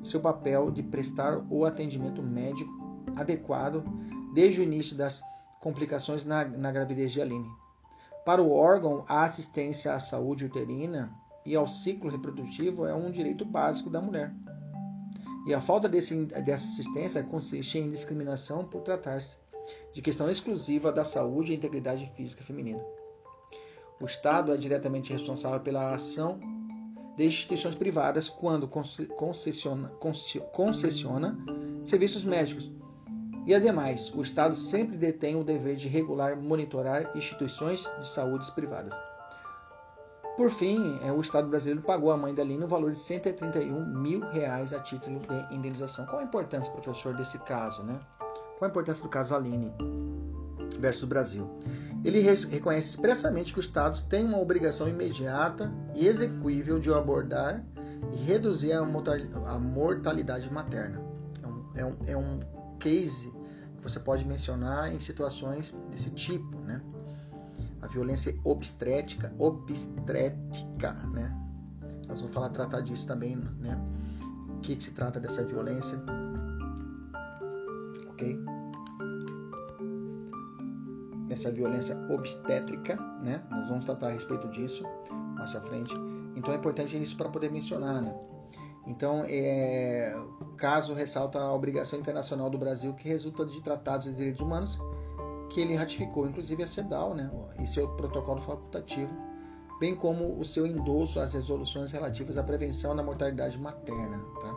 seu 0.07 0.21
papel 0.21 0.71
de 0.71 0.83
prestar 0.83 1.45
o 1.51 1.65
atendimento 1.65 2.23
médico 2.23 2.71
adequado 3.17 3.85
desde 4.33 4.61
o 4.61 4.63
início 4.63 4.97
das 4.97 5.21
complicações 5.61 6.25
na, 6.25 6.45
na 6.45 6.71
gravidez 6.71 7.13
de 7.13 7.21
Aline. 7.21 7.49
Para 8.25 8.43
o 8.43 8.53
órgão, 8.53 9.05
a 9.09 9.23
assistência 9.23 9.95
à 9.95 10.01
saúde 10.01 10.45
uterina 10.45 11.13
e 11.45 11.55
ao 11.55 11.69
ciclo 11.69 12.11
reprodutivo 12.11 12.87
é 12.87 12.95
um 12.95 13.11
direito 13.11 13.45
básico 13.45 13.89
da 13.89 14.01
mulher. 14.01 14.35
E 15.47 15.55
a 15.55 15.61
falta 15.61 15.89
desse, 15.89 16.15
dessa 16.25 16.67
assistência 16.67 17.23
consiste 17.23 17.79
em 17.79 17.91
discriminação 17.91 18.65
por 18.65 18.83
tratar-se 18.83 19.37
de 19.93 20.03
questão 20.03 20.29
exclusiva 20.29 20.91
da 20.91 21.05
saúde 21.05 21.53
e 21.53 21.57
integridade 21.57 22.07
física 22.17 22.43
feminina. 22.43 22.83
O 24.01 24.05
Estado 24.05 24.53
é 24.53 24.57
diretamente 24.57 25.13
responsável 25.13 25.61
pela 25.61 25.95
ação 25.95 26.39
de 27.17 27.25
instituições 27.25 27.75
privadas 27.75 28.29
quando 28.29 28.69
concessiona, 28.69 29.89
concessiona 30.53 31.39
serviços 31.85 32.25
médicos. 32.25 32.71
E, 33.47 33.55
ademais, 33.55 34.12
o 34.12 34.23
Estado 34.23 34.57
sempre 34.57 34.97
detém 34.97 35.37
o 35.37 35.45
dever 35.45 35.77
de 35.77 35.87
regular, 35.87 36.37
monitorar 36.37 37.17
instituições 37.17 37.89
de 37.99 38.09
saúde 38.09 38.51
privadas. 38.53 38.93
Por 40.37 40.51
fim, 40.51 40.99
é, 41.03 41.11
o 41.11 41.21
Estado 41.21 41.49
brasileiro 41.49 41.81
pagou 41.81 42.11
à 42.11 42.17
mãe 42.17 42.35
da 42.35 42.43
Aline 42.43 42.64
o 42.64 42.69
valor 42.69 42.91
de 42.91 42.99
131 42.99 43.87
mil 43.87 44.21
reais 44.21 44.73
a 44.75 44.81
título 44.81 45.21
de 45.21 45.55
indenização. 45.55 46.05
Qual 46.07 46.21
a 46.21 46.25
importância, 46.25 46.71
professor, 46.73 47.14
desse 47.14 47.39
caso, 47.39 47.83
né? 47.83 47.99
Qual 48.59 48.67
a 48.67 48.69
importância 48.69 49.03
do 49.03 49.09
caso 49.09 49.35
Aline 49.35 49.73
versus 50.79 51.05
Brasil? 51.05 51.49
Ele 52.07 52.21
reconhece 52.21 52.91
expressamente 52.91 53.53
que 53.53 53.59
os 53.59 53.67
Estados 53.67 54.01
têm 54.01 54.25
uma 54.25 54.39
obrigação 54.39 54.89
imediata 54.89 55.73
e 55.93 56.07
execuível 56.07 56.79
de 56.79 56.89
abordar 56.95 57.65
e 58.13 58.17
reduzir 58.17 58.73
a 58.75 58.85
mortalidade 59.59 60.49
materna. 60.53 61.01
É 61.43 61.49
um, 61.49 61.65
é 61.75 61.85
um, 61.85 61.97
é 62.07 62.17
um 62.17 62.41
case 62.79 63.29
que 63.77 63.83
você 63.83 63.99
pode 63.99 64.25
mencionar 64.25 64.95
em 64.95 65.01
situações 65.01 65.75
desse 65.91 66.11
tipo, 66.11 66.57
né? 66.61 66.81
A 67.83 67.89
violência 67.89 68.39
obstétrica, 68.45 69.35
obstétrica, 69.37 70.93
né? 71.13 71.37
Nós 72.07 72.21
vamos 72.21 72.33
falar, 72.33 72.51
tratar 72.51 72.83
disso 72.83 73.05
também, 73.05 73.35
né? 73.35 73.77
Que 74.63 74.81
se 74.81 74.93
trata 74.93 75.19
dessa 75.19 75.45
violência 75.45 76.01
ok? 78.11 78.56
Essa 81.29 81.51
violência 81.51 81.97
obstétrica, 82.09 82.97
né? 83.22 83.43
Nós 83.51 83.68
vamos 83.68 83.85
tratar 83.85 84.09
a 84.09 84.12
respeito 84.12 84.49
disso 84.49 84.85
mais 85.35 85.55
à 85.55 85.61
frente. 85.61 85.95
Então 86.35 86.53
é 86.53 86.57
importante 86.57 87.01
isso 87.01 87.16
para 87.16 87.29
poder 87.29 87.51
mencionar, 87.51 88.01
né? 88.01 88.14
Então, 88.87 89.24
é, 89.27 90.14
o 90.41 90.57
caso 90.57 90.95
ressalta 90.95 91.41
a 91.41 91.53
obrigação 91.53 91.99
internacional 91.99 92.49
do 92.49 92.57
Brasil 92.57 92.95
que 92.95 93.09
resulta 93.09 93.45
de 93.45 93.61
tratados 93.61 94.07
de 94.07 94.14
direitos 94.14 94.41
humanos 94.41 94.79
que 95.51 95.61
ele 95.61 95.74
ratificou, 95.74 96.27
inclusive 96.27 96.62
a 96.62 96.66
CEDAW, 96.66 97.14
né? 97.14 97.31
Esse 97.62 97.81
é 97.81 97.83
o 97.83 97.89
protocolo 97.97 98.41
facultativo, 98.41 99.12
bem 99.81 99.95
como 99.95 100.39
o 100.39 100.45
seu 100.45 100.66
endosso 100.66 101.18
às 101.18 101.33
resoluções 101.33 101.91
relativas 101.91 102.37
à 102.37 102.43
prevenção 102.43 102.95
da 102.95 103.03
mortalidade 103.03 103.59
materna, 103.59 104.18
tá? 104.41 104.56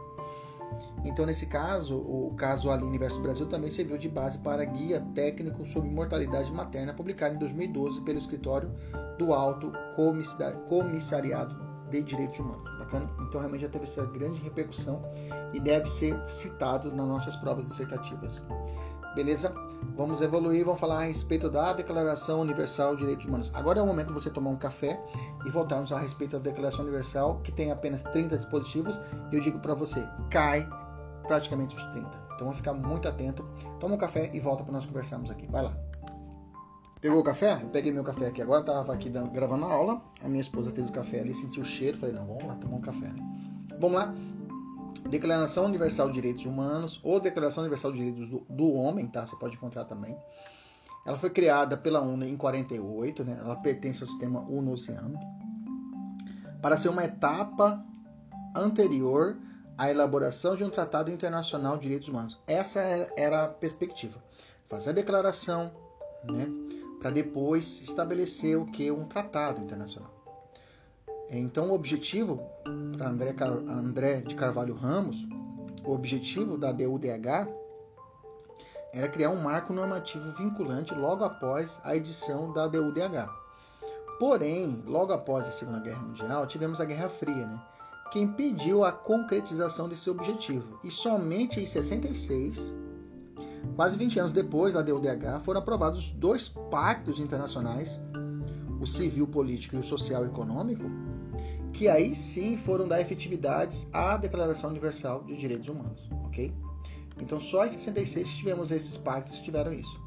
Então, 1.06 1.26
nesse 1.26 1.46
caso, 1.46 1.98
o 1.98 2.34
caso 2.36 2.70
Aline 2.70 2.98
versus 2.98 3.22
Brasil 3.22 3.46
também 3.48 3.70
serviu 3.70 3.98
de 3.98 4.10
base 4.10 4.38
para 4.38 4.64
guia 4.66 5.02
técnico 5.16 5.66
sobre 5.68 5.90
mortalidade 5.90 6.52
materna, 6.52 6.94
publicado 6.94 7.36
em 7.36 7.38
2012 7.38 8.02
pelo 8.02 8.20
escritório 8.20 8.72
do 9.18 9.34
Alto 9.34 9.72
Comissariado 10.68 11.56
de 11.90 12.04
Direitos 12.04 12.40
Humanos. 12.40 12.64
Bacana? 12.78 13.10
Então, 13.22 13.40
realmente 13.40 13.62
já 13.62 13.70
teve 13.70 13.86
essa 13.86 14.06
grande 14.06 14.42
repercussão 14.42 15.02
e 15.54 15.60
deve 15.60 15.88
ser 15.90 16.22
citado 16.28 16.92
nas 16.94 17.08
nossas 17.08 17.36
provas 17.38 17.66
dissertativas. 17.68 18.44
Beleza? 19.16 19.54
Vamos 19.96 20.22
evoluir, 20.22 20.64
vamos 20.64 20.80
falar 20.80 21.00
a 21.00 21.04
respeito 21.04 21.50
da 21.50 21.74
Declaração 21.74 22.42
Universal 22.42 22.96
de 22.96 23.02
Direitos 23.02 23.26
Humanos. 23.26 23.52
Agora 23.54 23.80
é 23.80 23.82
o 23.82 23.86
momento 23.86 24.08
de 24.08 24.14
você 24.14 24.30
tomar 24.30 24.50
um 24.50 24.56
café 24.56 25.00
e 25.46 25.50
voltarmos 25.50 25.92
a 25.92 26.00
respeito 26.00 26.32
da 26.32 26.40
Declaração 26.40 26.82
Universal, 26.82 27.42
que 27.44 27.52
tem 27.52 27.72
apenas 27.72 28.04
30 28.04 28.38
dispositivos. 28.38 29.00
E 29.32 29.36
eu 29.36 29.42
digo 29.42 29.60
para 29.60 29.74
você, 29.74 30.08
cai 30.30 30.68
praticamente 31.28 31.76
os 31.76 31.86
30. 31.88 32.08
Então 32.08 32.40
vamos 32.40 32.58
ficar 32.58 32.74
muito 32.74 33.08
atento. 33.08 33.46
Toma 33.80 33.96
um 33.96 33.98
café 33.98 34.30
e 34.34 34.40
volta 34.40 34.64
para 34.64 34.74
nós 34.74 34.86
conversarmos 34.86 35.30
aqui. 35.30 35.46
Vai 35.48 35.64
lá. 35.64 35.74
Pegou 37.02 37.20
o 37.20 37.24
café? 37.24 37.56
Peguei 37.72 37.92
meu 37.92 38.04
café 38.04 38.28
aqui 38.28 38.42
agora, 38.42 38.64
tava 38.64 38.94
aqui 38.94 39.10
gravando 39.10 39.66
a 39.66 39.72
aula. 39.72 40.02
A 40.24 40.28
minha 40.28 40.42
esposa 40.42 40.72
fez 40.72 40.90
o 40.90 40.94
café 40.94 41.20
ali, 41.22 41.34
sentiu 41.34 41.62
o 41.62 41.66
cheiro, 41.66 41.98
falei, 41.98 42.16
não, 42.16 42.26
vamos 42.26 42.44
lá 42.44 42.56
tomar 42.56 42.78
um 42.78 42.82
café. 42.82 43.08
Né? 43.08 43.50
Vamos 43.80 43.98
lá. 43.98 44.14
Declaração 45.10 45.66
Universal 45.66 46.08
de 46.08 46.14
Direitos 46.14 46.46
Humanos 46.46 47.00
ou 47.04 47.20
Declaração 47.20 47.64
Universal 47.64 47.92
de 47.92 47.98
Direitos 47.98 48.30
do, 48.30 48.46
do 48.50 48.72
Homem, 48.74 49.08
tá? 49.08 49.26
Você 49.26 49.36
pode 49.36 49.56
encontrar 49.56 49.86
também. 49.86 50.16
Ela 51.06 51.18
foi 51.18 51.30
criada 51.30 51.76
pela 51.76 52.02
ONU 52.02 52.26
em 52.26 52.38
48, 52.38 53.24
né? 53.24 53.40
Ela 53.44 53.56
pertence 53.56 54.04
ao 54.04 54.08
sistema 54.08 54.42
UNOCEANO 54.42 55.20
para 56.62 56.78
ser 56.78 56.90
uma 56.90 57.04
etapa 57.04 57.84
anterior 58.56 59.38
à 59.78 59.90
elaboração 59.90 60.56
de 60.56 60.64
um 60.64 60.70
tratado 60.70 61.10
internacional 61.10 61.78
de 61.78 61.84
direitos 61.84 62.10
humanos. 62.10 62.40
Essa 62.46 62.82
era 63.18 63.46
a 63.46 63.48
perspectiva. 63.48 64.22
Fazer 64.70 64.92
a 64.92 64.94
declaração, 64.94 65.72
né? 66.30 66.48
Para 67.00 67.10
depois 67.10 67.82
estabelecer 67.82 68.58
o 68.58 68.66
que 68.66 68.92
um 68.92 69.06
tratado 69.06 69.62
internacional. 69.62 70.19
Então, 71.30 71.70
o 71.70 71.74
objetivo, 71.74 72.42
para 72.98 73.10
André, 73.10 73.36
André 73.68 74.22
de 74.22 74.36
Carvalho 74.36 74.74
Ramos, 74.74 75.18
o 75.86 75.92
objetivo 75.94 76.58
da 76.58 76.72
DUDH 76.72 77.48
era 78.92 79.08
criar 79.08 79.30
um 79.30 79.42
marco 79.42 79.72
normativo 79.72 80.32
vinculante 80.34 80.94
logo 80.96 81.24
após 81.24 81.80
a 81.84 81.96
edição 81.96 82.52
da 82.52 82.68
DUDH. 82.68 83.30
Porém, 84.20 84.84
logo 84.86 85.14
após 85.14 85.48
a 85.48 85.52
Segunda 85.52 85.80
Guerra 85.80 86.02
Mundial, 86.02 86.48
tivemos 86.48 86.82
a 86.82 86.86
Guerra 86.86 87.08
Fria, 87.08 87.46
né, 87.46 87.62
que 88.12 88.20
impediu 88.20 88.84
a 88.84 88.92
concretização 88.92 89.88
desse 89.88 90.10
objetivo. 90.10 90.80
E 90.84 90.90
somente 90.90 91.60
em 91.60 91.66
66, 91.66 92.72
quase 93.76 93.96
20 93.96 94.20
anos 94.20 94.34
depois 94.34 94.74
da 94.74 94.82
DUDH, 94.82 95.42
foram 95.44 95.62
aprovados 95.62 96.10
dois 96.12 96.50
pactos 96.50 97.20
internacionais, 97.20 97.98
o 98.80 98.88
civil 98.88 99.28
político 99.28 99.76
e 99.76 99.80
o 99.80 99.84
social 99.84 100.26
econômico, 100.26 100.84
que 101.74 101.88
aí 101.88 102.16
sim 102.16 102.58
foram 102.58 102.88
dar 102.88 103.02
efetividades 103.02 103.88
à 103.94 104.18
Declaração 104.18 104.70
Universal 104.70 105.24
de 105.24 105.38
Direitos 105.38 105.68
Humanos, 105.68 106.10
ok? 106.26 106.54
Então 107.22 107.40
só 107.40 107.66
em 107.66 107.70
66 107.70 108.30
tivemos 108.30 108.72
esses 108.72 108.98
pactos 108.98 109.38
que 109.38 109.44
tiveram 109.44 109.74
isso. 109.74 110.00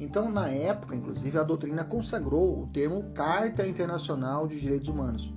Então, 0.00 0.32
na 0.32 0.48
época, 0.48 0.96
inclusive, 0.96 1.38
a 1.38 1.42
doutrina 1.42 1.84
consagrou 1.84 2.62
o 2.62 2.66
termo 2.68 3.12
Carta 3.12 3.66
Internacional 3.66 4.48
de 4.48 4.58
Direitos 4.58 4.88
Humanos, 4.88 5.30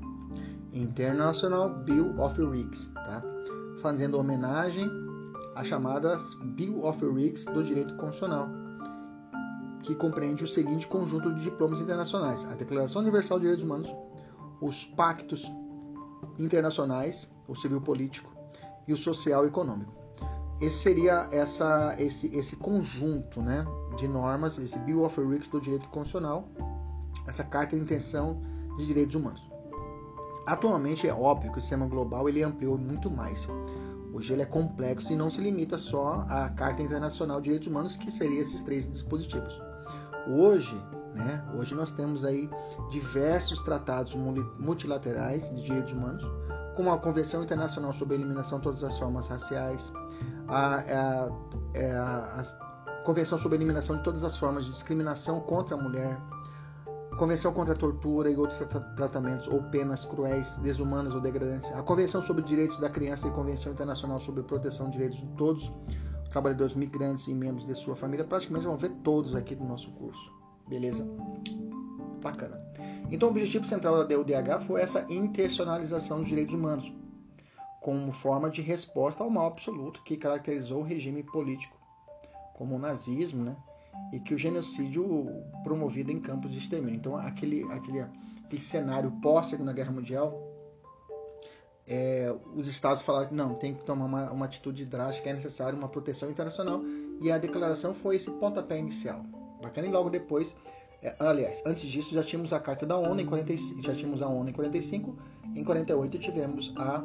International 0.72 1.70
Bill 1.84 2.18
of 2.18 2.42
Rights, 2.42 2.90
tá? 2.94 3.22
fazendo 3.82 4.18
homenagem 4.18 4.90
às 5.56 5.68
chamadas 5.68 6.36
Bill 6.56 6.86
of 6.86 7.06
Rights 7.06 7.44
do 7.46 7.62
direito 7.62 7.94
constitucional, 7.96 8.50
que 9.84 9.94
compreende 9.94 10.44
o 10.44 10.48
seguinte 10.48 10.88
conjunto 10.88 11.34
de 11.34 11.44
diplomas 11.44 11.80
internacionais: 11.80 12.46
a 12.46 12.56
Declaração 12.56 13.02
Universal 13.02 13.38
de 13.38 13.44
Direitos 13.44 13.66
Humanos, 13.66 13.96
os 14.60 14.86
pactos 14.86 15.52
internacionais, 16.40 17.32
o 17.48 17.56
civil 17.56 17.82
político 17.82 18.32
e 18.88 18.94
o 18.94 18.98
social 18.98 19.46
econômico. 19.46 19.94
Esse 20.62 20.78
seria 20.78 21.28
essa, 21.32 21.96
esse, 22.00 22.34
esse 22.36 22.56
conjunto 22.56 23.42
né, 23.42 23.66
de 23.98 24.08
normas, 24.08 24.58
esse 24.58 24.80
Bill 24.80 25.04
of 25.04 25.20
Rights 25.22 25.50
do 25.50 25.60
direito 25.60 25.90
constitucional, 25.90 26.48
essa 27.28 27.44
carta 27.44 27.76
de 27.76 27.82
intenção 27.82 28.42
de 28.78 28.86
direitos 28.86 29.16
humanos. 29.16 29.50
Atualmente 30.46 31.08
é 31.08 31.14
óbvio 31.14 31.52
que 31.52 31.58
o 31.58 31.62
sistema 31.62 31.88
global 31.88 32.28
ele 32.28 32.44
ampliou 32.44 32.78
muito 32.78 33.10
mais. 33.10 33.48
Hoje 34.14 34.34
ele 34.34 34.42
é 34.42 34.46
complexo 34.46 35.12
e 35.12 35.16
não 35.16 35.30
se 35.30 35.42
limita 35.42 35.78
só 35.78 36.26
à 36.30 36.50
Carta 36.50 36.84
Internacional 36.84 37.38
de 37.38 37.46
Direitos 37.46 37.68
Humanos, 37.68 37.96
que 37.96 38.12
seria 38.12 38.42
esses 38.42 38.62
três 38.62 38.90
dispositivos. 38.92 39.60
Hoje, 40.28 40.82
né, 41.14 41.44
hoje 41.56 41.76
nós 41.76 41.92
temos 41.92 42.24
aí 42.24 42.50
diversos 42.90 43.60
tratados 43.62 44.16
multilaterais 44.60 45.50
de 45.50 45.62
direitos 45.62 45.94
humanos, 45.94 46.24
como 46.76 46.92
a 46.92 46.98
Convenção 46.98 47.44
Internacional 47.44 47.94
sobre 47.94 48.16
a 48.16 48.18
Eliminação 48.20 48.58
de 48.58 48.64
Todas 48.64 48.84
as 48.84 48.98
Formas 48.98 49.28
Raciais, 49.28 49.92
a, 50.48 50.76
a, 50.76 51.30
a, 51.76 52.42
a 52.42 53.04
Convenção 53.04 53.38
sobre 53.38 53.58
a 53.58 53.60
Eliminação 53.60 53.98
de 53.98 54.04
Todas 54.04 54.24
as 54.24 54.38
Formas 54.38 54.66
de 54.66 54.72
Discriminação 54.72 55.40
contra 55.42 55.76
a 55.76 55.82
Mulher, 55.82 56.18
Convenção 57.18 57.54
contra 57.54 57.74
a 57.76 57.78
Tortura 57.78 58.32
e 58.32 58.36
outros 58.36 58.60
tratamentos 58.96 59.48
ou 59.48 59.62
penas 59.64 60.04
cruéis, 60.04 60.56
desumanas 60.58 61.14
ou 61.14 61.22
degradantes, 61.22 61.72
a 61.72 61.84
Convenção 61.84 62.24
sobre 62.24 62.44
Direitos 62.44 62.80
da 62.80 62.90
Criança 62.90 63.28
e 63.28 63.30
a 63.30 63.34
Convenção 63.34 63.72
Internacional 63.72 64.20
sobre 64.20 64.42
a 64.42 64.44
Proteção 64.44 64.88
de 64.88 64.94
Direitos 64.94 65.20
de 65.20 65.28
Todos 65.36 65.64
os 65.66 66.13
Trabalhadores 66.34 66.74
Migrantes 66.74 67.28
e 67.28 67.34
membros 67.36 67.64
de 67.64 67.76
sua 67.76 67.96
família, 67.96 68.26
praticamente 68.26 68.66
vão 68.66 68.76
ver 68.76 68.90
todos 69.04 69.36
aqui 69.36 69.56
no 69.56 69.68
nosso 69.68 69.92
curso. 69.92 70.34
Beleza? 70.68 71.08
Bacana. 72.24 72.60
Então, 73.12 73.30
o 73.30 73.32
objetivo 73.32 73.68
central 73.68 73.98
da 73.98 74.04
DUDH 74.04 74.66
foi 74.66 74.82
essa 74.82 75.06
internacionalização 75.12 76.22
dos 76.22 76.28
direitos 76.28 76.56
humanos, 76.56 76.92
como 77.80 78.12
forma 78.12 78.50
de 78.50 78.64
resposta 78.64 79.24
ao 79.24 79.30
mal 79.30 79.46
absoluto 79.46 80.02
que 80.04 80.18
caracterizou 80.18 80.80
o 80.80 80.84
regime 80.84 81.22
político, 81.22 81.78
como 82.56 82.78
o 82.78 82.80
nazismo, 82.80 83.44
né? 83.44 83.56
e 84.12 84.20
que 84.20 84.34
o 84.34 84.38
genocídio 84.38 85.28
promovido 85.64 86.12
em 86.12 86.20
campos 86.20 86.50
de 86.50 86.58
extermínio. 86.58 86.96
Então, 86.96 87.16
aquele, 87.16 87.64
aquele, 87.72 88.02
aquele 88.02 88.60
cenário 88.60 89.12
pós-Segunda 89.22 89.72
Guerra 89.72 89.92
Mundial, 89.92 90.53
é, 91.88 92.34
os 92.56 92.68
estados 92.68 93.02
falaram 93.02 93.28
que 93.28 93.34
não, 93.34 93.56
tem 93.56 93.74
que 93.74 93.84
tomar 93.84 94.06
uma, 94.06 94.32
uma 94.32 94.46
atitude 94.46 94.86
drástica, 94.86 95.30
é 95.30 95.34
necessário 95.34 95.78
uma 95.78 95.88
proteção 95.90 96.30
internacional, 96.30 96.82
e 97.22 97.32
a 97.32 97.38
declaração 97.38 97.94
foi 97.94 98.16
esse 98.16 98.32
pontapé 98.32 98.78
inicial. 98.78 99.24
Bacana, 99.62 99.88
e 99.88 99.92
logo 99.92 100.10
depois, 100.10 100.56
é, 101.02 101.16
aliás, 101.20 101.62
antes 101.66 101.90
disso 101.90 102.14
já 102.14 102.24
tínhamos 102.24 102.54
a 102.54 102.60
Carta 102.60 102.86
da 102.86 102.98
ONU 102.98 103.20
em 103.20 103.26
45, 103.26 103.82
já 103.82 103.94
tínhamos 103.94 104.22
a 104.22 104.28
ONU 104.28 104.50
em 104.50 104.54
45, 104.54 105.18
em 105.56 105.64
48 105.64 106.20
tivemos 106.20 106.74
a, 106.78 107.04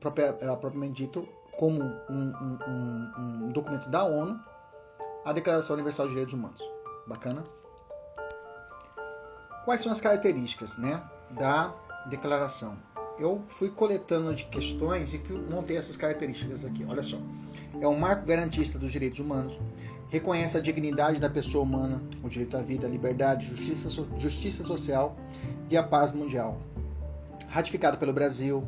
própria, 0.00 0.30
a 0.30 0.56
propriamente 0.56 1.02
dito 1.02 1.28
como 1.58 1.80
um, 1.80 2.32
um, 2.40 2.58
um, 2.66 3.46
um 3.46 3.52
documento 3.52 3.88
da 3.88 4.04
ONU, 4.04 4.38
a 5.24 5.32
Declaração 5.32 5.74
Universal 5.74 6.06
de 6.06 6.12
Direitos 6.12 6.34
Humanos. 6.34 6.60
Bacana? 7.06 7.44
Quais 9.64 9.80
são 9.80 9.92
as 9.92 10.00
características 10.00 10.76
né, 10.76 11.02
da 11.30 11.72
declaração? 12.08 12.76
Eu 13.18 13.42
fui 13.46 13.70
coletando 13.70 14.34
de 14.34 14.44
questões 14.46 15.12
e 15.12 15.20
montei 15.50 15.76
essas 15.76 15.96
características 15.96 16.64
aqui. 16.64 16.84
Olha 16.88 17.02
só. 17.02 17.18
É 17.80 17.86
um 17.86 17.98
marco 17.98 18.26
garantista 18.26 18.78
dos 18.78 18.90
direitos 18.90 19.18
humanos, 19.18 19.58
reconhece 20.08 20.56
a 20.56 20.60
dignidade 20.60 21.20
da 21.20 21.28
pessoa 21.28 21.64
humana, 21.64 22.02
o 22.22 22.28
direito 22.28 22.56
à 22.56 22.62
vida, 22.62 22.86
à 22.86 22.90
liberdade, 22.90 23.46
justiça, 23.46 24.06
justiça 24.18 24.64
social 24.64 25.16
e 25.70 25.76
a 25.76 25.82
paz 25.82 26.12
mundial. 26.12 26.60
Ratificado 27.48 27.98
pelo 27.98 28.12
Brasil, 28.12 28.64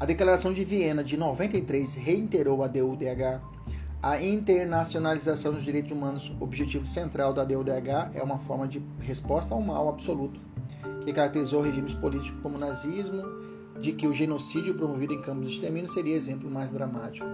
a 0.00 0.06
Declaração 0.06 0.52
de 0.52 0.64
Viena 0.64 1.04
de 1.04 1.16
93 1.16 1.94
reiterou 1.94 2.62
a 2.62 2.66
DUDH 2.66 3.40
a 4.02 4.20
internacionalização 4.20 5.52
dos 5.52 5.62
direitos 5.62 5.92
humanos, 5.92 6.32
objetivo 6.40 6.84
central 6.84 7.32
da 7.32 7.44
DUDH, 7.44 8.10
é 8.14 8.20
uma 8.20 8.36
forma 8.36 8.66
de 8.66 8.82
resposta 8.98 9.54
ao 9.54 9.62
mal 9.62 9.88
absoluto, 9.88 10.40
que 11.04 11.12
caracterizou 11.12 11.62
regimes 11.62 11.94
políticos 11.94 12.36
como 12.42 12.56
o 12.56 12.58
nazismo, 12.58 13.22
de 13.82 13.92
que 13.92 14.06
o 14.06 14.14
genocídio 14.14 14.74
promovido 14.74 15.12
em 15.12 15.20
campos 15.20 15.48
de 15.48 15.54
extermínio 15.54 15.90
seria 15.90 16.14
exemplo 16.14 16.48
mais 16.48 16.70
dramático. 16.70 17.26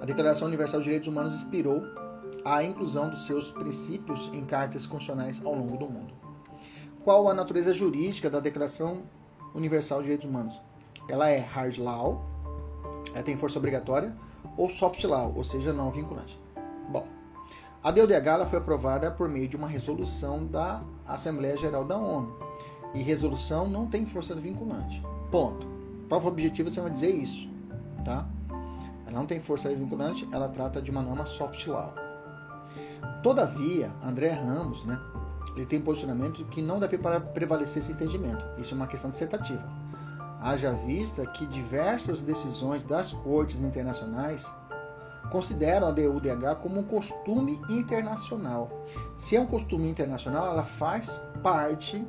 A 0.00 0.06
Declaração 0.06 0.48
Universal 0.48 0.80
de 0.80 0.84
Direitos 0.84 1.06
Humanos 1.06 1.34
inspirou 1.34 1.82
a 2.46 2.64
inclusão 2.64 3.10
dos 3.10 3.26
seus 3.26 3.50
princípios 3.50 4.30
em 4.32 4.42
cartas 4.46 4.86
constitucionais 4.86 5.44
ao 5.44 5.54
longo 5.54 5.76
do 5.76 5.84
mundo. 5.84 6.14
Qual 7.04 7.28
a 7.28 7.34
natureza 7.34 7.74
jurídica 7.74 8.30
da 8.30 8.40
Declaração 8.40 9.02
Universal 9.54 9.98
de 9.98 10.04
Direitos 10.04 10.28
Humanos? 10.28 10.58
Ela 11.10 11.28
é 11.28 11.38
hard 11.38 11.76
law, 11.76 12.24
ela 13.12 13.22
tem 13.22 13.36
força 13.36 13.58
obrigatória, 13.58 14.16
ou 14.56 14.70
soft 14.70 15.04
law, 15.04 15.30
ou 15.36 15.44
seja, 15.44 15.74
não 15.74 15.90
vinculante. 15.90 16.40
Bom, 16.88 17.06
a 17.84 17.90
DUDH 17.90 18.46
foi 18.48 18.58
aprovada 18.58 19.10
por 19.10 19.28
meio 19.28 19.46
de 19.46 19.56
uma 19.56 19.68
resolução 19.68 20.46
da 20.46 20.82
Assembleia 21.06 21.56
Geral 21.56 21.84
da 21.84 21.98
ONU. 21.98 22.34
E 22.94 23.02
resolução 23.02 23.68
não 23.68 23.86
tem 23.86 24.06
força 24.06 24.34
vinculante. 24.34 25.02
Ponto. 25.30 25.71
Prova 26.12 26.28
objetiva 26.28 26.68
você 26.68 26.78
vai 26.78 26.90
dizer 26.90 27.08
isso, 27.08 27.48
tá? 28.04 28.28
Ela 29.06 29.18
não 29.18 29.24
tem 29.24 29.40
força 29.40 29.74
vinculante, 29.74 30.28
ela 30.30 30.46
trata 30.46 30.82
de 30.82 30.90
uma 30.90 31.00
norma 31.00 31.24
soft 31.24 31.66
law. 31.66 31.94
Todavia, 33.22 33.90
André 34.04 34.28
Ramos, 34.28 34.84
né, 34.84 35.00
ele 35.56 35.64
tem 35.64 35.80
posicionamento 35.80 36.44
que 36.50 36.60
não 36.60 36.78
deve 36.78 36.98
prevalecer 37.32 37.82
esse 37.82 37.92
entendimento. 37.92 38.44
Isso 38.58 38.74
é 38.74 38.76
uma 38.76 38.86
questão 38.86 39.08
dissertativa. 39.08 39.66
Haja 40.42 40.72
vista 40.84 41.24
que 41.28 41.46
diversas 41.46 42.20
decisões 42.20 42.84
das 42.84 43.12
cortes 43.12 43.62
internacionais 43.62 44.46
consideram 45.30 45.86
a 45.86 45.92
DUDH 45.92 46.56
como 46.60 46.80
um 46.80 46.84
costume 46.84 47.58
internacional. 47.70 48.68
Se 49.16 49.34
é 49.34 49.40
um 49.40 49.46
costume 49.46 49.88
internacional, 49.88 50.48
ela 50.48 50.64
faz 50.64 51.22
parte 51.42 52.06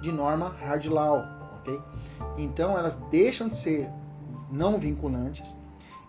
de 0.00 0.12
norma 0.12 0.50
hard 0.60 0.86
law, 0.86 1.35
Então 2.36 2.76
elas 2.76 2.94
deixam 3.10 3.48
de 3.48 3.56
ser 3.56 3.90
não 4.50 4.78
vinculantes 4.78 5.56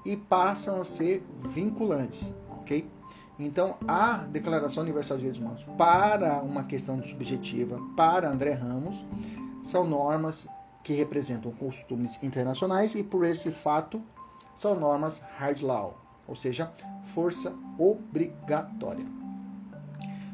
e 0.05 0.15
passam 0.15 0.81
a 0.81 0.85
ser 0.85 1.25
vinculantes, 1.45 2.33
ok? 2.59 2.89
Então 3.39 3.75
a 3.87 4.17
Declaração 4.17 4.83
Universal 4.83 5.17
de 5.17 5.21
Direitos 5.21 5.41
Humanos, 5.41 5.63
para 5.77 6.41
uma 6.41 6.63
questão 6.63 7.01
subjetiva, 7.03 7.77
para 7.95 8.29
André 8.29 8.53
Ramos, 8.53 9.05
são 9.61 9.85
normas 9.85 10.47
que 10.83 10.93
representam 10.93 11.51
costumes 11.51 12.21
internacionais 12.23 12.95
e, 12.95 13.03
por 13.03 13.25
esse 13.25 13.51
fato, 13.51 14.01
são 14.55 14.79
normas 14.79 15.21
hard 15.37 15.61
law, 15.61 16.01
ou 16.27 16.35
seja, 16.35 16.71
força 17.03 17.53
obrigatória. 17.77 19.05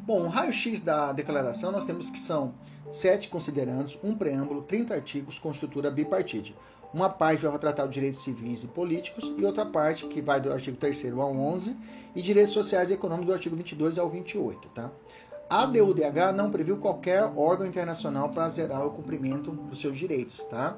Bom, 0.06 0.22
o 0.22 0.28
raio-x 0.28 0.82
da 0.82 1.12
declaração 1.12 1.72
nós 1.72 1.86
temos 1.86 2.10
que 2.10 2.20
são 2.20 2.54
sete 2.94 3.28
considerandos, 3.28 3.98
um 4.04 4.16
preâmbulo, 4.16 4.62
30 4.62 4.94
artigos 4.94 5.40
com 5.40 5.50
estrutura 5.50 5.90
bipartite. 5.90 6.56
Uma 6.94 7.10
parte 7.10 7.44
vai 7.44 7.58
tratar 7.58 7.88
de 7.88 7.94
direitos 7.94 8.22
civis 8.22 8.64
e 8.64 8.68
políticos 8.68 9.34
e 9.36 9.44
outra 9.44 9.66
parte 9.66 10.06
que 10.06 10.22
vai 10.22 10.40
do 10.40 10.54
artigo 10.54 10.78
3 10.78 11.12
ao 11.18 11.36
11 11.36 11.76
e 12.16 12.22
direitos 12.22 12.54
sociais 12.54 12.92
e 12.92 12.94
econômicos 12.94 13.28
do 13.28 13.34
artigo 13.34 13.56
22 13.56 13.98
ao 13.98 14.08
28, 14.08 14.70
tá? 14.70 14.92
A 15.50 15.66
DUDH 15.66 16.32
não 16.36 16.52
previu 16.52 16.78
qualquer 16.78 17.24
órgão 17.36 17.66
internacional 17.66 18.30
para 18.30 18.48
zerar 18.50 18.86
o 18.86 18.92
cumprimento 18.92 19.52
dos 19.52 19.82
seus 19.82 19.98
direitos, 19.98 20.38
tá? 20.44 20.78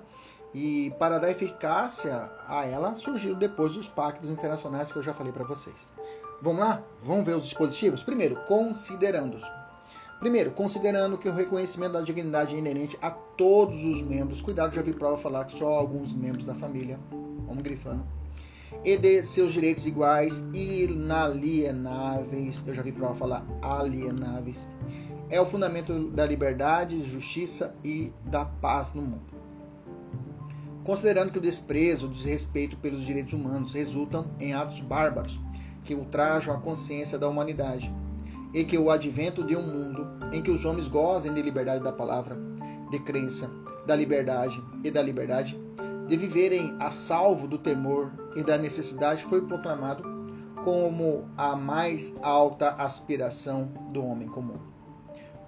E 0.53 0.93
para 0.97 1.19
dar 1.19 1.29
eficácia 1.29 2.31
a 2.47 2.65
ela, 2.65 2.95
surgiram 2.95 3.37
depois 3.37 3.75
os 3.75 3.89
pactos 3.89 4.29
internacionais 4.29 4.89
que 4.89 4.97
eu 4.97 5.03
já 5.03 5.13
falei 5.13 5.33
para 5.33 5.43
vocês. 5.43 5.75
Vamos 6.41 6.61
lá? 6.61 6.81
Vamos 7.03 7.25
ver 7.25 7.35
os 7.35 7.43
dispositivos? 7.43 8.03
Primeiro, 8.03 8.37
considerando-os. 8.47 9.43
Primeiro, 10.19 10.51
considerando 10.51 11.17
que 11.17 11.29
o 11.29 11.33
reconhecimento 11.33 11.93
da 11.93 12.01
dignidade 12.01 12.55
é 12.55 12.59
inerente 12.59 12.97
a 13.01 13.11
todos 13.11 13.83
os 13.83 14.01
membros. 14.01 14.41
Cuidado, 14.41 14.73
já 14.73 14.81
vi 14.81 14.93
prova 14.93 15.17
falar 15.17 15.45
que 15.45 15.53
só 15.53 15.67
alguns 15.73 16.13
membros 16.13 16.45
da 16.45 16.55
família. 16.55 16.99
Vamos 17.45 17.61
grifando 17.61 18.03
e 18.83 18.97
de 18.97 19.23
seus 19.23 19.53
direitos 19.53 19.85
iguais 19.85 20.45
e 20.53 20.83
inalienáveis. 20.83 22.63
Eu 22.65 22.73
já 22.73 22.81
vi 22.81 22.91
prova 22.91 23.15
falar 23.15 23.45
alienáveis. 23.61 24.67
É 25.29 25.39
o 25.41 25.45
fundamento 25.45 26.09
da 26.09 26.25
liberdade, 26.25 27.01
justiça 27.01 27.75
e 27.83 28.13
da 28.25 28.45
paz 28.45 28.93
no 28.93 29.01
mundo. 29.01 29.33
Considerando 30.83 31.31
que 31.31 31.39
o 31.39 31.41
desprezo, 31.41 32.05
o 32.05 32.09
desrespeito 32.09 32.77
pelos 32.77 33.03
direitos 33.03 33.33
humanos 33.33 33.73
resultam 33.73 34.27
em 34.39 34.53
atos 34.53 34.79
bárbaros 34.81 35.39
que 35.83 35.95
ultrajam 35.95 36.55
a 36.55 36.59
consciência 36.59 37.17
da 37.17 37.27
humanidade, 37.27 37.91
e 38.53 38.63
que 38.63 38.77
o 38.77 38.89
advento 38.89 39.43
de 39.43 39.55
um 39.55 39.61
mundo 39.61 40.07
em 40.31 40.41
que 40.41 40.51
os 40.51 40.65
homens 40.65 40.87
gozem 40.87 41.33
de 41.33 41.41
liberdade 41.41 41.83
da 41.83 41.91
palavra, 41.91 42.37
de 42.89 42.99
crença, 42.99 43.49
da 43.85 43.95
liberdade 43.95 44.61
e 44.83 44.89
da 44.89 45.01
liberdade 45.01 45.59
de 46.07 46.15
viverem 46.17 46.75
a 46.79 46.91
salvo 46.91 47.47
do 47.47 47.57
temor 47.57 48.11
e 48.35 48.43
da 48.43 48.57
necessidade 48.57 49.23
foi 49.23 49.41
proclamado 49.41 50.03
como 50.63 51.25
a 51.37 51.55
mais 51.55 52.15
alta 52.21 52.69
aspiração 52.71 53.71
do 53.91 54.03
homem 54.03 54.27
comum, 54.27 54.59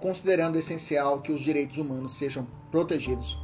considerando 0.00 0.58
essencial 0.58 1.20
que 1.20 1.32
os 1.32 1.40
direitos 1.40 1.78
humanos 1.78 2.16
sejam 2.16 2.46
protegidos 2.70 3.38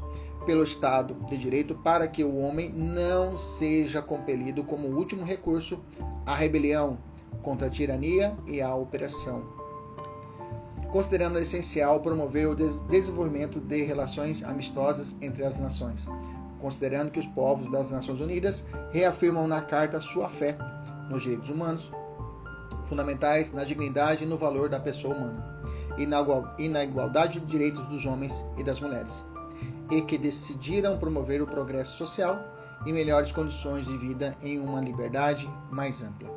pelo 0.44 0.62
Estado 0.62 1.14
de 1.26 1.38
Direito 1.38 1.74
para 1.76 2.06
que 2.06 2.22
o 2.22 2.36
homem 2.36 2.70
não 2.72 3.38
seja 3.38 4.02
compelido 4.02 4.62
como 4.62 4.88
último 4.88 5.24
recurso 5.24 5.80
à 6.26 6.34
rebelião 6.34 6.98
contra 7.42 7.66
a 7.66 7.70
tirania 7.70 8.34
e 8.46 8.60
a 8.60 8.74
opressão. 8.74 9.42
Considerando 10.90 11.38
essencial 11.38 12.00
promover 12.00 12.48
o 12.48 12.54
desenvolvimento 12.54 13.60
de 13.60 13.82
relações 13.82 14.42
amistosas 14.44 15.16
entre 15.20 15.44
as 15.44 15.58
nações, 15.58 16.06
considerando 16.60 17.10
que 17.10 17.18
os 17.18 17.26
povos 17.26 17.70
das 17.70 17.90
Nações 17.90 18.20
Unidas 18.20 18.64
reafirmam 18.92 19.46
na 19.48 19.60
Carta 19.60 20.00
sua 20.00 20.28
fé 20.28 20.56
nos 21.10 21.22
direitos 21.22 21.50
humanos 21.50 21.90
fundamentais, 22.86 23.52
na 23.52 23.64
dignidade 23.64 24.24
e 24.24 24.26
no 24.26 24.36
valor 24.36 24.68
da 24.68 24.78
pessoa 24.78 25.14
humana, 25.14 25.44
e 26.58 26.68
na 26.68 26.84
igualdade 26.84 27.40
de 27.40 27.46
direitos 27.46 27.84
dos 27.86 28.06
homens 28.06 28.44
e 28.56 28.62
das 28.62 28.80
mulheres, 28.80 29.22
e 29.90 30.00
que 30.02 30.18
decidiram 30.18 30.98
promover 30.98 31.42
o 31.42 31.46
progresso 31.46 31.96
social 31.96 32.38
e 32.86 32.92
melhores 32.92 33.32
condições 33.32 33.86
de 33.86 33.96
vida 33.96 34.36
em 34.42 34.58
uma 34.58 34.80
liberdade 34.80 35.48
mais 35.70 36.02
ampla. 36.02 36.33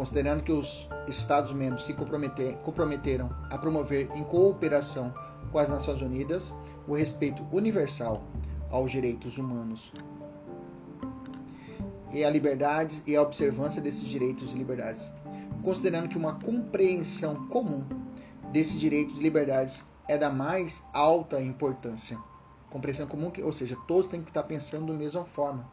Considerando 0.00 0.42
que 0.42 0.50
os 0.50 0.88
Estados-membros 1.06 1.84
se 1.84 1.92
comprometeram 1.92 3.28
a 3.50 3.58
promover, 3.58 4.08
em 4.14 4.24
cooperação 4.24 5.12
com 5.52 5.58
as 5.58 5.68
Nações 5.68 6.00
Unidas, 6.00 6.54
o 6.88 6.94
respeito 6.94 7.46
universal 7.52 8.22
aos 8.70 8.90
direitos 8.90 9.36
humanos 9.36 9.92
e 12.14 12.24
a 12.24 12.30
liberdades 12.30 13.02
e 13.06 13.14
a 13.14 13.20
observância 13.20 13.82
desses 13.82 14.08
direitos 14.08 14.54
e 14.54 14.56
liberdades, 14.56 15.10
considerando 15.62 16.08
que 16.08 16.16
uma 16.16 16.36
compreensão 16.36 17.46
comum 17.48 17.84
desses 18.50 18.80
direitos 18.80 19.20
e 19.20 19.22
liberdades 19.22 19.84
é 20.08 20.16
da 20.16 20.30
mais 20.30 20.82
alta 20.94 21.42
importância. 21.42 22.18
Compreensão 22.70 23.06
comum, 23.06 23.30
ou 23.44 23.52
seja, 23.52 23.76
todos 23.86 24.06
têm 24.06 24.22
que 24.22 24.30
estar 24.30 24.44
pensando 24.44 24.94
da 24.94 24.98
mesma 24.98 25.26
forma. 25.26 25.68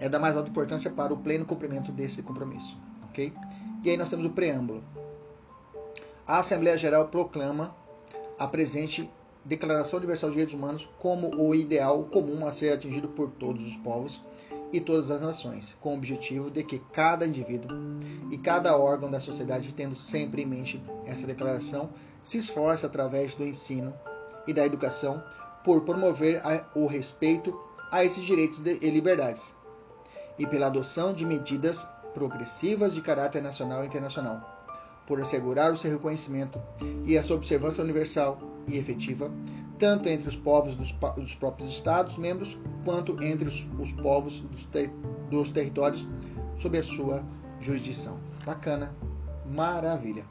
É 0.00 0.08
da 0.08 0.18
mais 0.18 0.36
alta 0.36 0.48
importância 0.48 0.90
para 0.90 1.12
o 1.12 1.16
pleno 1.16 1.44
cumprimento 1.44 1.90
desse 1.90 2.22
compromisso. 2.22 2.76
Ok? 3.08 3.32
E 3.82 3.90
aí 3.90 3.96
nós 3.96 4.10
temos 4.10 4.26
o 4.26 4.30
preâmbulo. 4.30 4.82
A 6.26 6.38
Assembleia 6.38 6.76
Geral 6.76 7.08
proclama 7.08 7.74
a 8.38 8.46
presente 8.46 9.08
Declaração 9.44 9.98
Universal 9.98 10.30
de 10.30 10.34
Direitos 10.34 10.54
Humanos 10.54 10.88
como 10.98 11.34
o 11.36 11.54
ideal 11.54 12.04
comum 12.04 12.46
a 12.46 12.52
ser 12.52 12.72
atingido 12.72 13.08
por 13.08 13.30
todos 13.30 13.66
os 13.66 13.76
povos 13.78 14.20
e 14.72 14.80
todas 14.80 15.10
as 15.10 15.20
nações, 15.20 15.74
com 15.80 15.94
o 15.94 15.96
objetivo 15.96 16.50
de 16.50 16.62
que 16.62 16.78
cada 16.92 17.26
indivíduo 17.26 17.78
e 18.30 18.36
cada 18.36 18.76
órgão 18.76 19.10
da 19.10 19.18
sociedade, 19.18 19.72
tendo 19.72 19.96
sempre 19.96 20.42
em 20.42 20.46
mente 20.46 20.82
essa 21.06 21.26
declaração, 21.26 21.88
se 22.22 22.36
esforce 22.36 22.84
através 22.84 23.34
do 23.34 23.46
ensino 23.46 23.94
e 24.46 24.52
da 24.52 24.66
educação 24.66 25.22
por 25.64 25.82
promover 25.82 26.42
o 26.74 26.86
respeito 26.86 27.58
a 27.90 28.04
esses 28.04 28.22
direitos 28.24 28.58
e 28.58 28.90
liberdades 28.90 29.56
e 30.38 30.46
pela 30.46 30.66
adoção 30.66 31.12
de 31.12 31.24
medidas 31.24 31.86
progressivas 32.14 32.94
de 32.94 33.00
caráter 33.02 33.42
nacional 33.42 33.82
e 33.82 33.86
internacional 33.86 34.58
por 35.08 35.18
assegurar 35.22 35.72
o 35.72 35.76
seu 35.76 35.90
reconhecimento 35.90 36.60
e 37.06 37.16
a 37.16 37.22
sua 37.22 37.36
observância 37.36 37.82
universal 37.82 38.38
e 38.68 38.76
efetiva, 38.76 39.30
tanto 39.78 40.06
entre 40.06 40.28
os 40.28 40.36
povos 40.36 40.74
dos, 40.74 40.92
dos 41.16 41.34
próprios 41.34 41.70
Estados-membros, 41.70 42.58
quanto 42.84 43.20
entre 43.24 43.48
os, 43.48 43.66
os 43.80 43.90
povos 43.90 44.40
dos, 44.40 44.66
ter, 44.66 44.90
dos 45.30 45.50
territórios 45.50 46.06
sob 46.54 46.76
a 46.76 46.82
sua 46.82 47.22
jurisdição. 47.58 48.18
Bacana, 48.44 48.94
maravilha. 49.46 50.26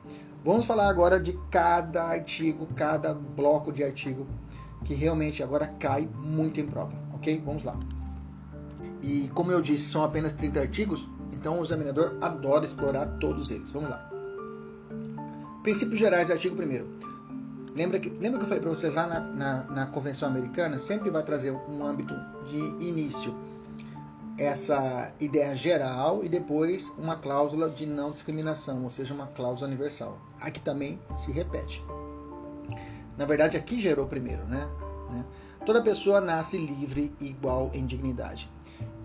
Vamos 0.45 0.65
falar 0.67 0.87
agora 0.87 1.19
de 1.19 1.33
cada 1.49 2.03
artigo, 2.03 2.67
cada 2.75 3.15
bloco 3.15 3.71
de 3.71 3.83
artigo 3.83 4.27
que 4.85 4.93
realmente 4.93 5.41
agora 5.41 5.67
cai 5.79 6.07
muito 6.23 6.59
em 6.59 6.67
prova, 6.67 6.93
ok? 7.15 7.41
Vamos 7.43 7.63
lá. 7.63 7.75
E 9.07 9.29
como 9.29 9.53
eu 9.53 9.61
disse, 9.61 9.89
são 9.89 10.03
apenas 10.03 10.33
30 10.33 10.59
artigos, 10.59 11.07
então 11.33 11.61
o 11.61 11.63
examinador 11.63 12.17
adora 12.19 12.65
explorar 12.65 13.05
todos 13.21 13.49
eles. 13.49 13.71
Vamos 13.71 13.89
lá. 13.89 14.11
Princípios 15.63 15.97
gerais, 15.97 16.29
artigo 16.29 16.61
1. 16.61 17.73
Lembra 17.73 18.01
que, 18.01 18.09
lembra 18.09 18.37
que 18.37 18.43
eu 18.43 18.49
falei 18.49 18.59
para 18.59 18.69
vocês 18.69 18.93
lá 18.93 19.07
na, 19.07 19.19
na, 19.21 19.63
na, 19.63 19.85
Convenção 19.85 20.27
Americana? 20.27 20.77
Sempre 20.77 21.09
vai 21.09 21.23
trazer 21.23 21.51
um 21.51 21.85
âmbito 21.85 22.13
de 22.49 22.57
início, 22.83 23.33
essa 24.37 25.09
ideia 25.21 25.55
geral 25.55 26.21
e 26.21 26.27
depois 26.27 26.91
uma 26.97 27.15
cláusula 27.15 27.69
de 27.69 27.85
não 27.85 28.11
discriminação, 28.11 28.83
ou 28.83 28.89
seja, 28.89 29.13
uma 29.13 29.27
cláusula 29.27 29.69
universal. 29.69 30.19
Aqui 30.41 30.59
também 30.59 30.99
se 31.15 31.31
repete. 31.31 31.81
Na 33.17 33.23
verdade, 33.23 33.55
aqui 33.55 33.79
gerou 33.79 34.05
primeiro, 34.05 34.43
né? 34.47 34.67
né? 35.09 35.23
Toda 35.65 35.81
pessoa 35.81 36.19
nasce 36.19 36.57
livre 36.57 37.15
e 37.21 37.27
igual 37.27 37.71
em 37.73 37.85
dignidade 37.85 38.49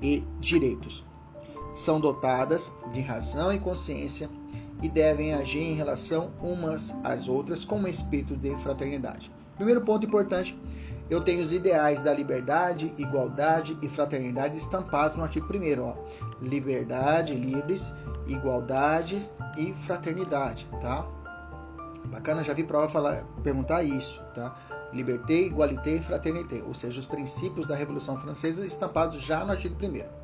e 0.03 0.25
direitos. 0.41 1.05
São 1.73 2.01
dotadas 2.01 2.71
de 2.93 3.01
razão 3.01 3.53
e 3.53 3.59
consciência 3.59 4.29
e 4.83 4.89
devem 4.89 5.33
agir 5.33 5.63
em 5.63 5.75
relação 5.75 6.33
umas 6.43 6.95
às 7.05 7.29
outras 7.29 7.65
com 7.65 7.79
um 7.79 7.87
espírito 7.87 8.37
de 8.37 8.55
fraternidade. 8.57 9.31
Primeiro 9.57 9.81
ponto 9.83 10.05
importante, 10.05 10.59
eu 11.09 11.21
tenho 11.21 11.43
os 11.43 11.53
ideais 11.53 12.01
da 12.01 12.13
liberdade, 12.13 12.93
igualdade 12.99 13.79
e 13.81 13.89
fraternidade 13.89 14.57
estampados 14.57 15.17
no 15.17 15.23
artigo 15.23 15.47
1 15.47 15.83
ó. 15.83 15.95
Liberdade, 16.41 17.35
livres, 17.35 17.93
igualdade 18.27 19.23
e 19.57 19.73
fraternidade, 19.73 20.67
tá? 20.81 21.07
Bacana, 22.07 22.43
já 22.43 22.53
vi 22.53 22.65
prova 22.65 22.89
falar, 22.89 23.25
perguntar 23.43 23.83
isso, 23.83 24.23
tá? 24.35 24.57
Liberté, 24.93 25.47
igualité 25.47 25.97
e 25.97 25.99
fraternité, 26.01 26.63
ou 26.67 26.75
seja, 26.75 27.01
os 27.01 27.07
princípios 27.07 27.67
da 27.67 27.75
Revolução 27.75 28.19
Francesa 28.19 28.65
estampados 28.67 29.23
já 29.23 29.45
no 29.45 29.53
artigo 29.53 29.75
1 29.75 30.23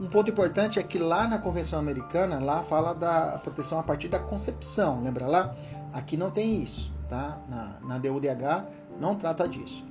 um 0.00 0.06
ponto 0.06 0.30
importante 0.30 0.78
é 0.78 0.82
que 0.82 0.96
lá 0.96 1.26
na 1.26 1.38
Convenção 1.38 1.76
Americana, 1.78 2.38
lá 2.38 2.62
fala 2.62 2.94
da 2.94 3.36
proteção 3.42 3.80
a 3.80 3.82
partir 3.82 4.06
da 4.06 4.20
concepção, 4.20 5.02
lembra 5.02 5.26
lá? 5.26 5.56
Aqui 5.92 6.16
não 6.16 6.30
tem 6.30 6.62
isso, 6.62 6.92
tá? 7.08 7.40
Na, 7.48 7.80
na 7.82 7.98
DUDH 7.98 8.64
não 9.00 9.16
trata 9.16 9.48
disso. 9.48 9.84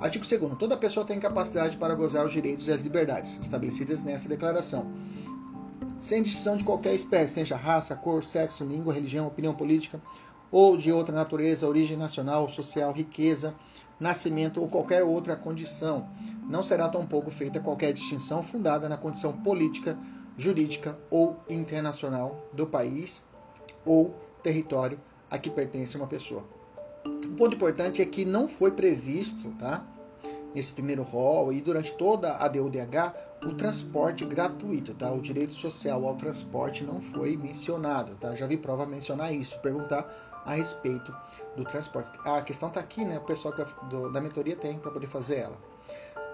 Artigo 0.00 0.26
2 0.26 0.58
Toda 0.58 0.76
pessoa 0.76 1.06
tem 1.06 1.20
capacidade 1.20 1.76
para 1.76 1.94
gozar 1.94 2.26
os 2.26 2.32
direitos 2.32 2.66
e 2.66 2.72
as 2.72 2.82
liberdades 2.82 3.38
estabelecidas 3.40 4.02
nessa 4.02 4.28
declaração, 4.28 4.90
sem 5.98 6.22
distinção 6.22 6.56
de 6.56 6.64
qualquer 6.64 6.94
espécie, 6.94 7.34
seja 7.34 7.56
raça, 7.56 7.94
cor, 7.94 8.24
sexo, 8.24 8.64
língua, 8.64 8.92
religião, 8.92 9.28
opinião 9.28 9.54
política 9.54 10.00
ou 10.50 10.76
de 10.76 10.92
outra 10.92 11.14
natureza, 11.14 11.68
origem 11.68 11.96
nacional, 11.96 12.48
social, 12.48 12.92
riqueza, 12.92 13.54
nascimento 13.98 14.60
ou 14.60 14.68
qualquer 14.68 15.02
outra 15.02 15.36
condição, 15.36 16.08
não 16.48 16.62
será 16.62 16.88
tampouco 16.88 17.30
feita 17.30 17.60
qualquer 17.60 17.92
distinção 17.92 18.42
fundada 18.42 18.88
na 18.88 18.96
condição 18.96 19.32
política, 19.32 19.98
jurídica 20.36 20.98
ou 21.10 21.36
internacional 21.48 22.46
do 22.52 22.66
país 22.66 23.24
ou 23.84 24.14
território 24.42 25.00
a 25.30 25.38
que 25.38 25.50
pertence 25.50 25.96
uma 25.96 26.06
pessoa. 26.06 26.44
Um 27.06 27.34
ponto 27.34 27.56
importante 27.56 28.02
é 28.02 28.04
que 28.04 28.24
não 28.24 28.46
foi 28.46 28.70
previsto, 28.70 29.50
tá? 29.58 29.84
Nesse 30.54 30.72
primeiro 30.72 31.02
rol 31.02 31.52
e 31.52 31.60
durante 31.60 31.92
toda 31.92 32.36
a 32.36 32.48
DUDH, 32.48 33.14
o 33.44 33.54
transporte 33.54 34.24
gratuito, 34.24 34.94
tá? 34.94 35.12
O 35.12 35.20
direito 35.20 35.54
social 35.54 36.06
ao 36.06 36.16
transporte 36.16 36.84
não 36.84 37.00
foi 37.00 37.36
mencionado, 37.36 38.14
tá? 38.16 38.34
Já 38.34 38.46
vi 38.46 38.56
prova 38.56 38.86
mencionar 38.86 39.34
isso, 39.34 39.58
perguntar 39.60 40.25
a 40.46 40.54
respeito 40.54 41.14
do 41.56 41.64
transporte. 41.64 42.18
A 42.24 42.40
questão 42.40 42.68
está 42.68 42.80
aqui, 42.80 43.04
né? 43.04 43.18
O 43.18 43.22
pessoal 43.22 43.54
da 44.12 44.20
mentoria 44.20 44.56
tem 44.56 44.78
para 44.78 44.90
poder 44.90 45.06
fazer 45.06 45.36
ela. 45.36 45.56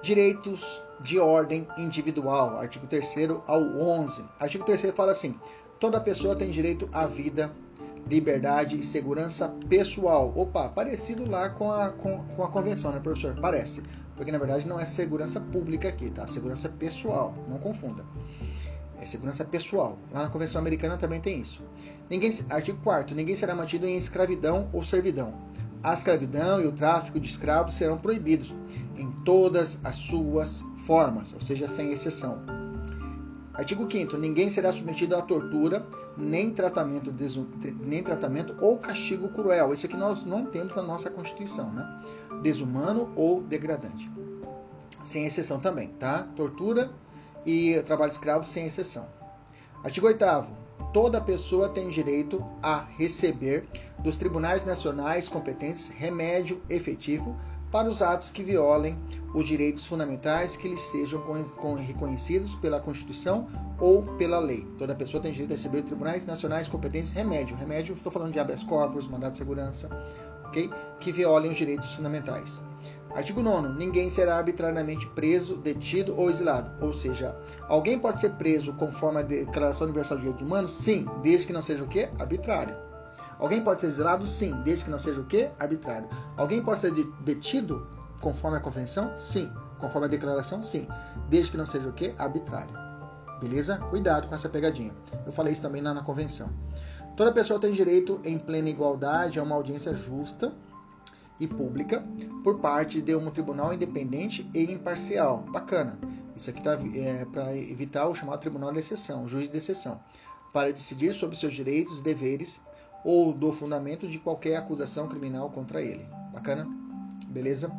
Direitos 0.03 0.83
de 1.01 1.19
ordem 1.19 1.67
individual, 1.79 2.59
artigo 2.59 2.87
3 2.87 3.15
ao 3.47 3.63
11. 3.63 4.25
Artigo 4.39 4.65
3 4.65 4.91
fala 4.95 5.13
assim: 5.13 5.39
toda 5.79 6.01
pessoa 6.01 6.37
tem 6.37 6.51
direito 6.51 6.89
à 6.93 7.07
vida, 7.07 7.53
liberdade 8.09 8.79
e 8.79 8.83
segurança 8.83 9.49
pessoal. 9.69 10.33
Opa, 10.37 10.69
parecido 10.69 11.29
lá 11.31 11.49
com 11.51 11.71
a, 11.71 11.91
com, 11.91 12.25
com 12.25 12.43
a 12.43 12.49
convenção, 12.49 12.93
né, 12.93 13.01
professor? 13.01 13.35
Parece. 13.41 13.83
Porque 14.17 14.31
na 14.31 14.39
verdade 14.39 14.67
não 14.67 14.79
é 14.79 14.85
segurança 14.85 15.41
pública 15.41 15.89
aqui, 15.89 16.11
tá? 16.11 16.27
Segurança 16.27 16.69
pessoal, 16.69 17.35
não 17.49 17.59
confunda. 17.59 18.05
É 19.03 19.05
segurança 19.05 19.44
pessoal. 19.44 19.98
Lá 20.12 20.22
na 20.22 20.28
Convenção 20.28 20.61
Americana 20.61 20.96
também 20.96 21.20
tem 21.20 21.40
isso. 21.40 21.61
Ninguém, 22.09 22.30
artigo 22.48 22.78
4 22.84 23.16
Ninguém 23.16 23.34
será 23.34 23.53
mantido 23.53 23.84
em 23.84 23.96
escravidão 23.96 24.70
ou 24.72 24.84
servidão. 24.84 25.34
A 25.82 25.92
escravidão 25.92 26.61
e 26.62 26.68
o 26.68 26.72
tráfico 26.72 27.18
de 27.18 27.28
escravos 27.28 27.74
serão 27.74 27.98
proibidos 27.98 28.55
em 28.96 29.11
todas 29.24 29.80
as 29.82 29.96
suas 29.96 30.62
formas, 30.86 31.34
ou 31.34 31.40
seja, 31.40 31.68
sem 31.68 31.90
exceção. 31.90 32.44
Artigo 33.55 33.90
5 33.90 34.16
Ninguém 34.16 34.48
será 34.48 34.70
submetido 34.70 35.16
à 35.16 35.22
tortura, 35.22 35.84
nem 36.16 36.53
tratamento, 36.53 37.12
nem 37.80 38.05
tratamento 38.05 38.55
ou 38.61 38.78
castigo 38.78 39.30
cruel. 39.30 39.74
Isso 39.74 39.86
aqui 39.86 39.96
nós 39.96 40.24
não 40.24 40.46
temos 40.46 40.76
na 40.76 40.82
nossa 40.82 41.11
Constituição, 41.11 41.72
né? 41.72 42.05
Desumano 42.40 43.12
ou 43.16 43.42
degradante. 43.42 44.09
Sem 45.03 45.26
exceção 45.26 45.59
também, 45.59 45.88
tá? 45.88 46.28
Tortura 46.36 46.88
e 47.45 47.82
trabalho 47.82 48.11
escravo 48.11 48.47
sem 48.47 48.66
exceção. 48.66 49.07
Artigo 49.84 50.07
8 50.07 50.24
Toda 50.93 51.20
pessoa 51.20 51.68
tem 51.68 51.88
direito 51.88 52.45
a 52.62 52.84
receber 52.99 53.66
dos 54.01 54.16
tribunais 54.16 54.64
nacionais 54.64 55.28
competentes 55.28 55.88
remédio 55.88 56.61
efetivo 56.68 57.36
para 57.70 57.88
os 57.88 58.03
atos 58.03 58.28
que 58.28 58.43
violem 58.43 58.99
os 59.34 59.47
direitos 59.47 59.86
fundamentais 59.86 60.57
que 60.57 60.68
lhes 60.68 60.80
sejam 60.90 61.22
reconhecidos 61.76 62.55
pela 62.57 62.78
Constituição 62.78 63.49
ou 63.80 64.03
pela 64.16 64.38
lei. 64.38 64.66
Toda 64.76 64.95
pessoa 64.95 65.22
tem 65.22 65.32
direito 65.32 65.53
a 65.53 65.57
receber 65.57 65.82
tribunais 65.82 66.26
nacionais 66.26 66.68
competentes 66.68 67.12
remédio. 67.12 67.57
Remédio, 67.57 67.95
estou 67.95 68.12
falando 68.12 68.32
de 68.32 68.38
habeas 68.38 68.62
corpus, 68.62 69.09
mandado 69.09 69.32
de 69.32 69.38
segurança, 69.38 69.88
ok? 70.45 70.70
Que 71.01 71.11
violem 71.11 71.51
os 71.51 71.57
direitos 71.57 71.95
fundamentais. 71.95 72.61
Artigo 73.15 73.43
9. 73.43 73.69
Ninguém 73.69 74.09
será 74.09 74.37
arbitrariamente 74.37 75.07
preso, 75.09 75.57
detido 75.57 76.15
ou 76.17 76.31
exilado. 76.31 76.71
Ou 76.85 76.95
seja, 76.95 77.37
alguém 77.69 77.99
pode 77.99 78.19
ser 78.19 78.31
preso 78.31 78.73
conforme 78.73 79.21
a 79.21 79.23
Declaração 79.23 79.87
Universal 79.87 80.17
de 80.17 80.23
Direitos 80.23 80.47
Humanos? 80.47 80.73
Sim, 80.73 81.07
desde 81.23 81.47
que 81.47 81.53
não 81.53 81.63
seja 81.63 81.85
o 81.85 81.89
quê? 81.89 82.09
Arbitrário. 82.19 82.75
Alguém 83.39 83.63
pode 83.63 83.81
ser 83.81 83.89
exilado? 83.89 84.27
Sim, 84.27 84.63
desde 84.65 84.87
que 84.87 84.91
não 84.91 84.99
seja 84.99 85.21
o 85.21 85.27
quê? 85.27 85.51
Arbitrário. 85.59 86.09
Alguém 86.37 86.63
pode 86.63 86.79
ser 86.79 86.93
detido 87.21 87.87
conforme 88.21 88.57
a 88.57 88.61
convenção? 88.61 89.15
Sim. 89.15 89.53
Conforme 89.79 90.07
a 90.07 90.11
declaração? 90.11 90.63
Sim. 90.63 90.89
Desde 91.29 91.51
que 91.51 91.57
não 91.59 91.67
seja 91.67 91.89
o 91.89 91.93
quê? 91.93 92.15
Arbitrário. 92.17 92.73
Beleza? 93.41 93.77
Cuidado 93.91 94.29
com 94.29 94.35
essa 94.35 94.49
pegadinha. 94.49 94.95
Eu 95.27 95.33
falei 95.33 95.53
isso 95.53 95.61
também 95.61 95.83
lá 95.83 95.93
na 95.93 96.03
convenção. 96.03 96.49
Toda 97.17 97.33
pessoa 97.33 97.61
tem 97.61 97.73
direito 97.73 98.21
em 98.25 98.39
plena 98.39 98.71
igualdade 98.71 99.39
a 99.39 99.43
uma 99.43 99.57
audiência 99.57 99.93
justa 99.93 100.53
e 101.43 101.49
pública 101.49 102.05
por 102.45 102.61
parte 102.61 103.03
de 103.03 103.16
um 103.16 103.30
tribunal 103.30 103.74
independente 103.74 104.49
e 104.55 104.72
imparcial. 104.72 105.45
Bacana. 105.51 105.99
Isso 106.36 106.49
aqui 106.51 106.62
tá, 106.62 106.78
é 106.95 107.24
para 107.24 107.55
evitar 107.57 108.07
o 108.07 108.14
chamado 108.14 108.40
tribunal 108.40 108.72
de 108.72 108.78
exceção, 108.78 109.26
juiz 109.28 109.49
de 109.49 109.59
exceção, 109.59 110.01
para 110.53 110.72
decidir 110.72 111.12
sobre 111.12 111.36
seus 111.36 111.53
direitos 111.53 111.99
e 111.99 112.03
deveres 112.03 112.61
ou 113.05 113.32
do 113.32 113.51
fundamento 113.53 114.07
de 114.07 114.18
qualquer 114.18 114.57
acusação 114.57 115.09
criminal 115.09 115.51
contra 115.51 115.82
ele. 115.82 116.07
Bacana? 116.32 116.66
Beleza? 117.26 117.70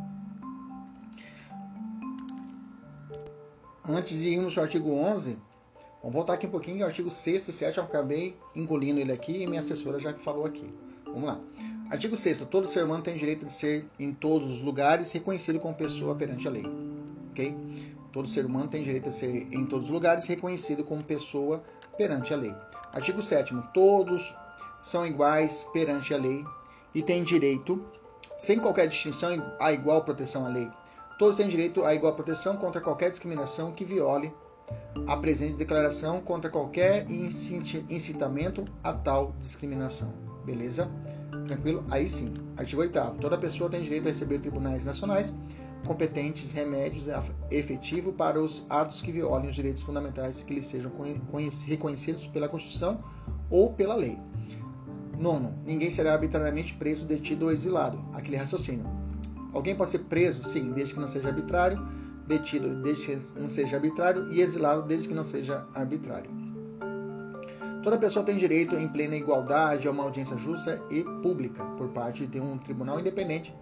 Antes 3.88 4.20
de 4.20 4.30
irmos 4.30 4.58
ao 4.58 4.66
artigo 4.66 4.92
11, 4.92 5.38
vamos 6.02 6.14
voltar 6.14 6.34
aqui 6.34 6.48
um 6.48 6.52
pouquinho 6.52 6.84
ao 6.84 6.90
artigo 6.90 7.10
6 7.10 7.48
e 7.48 7.54
7, 7.54 7.78
eu 7.78 7.84
acabei 7.86 8.38
engolindo 8.56 9.00
ele 9.00 9.12
aqui 9.12 9.44
e 9.44 9.48
minha 9.48 9.62
assessora 9.62 10.00
já 10.00 10.14
falou 10.14 10.46
aqui. 10.46 10.68
Vamos 11.06 11.24
lá. 11.24 11.40
Artigo 11.90 12.16
6 12.16 12.40
Todo 12.50 12.68
ser 12.68 12.84
humano 12.84 13.04
tem 13.04 13.16
direito 13.16 13.46
de 13.46 13.52
ser 13.52 13.86
em 14.00 14.14
todos 14.14 14.52
os 14.52 14.62
lugares 14.62 15.12
reconhecido 15.12 15.60
como 15.60 15.74
pessoa 15.74 16.16
perante 16.16 16.48
a 16.48 16.52
lei. 16.52 16.64
Ok? 17.32 17.56
Todo 18.12 18.28
ser 18.28 18.46
humano 18.46 18.68
tem 18.68 18.84
direito 18.84 19.10
de 19.10 19.16
ser 19.16 19.48
em 19.52 19.66
todos 19.66 19.88
os 19.88 19.92
lugares 19.92 20.26
reconhecido 20.26 20.84
como 20.84 21.04
pessoa 21.04 21.64
perante 21.98 22.34
a 22.34 22.38
lei. 22.38 22.54
Artigo 22.94 23.22
7 23.22 23.56
Todos 23.74 24.36
são 24.80 25.06
iguais 25.06 25.68
perante 25.74 26.14
a 26.14 26.18
lei 26.18 26.44
e 26.94 27.02
têm 27.02 27.24
direito, 27.24 27.84
sem 28.38 28.60
qualquer 28.60 28.88
distinção, 28.88 29.30
à 29.60 29.72
igual 29.74 30.04
proteção 30.04 30.46
à 30.46 30.50
lei. 30.50 30.70
Todos 31.18 31.38
têm 31.38 31.48
direito 31.48 31.84
à 31.84 31.96
igual 31.96 32.14
proteção 32.14 32.56
contra 32.58 32.82
qualquer 32.82 33.10
discriminação 33.10 33.72
que 33.72 33.84
viole 33.84 34.32
a 35.08 35.18
presente 35.18 35.56
declaração 35.56 36.22
contra 36.22 36.50
qualquer 36.50 37.08
incitamento 37.10 38.66
a 38.84 38.94
tal 38.94 39.34
discriminação. 39.40 40.14
Beleza? 40.46 40.90
Tranquilo? 41.48 41.84
Aí 41.90 42.08
sim. 42.08 42.34
Artigo 42.58 42.82
8 42.82 43.00
Toda 43.20 43.38
pessoa 43.38 43.70
tem 43.70 43.82
direito 43.82 44.06
a 44.06 44.10
receber 44.10 44.40
tribunais 44.40 44.86
nacionais 44.86 45.34
competentes 45.86 46.52
remédios 46.54 47.08
efetivos 47.52 48.16
para 48.16 48.42
os 48.42 48.66
atos 48.70 49.02
que 49.02 49.12
violem 49.12 49.50
os 49.50 49.56
direitos 49.56 49.84
fundamentais 49.84 50.42
que 50.44 50.54
lhes 50.54 50.66
sejam 50.66 50.92
reconhecidos 51.66 52.28
pela 52.28 52.48
Constituição 52.48 53.04
ou 53.50 53.74
pela 53.74 53.96
lei. 53.96 54.18
Nono, 55.18 55.54
ninguém 55.66 55.92
será 55.92 56.14
arbitrariamente 56.14 56.74
preso, 56.74 57.06
detido 57.06 57.46
ou 57.46 57.52
exilado. 57.52 58.04
Aquele 58.14 58.38
raciocínio. 58.38 58.86
Alguém 59.54 59.76
pode 59.76 59.92
ser 59.92 60.00
preso, 60.00 60.44
sim, 60.44 60.72
desde 60.72 60.96
que 60.96 61.00
não 61.00 61.08
seja 61.08 61.28
arbitrário, 61.28 61.78
detido 62.26 62.82
desde 62.82 63.06
que 63.06 63.40
não 63.40 63.50
seja 63.50 63.76
arbitrário 63.76 64.32
e 64.34 64.42
exilado 64.42 64.84
desde 64.84 65.08
que 65.08 65.14
não 65.14 65.24
seja 65.24 65.66
arbitrário. 65.76 66.43
Toda 67.84 67.98
pessoa 67.98 68.24
tem 68.24 68.38
direito 68.38 68.78
em 68.78 68.88
plena 68.88 69.14
igualdade 69.14 69.90
a 69.90 69.92
uma 69.92 70.04
audiência 70.04 70.38
justa 70.38 70.82
e 70.90 71.04
pública 71.22 71.66
por 71.78 71.90
parte 71.90 72.26
de 72.26 72.40
um 72.40 72.58
tribunal 72.58 72.98
independente 72.98 73.54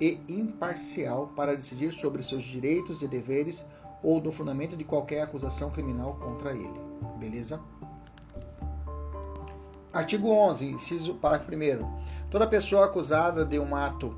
e 0.00 0.20
imparcial 0.28 1.28
para 1.36 1.54
decidir 1.54 1.92
sobre 1.92 2.20
seus 2.20 2.42
direitos 2.42 3.00
e 3.00 3.06
deveres 3.06 3.64
ou 4.02 4.20
do 4.20 4.32
fundamento 4.32 4.76
de 4.76 4.82
qualquer 4.82 5.22
acusação 5.22 5.70
criminal 5.70 6.14
contra 6.14 6.50
ele. 6.50 6.80
Beleza? 7.16 7.60
Artigo 9.92 10.30
11, 10.30 10.66
inciso 10.66 11.14
parágrafo 11.14 11.52
1. 11.54 12.28
Toda 12.28 12.48
pessoa 12.48 12.86
acusada 12.86 13.44
de 13.44 13.58
um 13.60 13.76
ato 13.76 14.16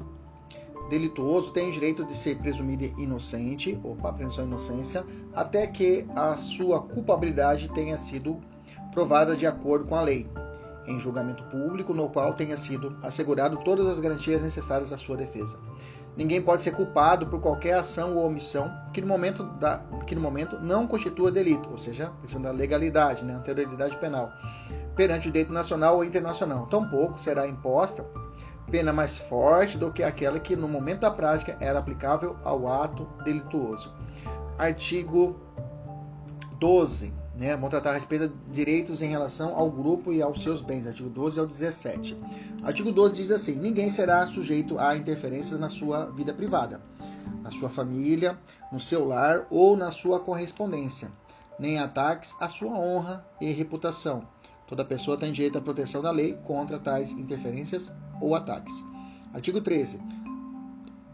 delituoso 0.88 1.52
tem 1.52 1.68
o 1.68 1.72
direito 1.72 2.06
de 2.06 2.16
ser 2.16 2.38
presumida 2.38 2.86
inocente, 2.98 3.78
ou 3.82 3.96
para 3.96 4.14
presunção 4.14 4.44
de 4.44 4.50
inocência, 4.50 5.04
até 5.34 5.66
que 5.66 6.06
a 6.16 6.38
sua 6.38 6.80
culpabilidade 6.80 7.68
tenha 7.70 7.98
sido 7.98 8.40
provada 8.92 9.34
de 9.34 9.46
acordo 9.46 9.86
com 9.86 9.96
a 9.96 10.02
lei, 10.02 10.28
em 10.86 11.00
julgamento 11.00 11.42
público 11.44 11.94
no 11.94 12.08
qual 12.08 12.34
tenha 12.34 12.56
sido 12.56 12.96
assegurado 13.02 13.56
todas 13.58 13.88
as 13.88 13.98
garantias 13.98 14.42
necessárias 14.42 14.92
à 14.92 14.96
sua 14.96 15.16
defesa. 15.16 15.58
Ninguém 16.16 16.42
pode 16.42 16.62
ser 16.62 16.72
culpado 16.72 17.26
por 17.26 17.40
qualquer 17.40 17.74
ação 17.74 18.16
ou 18.16 18.26
omissão 18.26 18.70
que 18.92 19.00
no 19.00 19.06
momento, 19.06 19.44
da, 19.44 19.78
que 20.06 20.14
no 20.14 20.20
momento 20.20 20.58
não 20.60 20.86
constitua 20.86 21.32
delito, 21.32 21.70
ou 21.70 21.78
seja, 21.78 22.12
questão 22.20 22.40
da 22.40 22.50
legalidade, 22.50 23.24
né, 23.24 23.34
anterioridade 23.34 23.96
penal, 23.96 24.30
perante 24.94 25.28
o 25.28 25.32
direito 25.32 25.52
nacional 25.52 25.96
ou 25.96 26.04
internacional. 26.04 26.66
Tampouco 26.66 27.18
será 27.18 27.48
imposta 27.48 28.04
pena 28.70 28.92
mais 28.92 29.18
forte 29.18 29.76
do 29.76 29.92
que 29.92 30.02
aquela 30.02 30.40
que 30.40 30.56
no 30.56 30.66
momento 30.66 31.00
da 31.00 31.10
prática 31.10 31.56
era 31.60 31.78
aplicável 31.78 32.36
ao 32.42 32.66
ato 32.66 33.06
delituoso. 33.24 33.92
Artigo 34.58 35.36
12. 36.58 37.21
Né, 37.34 37.56
vão 37.56 37.70
tratar 37.70 37.90
a 37.90 37.94
respeito 37.94 38.28
de 38.28 38.34
direitos 38.52 39.00
em 39.00 39.08
relação 39.08 39.56
ao 39.56 39.70
grupo 39.70 40.12
e 40.12 40.20
aos 40.20 40.42
seus 40.42 40.60
bens, 40.60 40.86
artigo 40.86 41.08
12 41.08 41.40
ao 41.40 41.46
17. 41.46 42.16
Artigo 42.62 42.92
12 42.92 43.14
diz 43.14 43.30
assim: 43.30 43.54
ninguém 43.54 43.88
será 43.88 44.26
sujeito 44.26 44.78
a 44.78 44.94
interferências 44.94 45.58
na 45.58 45.70
sua 45.70 46.06
vida 46.10 46.34
privada, 46.34 46.82
na 47.42 47.50
sua 47.50 47.70
família, 47.70 48.38
no 48.70 48.78
seu 48.78 49.06
lar 49.06 49.46
ou 49.48 49.76
na 49.76 49.90
sua 49.90 50.20
correspondência, 50.20 51.10
nem 51.58 51.78
ataques 51.78 52.34
à 52.38 52.48
sua 52.48 52.78
honra 52.78 53.26
e 53.40 53.50
reputação 53.50 54.28
Toda 54.72 54.86
pessoa 54.86 55.18
tem 55.18 55.30
direito 55.30 55.58
à 55.58 55.60
proteção 55.60 56.00
da 56.00 56.10
lei 56.10 56.32
contra 56.44 56.78
tais 56.78 57.10
interferências 57.12 57.92
ou 58.22 58.34
ataques. 58.34 58.72
Artigo 59.34 59.60
13. 59.60 60.00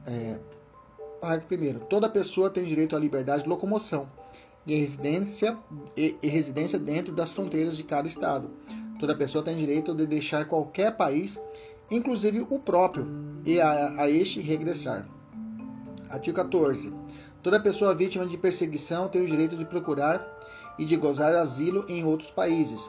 É, 0.06 0.38
1. 1.20 1.86
Toda 1.86 2.08
pessoa 2.08 2.50
tem 2.50 2.64
direito 2.64 2.94
à 2.94 3.00
liberdade 3.00 3.42
de 3.42 3.48
locomoção 3.48 4.08
e 4.68 4.78
residência, 4.78 5.58
e, 5.96 6.14
e 6.22 6.28
residência 6.28 6.78
dentro 6.78 7.12
das 7.12 7.30
fronteiras 7.30 7.76
de 7.76 7.82
cada 7.82 8.06
Estado. 8.06 8.50
Toda 9.00 9.16
pessoa 9.16 9.42
tem 9.42 9.56
direito 9.56 9.94
de 9.94 10.06
deixar 10.06 10.44
qualquer 10.44 10.96
país, 10.96 11.40
inclusive 11.90 12.46
o 12.50 12.58
próprio, 12.58 13.06
e 13.44 13.60
a, 13.60 14.02
a 14.02 14.10
este 14.10 14.40
regressar. 14.40 15.08
Artigo 16.10 16.36
14. 16.36 16.92
Toda 17.42 17.58
pessoa 17.58 17.94
vítima 17.94 18.26
de 18.26 18.36
perseguição 18.36 19.08
tem 19.08 19.22
o 19.22 19.26
direito 19.26 19.56
de 19.56 19.64
procurar 19.64 20.24
e 20.78 20.84
de 20.84 20.96
gozar 20.96 21.34
asilo 21.34 21.84
em 21.88 22.04
outros 22.04 22.30
países, 22.30 22.88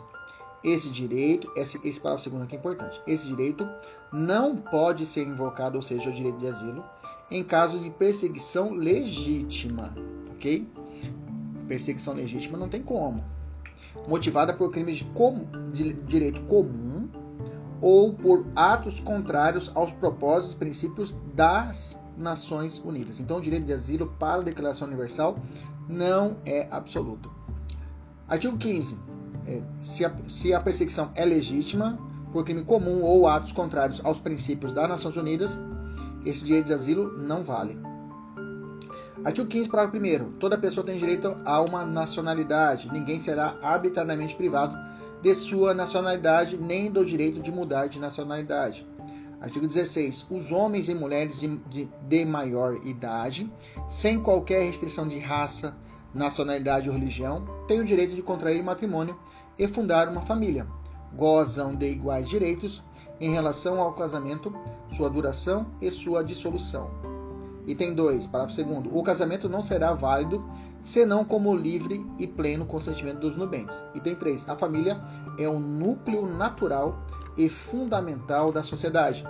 esse 0.64 0.90
direito, 0.90 1.52
esse, 1.56 1.80
esse 1.88 2.00
parágrafo 2.00 2.24
segundo 2.24 2.44
aqui 2.44 2.56
é 2.56 2.60
importante. 2.60 3.02
Esse 3.08 3.28
direito 3.28 3.68
não 4.12 4.58
pode 4.58 5.06
ser 5.06 5.26
invocado, 5.26 5.78
ou 5.78 5.82
seja, 5.82 6.10
o 6.10 6.14
direito 6.14 6.38
de 6.38 6.48
asilo, 6.48 6.84
em 7.32 7.44
caso 7.44 7.80
de 7.80 7.90
perseguição 7.90 8.74
legítima, 8.74 9.94
ok? 10.32 10.68
Perseguição 11.70 12.16
legítima 12.16 12.58
não 12.58 12.68
tem 12.68 12.82
como. 12.82 13.24
Motivada 14.08 14.54
por 14.54 14.72
crimes 14.72 14.98
de, 14.98 15.04
com, 15.06 15.46
de 15.72 15.94
direito 15.94 16.42
comum 16.42 17.08
ou 17.80 18.12
por 18.12 18.46
atos 18.56 19.00
contrários 19.00 19.72
aos 19.76 19.92
propósitos 19.92 20.56
e 20.56 20.58
princípios 20.58 21.16
das 21.36 21.98
Nações 22.18 22.80
Unidas. 22.84 23.20
Então, 23.20 23.38
o 23.38 23.42
direito 23.42 23.66
de 23.66 23.72
asilo 23.72 24.08
para 24.20 24.42
a 24.42 24.44
Declaração 24.44 24.88
Universal 24.88 25.38
não 25.88 26.38
é 26.44 26.68
absoluto. 26.72 27.32
Artigo 28.28 28.58
15 28.58 28.98
é, 29.48 29.62
se, 29.82 30.04
a, 30.04 30.14
se 30.28 30.54
a 30.54 30.60
perseguição 30.60 31.12
é 31.16 31.24
legítima 31.24 31.98
por 32.34 32.44
crime 32.44 32.64
comum 32.64 33.02
ou 33.04 33.28
atos 33.28 33.54
contrários 33.54 34.02
aos 34.04 34.20
princípios 34.20 34.74
das 34.74 34.90
Nações 34.90 35.16
Unidas, 35.16 35.58
esse 36.26 36.44
direito 36.44 36.66
de 36.66 36.74
asilo 36.74 37.18
não 37.18 37.44
vale. 37.44 37.78
Artigo 39.24 39.50
15, 39.50 39.70
parágrafo 39.70 39.98
1. 39.98 40.32
Toda 40.40 40.58
pessoa 40.58 40.86
tem 40.86 40.98
direito 40.98 41.36
a 41.44 41.62
uma 41.62 41.86
nacionalidade. 41.86 42.90
Ninguém 42.90 43.20
será 43.20 43.58
arbitrariamente 43.62 44.34
privado 44.34 44.78
de 45.22 45.36
sua 45.36 45.74
nacionalidade 45.74 46.58
nem 46.58 46.90
do 46.90 47.04
direito 47.04 47.42
de 47.42 47.52
mudar 47.52 47.88
de 47.88 48.00
nacionalidade. 48.00 48.88
Artigo 49.42 49.68
16. 49.68 50.26
Os 50.30 50.54
homens 50.54 50.88
e 50.88 50.96
mulheres 50.96 51.38
de, 51.38 51.58
de, 51.70 51.90
de 52.08 52.26
maior 52.26 52.76
idade, 52.86 53.52
sem 53.90 54.22
qualquer 54.22 54.64
restrição 54.64 55.06
de 55.06 55.20
raça, 55.20 55.76
nacionalidade 56.14 56.90
ou 56.90 56.96
religião, 56.96 57.44
têm 57.68 57.82
o 57.82 57.86
direito 57.86 58.16
de 58.16 58.22
contrair 58.22 58.64
matrimônio 58.64 59.20
e 59.58 59.68
fundar 59.68 60.08
uma 60.08 60.22
família. 60.22 60.66
Gozam 61.14 61.76
de 61.76 61.90
iguais 61.90 62.30
direitos 62.30 62.82
em 63.20 63.32
relação 63.32 63.82
ao 63.82 63.94
casamento, 63.94 64.54
sua 64.96 65.10
duração 65.10 65.68
e 65.82 65.92
sua 65.92 66.24
dissolução. 66.24 67.19
Item 67.68 67.94
2, 67.94 68.28
parágrafo 68.28 68.64
2. 68.64 68.90
O 68.92 69.04
casamento 69.04 69.48
não 69.48 69.62
será 69.62 69.94
válido 69.94 70.44
senão 70.80 71.26
como 71.26 71.56
livre 71.56 72.06
e 72.18 72.26
pleno 72.26 72.66
consentimento 72.66 73.20
dos 73.20 73.36
nubentes. 73.36 73.84
Item 73.94 74.16
3. 74.16 74.50
A 74.50 74.56
família 74.56 75.02
é 75.38 75.48
o 75.48 75.60
núcleo 75.60 76.26
natural 76.26 77.06
e 77.38 77.48
fundamental 77.48 78.52
da 78.52 78.64
sociedade 78.64 79.24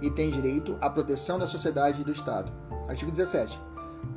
e 0.00 0.10
tem 0.10 0.30
direito 0.30 0.76
à 0.80 0.90
proteção 0.90 1.38
da 1.38 1.46
sociedade 1.46 2.00
e 2.00 2.04
do 2.04 2.12
Estado. 2.12 2.52
Artigo 2.88 3.10
17. 3.10 3.58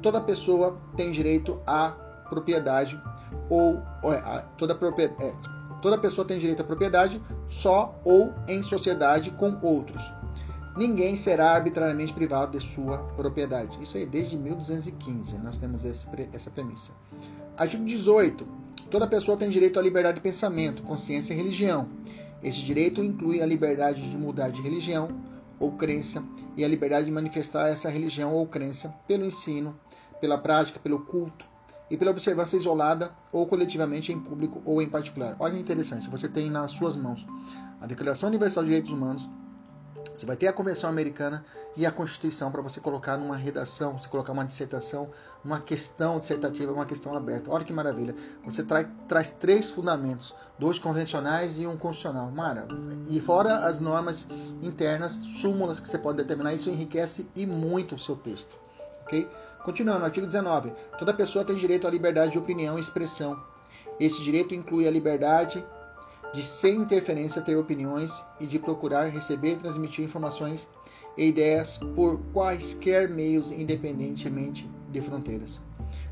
Toda 0.02 0.22
pessoa 0.22 0.78
tem 0.96 1.12
direito 1.12 1.60
à 1.66 1.92
propriedade 2.30 3.02
ou, 3.50 3.82
ou 4.04 4.14
é, 4.14 4.46
toda, 4.58 4.76
propriedade, 4.76 5.24
é, 5.24 5.34
toda 5.82 5.98
pessoa 5.98 6.26
tem 6.26 6.38
direito 6.38 6.62
à 6.62 6.66
propriedade 6.66 7.22
só 7.48 8.00
ou 8.04 8.34
em 8.48 8.62
sociedade 8.62 9.32
com 9.32 9.58
outros. 9.62 10.14
Ninguém 10.80 11.18
será 11.18 11.52
arbitrariamente 11.52 12.14
privado 12.14 12.58
de 12.58 12.66
sua 12.66 13.00
propriedade. 13.18 13.78
Isso 13.84 13.98
aí 13.98 14.06
desde 14.06 14.38
1215 14.38 15.38
nós 15.40 15.58
temos 15.58 15.84
essa 15.84 16.50
premissa. 16.50 16.94
Artigo 17.58 17.84
18. 17.84 18.48
Toda 18.90 19.06
pessoa 19.06 19.36
tem 19.36 19.50
direito 19.50 19.78
à 19.78 19.82
liberdade 19.82 20.16
de 20.16 20.22
pensamento, 20.22 20.82
consciência 20.84 21.34
e 21.34 21.36
religião. 21.36 21.90
Esse 22.42 22.62
direito 22.62 23.04
inclui 23.04 23.42
a 23.42 23.46
liberdade 23.46 24.10
de 24.10 24.18
mudar 24.18 24.52
de 24.52 24.62
religião 24.62 25.10
ou 25.60 25.74
crença 25.74 26.24
e 26.56 26.64
a 26.64 26.68
liberdade 26.70 27.08
de 27.08 27.12
manifestar 27.12 27.68
essa 27.68 27.90
religião 27.90 28.34
ou 28.34 28.48
crença 28.48 28.96
pelo 29.06 29.26
ensino, 29.26 29.78
pela 30.22 30.38
prática, 30.38 30.80
pelo 30.80 31.02
culto 31.02 31.46
e 31.92 31.98
pela 31.98 32.12
observância 32.12 32.56
isolada 32.56 33.12
ou 33.34 33.46
coletivamente 33.46 34.14
em 34.14 34.20
público 34.22 34.62
ou 34.64 34.82
em 34.82 34.88
particular. 34.88 35.36
Olha 35.40 35.60
interessante, 35.60 36.10
você 36.10 36.30
tem 36.30 36.50
nas 36.50 36.72
suas 36.72 36.96
mãos 36.96 37.28
a 37.82 37.86
Declaração 37.86 38.30
Universal 38.30 38.64
de 38.64 38.70
Direitos 38.70 38.94
Humanos, 38.94 39.30
você 40.20 40.26
vai 40.26 40.36
ter 40.36 40.48
a 40.48 40.54
Convenção 40.54 40.90
Americana 40.90 41.46
e 41.78 41.86
a 41.86 41.92
Constituição 41.92 42.52
para 42.52 42.62
você 42.62 42.82
colocar 42.82 43.18
numa 43.18 43.38
redação, 43.38 43.98
você 43.98 44.10
colocar 44.10 44.34
uma 44.34 44.44
dissertação, 44.44 45.10
uma 45.46 45.62
questão 45.62 46.20
dissertativa, 46.20 46.74
uma 46.74 46.86
questão 46.86 47.14
aberta. 47.16 47.50
Olha 47.50 47.64
que 47.64 47.72
maravilha. 47.72 48.14
Você 48.44 48.64
traz, 48.64 48.88
traz 49.08 49.32
três 49.32 49.70
fundamentos, 49.70 50.36
dois 50.58 50.78
convencionais 50.78 51.58
e 51.58 51.66
um 51.66 51.78
constitucional. 51.78 52.30
Mara. 52.32 52.68
E 53.10 53.20
fora 53.22 53.60
as 53.60 53.80
normas 53.80 54.28
internas, 54.62 55.14
súmulas 55.14 55.80
que 55.80 55.88
você 55.88 55.98
pode 55.98 56.18
determinar, 56.18 56.54
isso 56.54 56.70
enriquece 56.70 57.26
e 57.36 57.46
muito 57.46 57.96
o 57.96 58.00
seu 58.00 58.16
texto. 58.18 58.58
Ok? 59.04 59.26
Continuando, 59.64 60.04
artigo 60.04 60.28
19. 60.28 60.74
Toda 60.98 61.14
pessoa 61.14 61.46
tem 61.46 61.56
direito 61.56 61.88
à 61.88 61.90
liberdade 61.90 62.34
de 62.34 62.38
opinião 62.38 62.78
e 62.78 62.82
expressão. 62.82 63.42
Esse 64.00 64.22
direito 64.22 64.54
inclui 64.54 64.88
a 64.88 64.92
liberdade 64.92 65.64
de 66.34 66.44
sem 66.44 66.82
interferência 66.82 67.42
ter 67.42 67.56
opiniões 67.56 68.12
e 68.40 68.46
de 68.46 68.60
procurar 68.60 69.10
receber 69.10 69.54
e 69.54 69.58
transmitir 69.58 70.06
informações 70.06 70.68
e 71.18 71.28
ideias 71.28 71.78
por 71.96 72.20
quaisquer 72.34 73.10
meios, 73.10 73.52
independentemente 73.52 74.70
de 74.92 75.02
fronteiras. 75.02 75.60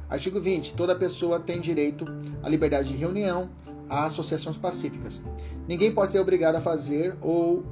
Artigo 0.10 0.40
20. 0.40 0.74
Toda 0.74 0.96
pessoa 0.96 1.40
tem 1.40 1.60
direito 1.60 2.06
à 2.42 2.50
liberdade 2.50 2.90
de 2.90 2.98
reunião, 2.98 3.50
a 3.90 4.06
associações 4.06 4.58
pacíficas. 4.58 5.22
Ninguém 5.68 5.94
pode 5.94 6.12
ser 6.12 6.20
obrigado 6.20 6.56
a 6.56 6.62
fazer 6.62 7.16
ou 7.22 7.66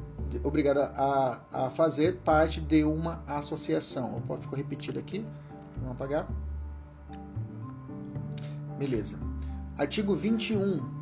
obrigado 0.44 0.80
a, 0.80 1.42
a 1.52 1.70
fazer 1.70 2.18
parte 2.18 2.60
de 2.60 2.84
uma 2.84 3.24
associação. 3.28 4.18
Opa, 4.18 4.38
ficou 4.38 4.58
repetido 4.58 5.00
aqui. 5.00 5.26
Vamos 5.78 5.92
apagar. 5.92 6.28
Beleza. 8.78 9.18
Artigo 9.78 10.14
21. 10.14 10.95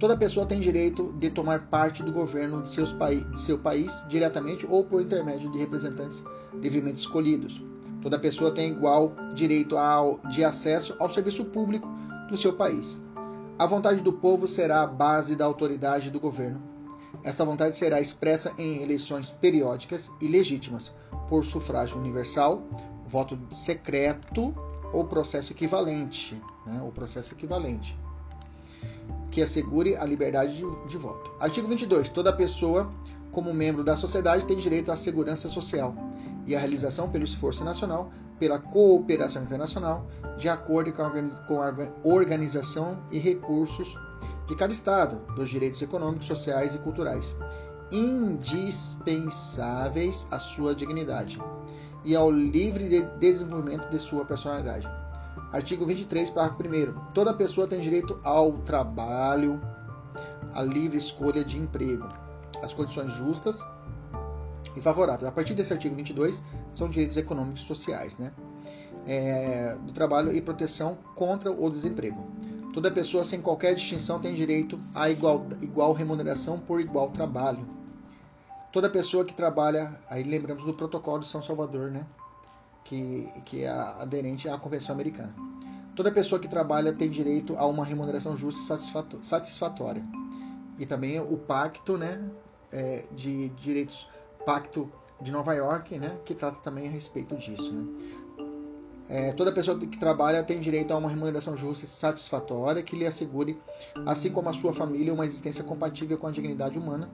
Toda 0.00 0.16
pessoa 0.16 0.46
tem 0.46 0.58
direito 0.58 1.12
de 1.18 1.28
tomar 1.28 1.66
parte 1.66 2.02
do 2.02 2.10
governo 2.10 2.62
de, 2.62 2.70
seus 2.70 2.96
de 2.96 3.38
seu 3.38 3.58
país 3.58 4.02
diretamente 4.08 4.66
ou 4.66 4.82
por 4.82 5.02
intermédio 5.02 5.52
de 5.52 5.58
representantes 5.58 6.24
livremente 6.54 7.00
escolhidos. 7.00 7.62
Toda 8.00 8.18
pessoa 8.18 8.50
tem 8.50 8.72
igual 8.72 9.12
direito 9.34 9.76
ao, 9.76 10.18
de 10.30 10.42
acesso 10.42 10.96
ao 10.98 11.10
serviço 11.10 11.44
público 11.44 11.86
do 12.30 12.38
seu 12.38 12.54
país. 12.54 12.98
A 13.58 13.66
vontade 13.66 14.00
do 14.00 14.10
povo 14.10 14.48
será 14.48 14.80
a 14.80 14.86
base 14.86 15.36
da 15.36 15.44
autoridade 15.44 16.10
do 16.10 16.18
governo. 16.18 16.62
Esta 17.22 17.44
vontade 17.44 17.76
será 17.76 18.00
expressa 18.00 18.54
em 18.56 18.82
eleições 18.82 19.30
periódicas 19.30 20.10
e 20.18 20.26
legítimas, 20.26 20.94
por 21.28 21.44
sufrágio 21.44 21.98
universal, 21.98 22.62
voto 23.06 23.38
secreto 23.50 24.54
ou 24.94 25.04
processo 25.04 25.52
equivalente. 25.52 26.40
Né? 26.64 26.80
Processo 26.94 27.34
equivalente 27.34 27.94
que 29.30 29.40
assegure 29.40 29.96
a 29.96 30.04
liberdade 30.04 30.56
de, 30.56 30.66
de 30.86 30.98
voto. 30.98 31.30
Artigo 31.38 31.68
22. 31.68 32.08
Toda 32.08 32.32
pessoa, 32.32 32.90
como 33.30 33.54
membro 33.54 33.84
da 33.84 33.96
sociedade, 33.96 34.44
tem 34.44 34.56
direito 34.56 34.90
à 34.90 34.96
segurança 34.96 35.48
social 35.48 35.94
e 36.46 36.56
à 36.56 36.58
realização 36.58 37.08
pelo 37.08 37.24
esforço 37.24 37.64
nacional, 37.64 38.10
pela 38.38 38.58
cooperação 38.58 39.42
internacional, 39.42 40.06
de 40.38 40.48
acordo 40.48 40.92
com 40.92 41.02
a 41.62 41.72
organização 42.02 42.98
e 43.10 43.18
recursos 43.18 43.98
de 44.48 44.56
cada 44.56 44.72
Estado, 44.72 45.20
dos 45.36 45.50
direitos 45.50 45.80
econômicos, 45.80 46.26
sociais 46.26 46.74
e 46.74 46.78
culturais, 46.78 47.36
indispensáveis 47.92 50.26
à 50.30 50.38
sua 50.38 50.74
dignidade 50.74 51.38
e 52.04 52.16
ao 52.16 52.30
livre 52.30 53.02
desenvolvimento 53.18 53.90
de 53.90 53.98
sua 53.98 54.24
personalidade 54.24 54.88
Artigo 55.52 55.84
23, 55.84 56.30
parágrafo 56.30 56.62
1. 56.62 57.12
Toda 57.12 57.34
pessoa 57.34 57.66
tem 57.66 57.80
direito 57.80 58.20
ao 58.22 58.52
trabalho, 58.58 59.60
à 60.54 60.62
livre 60.62 60.96
escolha 60.96 61.44
de 61.44 61.58
emprego, 61.58 62.06
às 62.62 62.72
condições 62.72 63.12
justas 63.14 63.60
e 64.76 64.80
favoráveis. 64.80 65.26
A 65.26 65.32
partir 65.32 65.54
desse 65.54 65.72
artigo 65.72 65.96
22, 65.96 66.40
são 66.72 66.88
direitos 66.88 67.16
econômicos 67.16 67.62
e 67.62 67.64
sociais, 67.66 68.16
né? 68.16 68.32
É, 69.08 69.76
do 69.84 69.92
trabalho 69.92 70.32
e 70.32 70.40
proteção 70.40 70.96
contra 71.16 71.50
o 71.50 71.68
desemprego. 71.68 72.24
Toda 72.72 72.88
pessoa, 72.88 73.24
sem 73.24 73.40
qualquer 73.40 73.74
distinção, 73.74 74.20
tem 74.20 74.32
direito 74.32 74.78
a 74.94 75.10
igual, 75.10 75.44
igual 75.60 75.92
remuneração 75.92 76.60
por 76.60 76.80
igual 76.80 77.10
trabalho. 77.10 77.66
Toda 78.70 78.88
pessoa 78.88 79.24
que 79.24 79.34
trabalha, 79.34 79.98
aí 80.08 80.22
lembramos 80.22 80.64
do 80.64 80.74
protocolo 80.74 81.18
de 81.18 81.26
São 81.26 81.42
Salvador, 81.42 81.90
né? 81.90 82.06
Que, 82.84 83.28
que 83.44 83.64
é 83.64 83.68
aderente 83.68 84.48
à 84.48 84.58
Convenção 84.58 84.94
Americana. 84.94 85.34
Toda 85.94 86.10
pessoa 86.10 86.40
que 86.40 86.48
trabalha 86.48 86.92
tem 86.92 87.10
direito 87.10 87.56
a 87.56 87.66
uma 87.66 87.84
remuneração 87.84 88.36
justa 88.36 88.74
e 88.74 89.24
satisfatória. 89.24 90.02
E 90.78 90.86
também 90.86 91.20
o 91.20 91.36
pacto 91.36 91.98
né, 91.98 92.22
é, 92.72 93.04
de 93.12 93.48
direitos, 93.50 94.08
pacto 94.46 94.90
de 95.20 95.30
Nova 95.30 95.52
York, 95.52 95.98
né, 95.98 96.16
que 96.24 96.34
trata 96.34 96.58
também 96.60 96.88
a 96.88 96.90
respeito 96.90 97.36
disso. 97.36 97.72
Né. 97.72 97.86
É, 99.08 99.32
toda 99.32 99.52
pessoa 99.52 99.76
que 99.78 99.98
trabalha 99.98 100.42
tem 100.42 100.60
direito 100.60 100.92
a 100.92 100.96
uma 100.96 101.08
remuneração 101.08 101.56
justa 101.56 101.84
e 101.84 101.88
satisfatória 101.88 102.80
que 102.80 102.94
lhe 102.94 103.04
assegure, 103.04 103.60
assim 104.06 104.30
como 104.30 104.48
a 104.48 104.52
sua 104.52 104.72
família, 104.72 105.12
uma 105.12 105.26
existência 105.26 105.64
compatível 105.64 106.16
com 106.16 106.28
a 106.28 106.30
dignidade 106.30 106.78
humana 106.78 107.10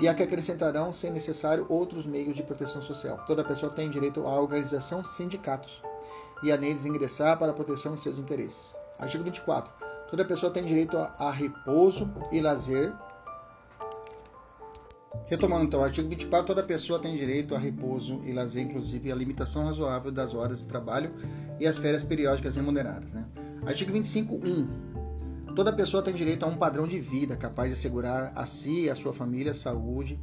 e 0.00 0.08
a 0.08 0.14
que 0.14 0.22
acrescentarão, 0.22 0.92
sem 0.92 1.10
necessário, 1.10 1.66
outros 1.68 2.06
meios 2.06 2.34
de 2.34 2.42
proteção 2.42 2.82
social. 2.82 3.22
Toda 3.26 3.44
pessoa 3.44 3.72
tem 3.72 3.90
direito 3.90 4.26
à 4.26 4.40
organização 4.40 5.04
sindicatos 5.04 5.82
e 6.42 6.50
a 6.50 6.56
neles 6.56 6.84
ingressar 6.84 7.38
para 7.38 7.52
a 7.52 7.54
proteção 7.54 7.94
de 7.94 8.00
seus 8.00 8.18
interesses. 8.18 8.74
Artigo 8.98 9.24
24. 9.24 9.72
Toda 10.10 10.24
pessoa 10.24 10.52
tem 10.52 10.64
direito 10.64 10.98
a, 10.98 11.14
a 11.18 11.30
repouso 11.30 12.10
e 12.30 12.40
lazer 12.40 12.92
Retomando 15.26 15.64
então, 15.64 15.82
artigo 15.82 16.08
24, 16.08 16.46
toda 16.46 16.62
pessoa 16.62 16.98
tem 16.98 17.16
direito 17.16 17.54
a 17.54 17.58
repouso 17.58 18.20
e 18.24 18.32
lazer, 18.32 18.64
inclusive 18.64 19.10
a 19.10 19.14
limitação 19.14 19.64
razoável 19.66 20.10
das 20.10 20.34
horas 20.34 20.60
de 20.60 20.66
trabalho 20.66 21.12
e 21.60 21.66
as 21.66 21.78
férias 21.78 22.02
periódicas 22.02 22.56
remuneradas. 22.56 23.12
Né? 23.12 23.24
Artigo 23.66 23.92
25.1. 23.92 24.91
Toda 25.54 25.70
pessoa 25.70 26.02
tem 26.02 26.14
direito 26.14 26.44
a 26.44 26.48
um 26.48 26.56
padrão 26.56 26.86
de 26.86 26.98
vida 26.98 27.36
capaz 27.36 27.68
de 27.68 27.74
assegurar 27.74 28.32
a 28.34 28.46
si 28.46 28.84
e 28.84 28.90
a 28.90 28.94
sua 28.94 29.12
família 29.12 29.52
saúde, 29.52 30.18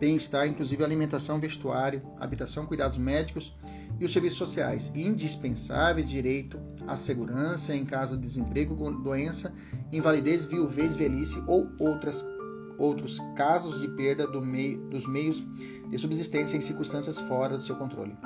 bem-estar, 0.00 0.46
inclusive 0.46 0.82
alimentação, 0.82 1.38
vestuário, 1.38 2.00
habitação, 2.18 2.64
cuidados 2.64 2.96
médicos 2.96 3.54
e 4.00 4.04
os 4.06 4.12
serviços 4.12 4.38
sociais, 4.38 4.90
indispensáveis 4.94 6.08
direito 6.08 6.58
à 6.86 6.96
segurança 6.96 7.76
em 7.76 7.84
caso 7.84 8.16
de 8.16 8.22
desemprego, 8.22 8.74
doença, 9.02 9.52
invalidez, 9.92 10.46
viuvez, 10.46 10.96
velhice 10.96 11.42
ou 11.46 11.68
outras 11.78 12.24
outros 12.76 13.20
casos 13.36 13.80
de 13.80 13.86
perda 13.88 14.26
do 14.26 14.40
dos 14.88 15.06
meios 15.06 15.40
de 15.88 15.96
subsistência 15.96 16.56
em 16.56 16.60
circunstâncias 16.60 17.20
fora 17.20 17.56
do 17.56 17.62
seu 17.62 17.76
controle. 17.76 18.16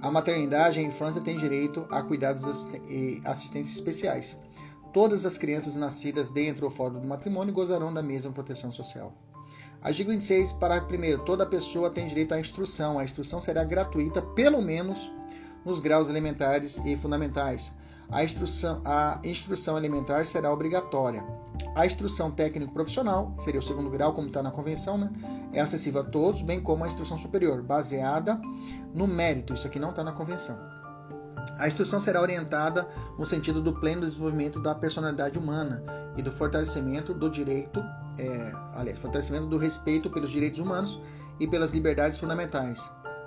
A 0.00 0.10
maternidade 0.10 0.80
e 0.80 0.84
a 0.84 0.86
infância 0.88 1.20
têm 1.20 1.36
direito 1.36 1.86
a 1.88 2.02
cuidados 2.02 2.42
e 2.88 3.20
assistência 3.24 3.72
especiais. 3.72 4.36
Todas 4.92 5.24
as 5.24 5.38
crianças 5.38 5.74
nascidas 5.74 6.28
dentro 6.28 6.66
ou 6.66 6.70
fora 6.70 6.94
do 6.94 7.08
matrimônio 7.08 7.54
gozarão 7.54 7.92
da 7.92 8.02
mesma 8.02 8.30
proteção 8.30 8.70
social. 8.70 9.14
Artigo 9.80 10.10
26, 10.10 10.52
parágrafo 10.52 10.94
1. 10.94 11.24
Toda 11.24 11.46
pessoa 11.46 11.90
tem 11.90 12.06
direito 12.06 12.34
à 12.34 12.38
instrução. 12.38 12.98
A 12.98 13.04
instrução 13.04 13.40
será 13.40 13.64
gratuita, 13.64 14.20
pelo 14.20 14.60
menos 14.60 15.10
nos 15.64 15.80
graus 15.80 16.08
elementares 16.08 16.80
e 16.84 16.96
fundamentais. 16.96 17.72
A 18.10 18.22
instrução, 18.22 18.82
a 18.84 19.18
instrução 19.24 19.78
elementar 19.78 20.26
será 20.26 20.52
obrigatória. 20.52 21.24
A 21.74 21.86
instrução 21.86 22.30
técnico-profissional, 22.30 23.34
seria 23.38 23.60
o 23.60 23.62
segundo 23.62 23.88
grau, 23.88 24.12
como 24.12 24.26
está 24.26 24.42
na 24.42 24.50
convenção, 24.50 24.98
né? 24.98 25.10
é 25.54 25.60
acessível 25.60 26.02
a 26.02 26.04
todos, 26.04 26.42
bem 26.42 26.60
como 26.60 26.84
a 26.84 26.88
instrução 26.88 27.16
superior, 27.16 27.62
baseada 27.62 28.38
no 28.94 29.06
mérito. 29.06 29.54
Isso 29.54 29.66
aqui 29.66 29.78
não 29.78 29.90
está 29.90 30.04
na 30.04 30.12
convenção. 30.12 30.81
A 31.62 31.68
instrução 31.68 32.00
será 32.00 32.20
orientada 32.20 32.88
no 33.16 33.24
sentido 33.24 33.62
do 33.62 33.72
pleno 33.72 34.00
desenvolvimento 34.00 34.58
da 34.58 34.74
personalidade 34.74 35.38
humana 35.38 35.80
e 36.16 36.20
do 36.20 36.32
fortalecimento 36.32 37.14
do 37.14 37.30
direito, 37.30 37.78
é, 38.18 38.52
aliás, 38.74 38.98
fortalecimento 38.98 39.46
do 39.46 39.56
respeito 39.56 40.10
pelos 40.10 40.32
direitos 40.32 40.58
humanos 40.58 41.00
e 41.38 41.46
pelas 41.46 41.70
liberdades 41.70 42.18
fundamentais, 42.18 42.82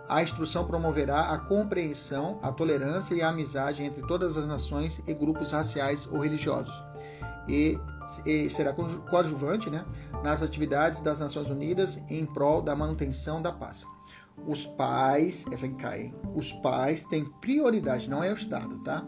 A 0.10 0.22
instrução 0.22 0.68
promoverá 0.68 1.32
a 1.32 1.40
compreensão, 1.40 2.38
a 2.44 2.52
tolerância 2.52 3.16
e 3.16 3.22
a 3.22 3.30
amizade 3.30 3.82
entre 3.82 4.02
todas 4.06 4.36
as 4.36 4.46
nações 4.46 5.02
e 5.08 5.14
grupos 5.14 5.52
raciais 5.52 6.06
ou 6.12 6.20
religiosos. 6.20 6.76
E, 7.48 7.80
e 8.26 8.50
será 8.50 8.74
coadjuvante 8.74 9.70
né, 9.70 9.86
nas 10.22 10.44
atividades 10.44 11.00
das 11.00 11.20
Nações 11.20 11.50
Unidas 11.50 11.98
em 12.10 12.26
prol 12.26 12.62
da 12.62 12.76
manutenção 12.76 13.42
da 13.42 13.52
paz. 13.52 13.86
Os 14.48 14.66
pais, 14.66 15.46
essa 15.52 15.66
aqui 15.66 15.76
cai, 15.76 16.14
os 16.36 16.52
pais 16.54 17.04
têm 17.04 17.26
prioridade, 17.42 18.10
não 18.10 18.24
é 18.24 18.32
o 18.32 18.36
Estado, 18.36 18.78
tá? 18.84 19.06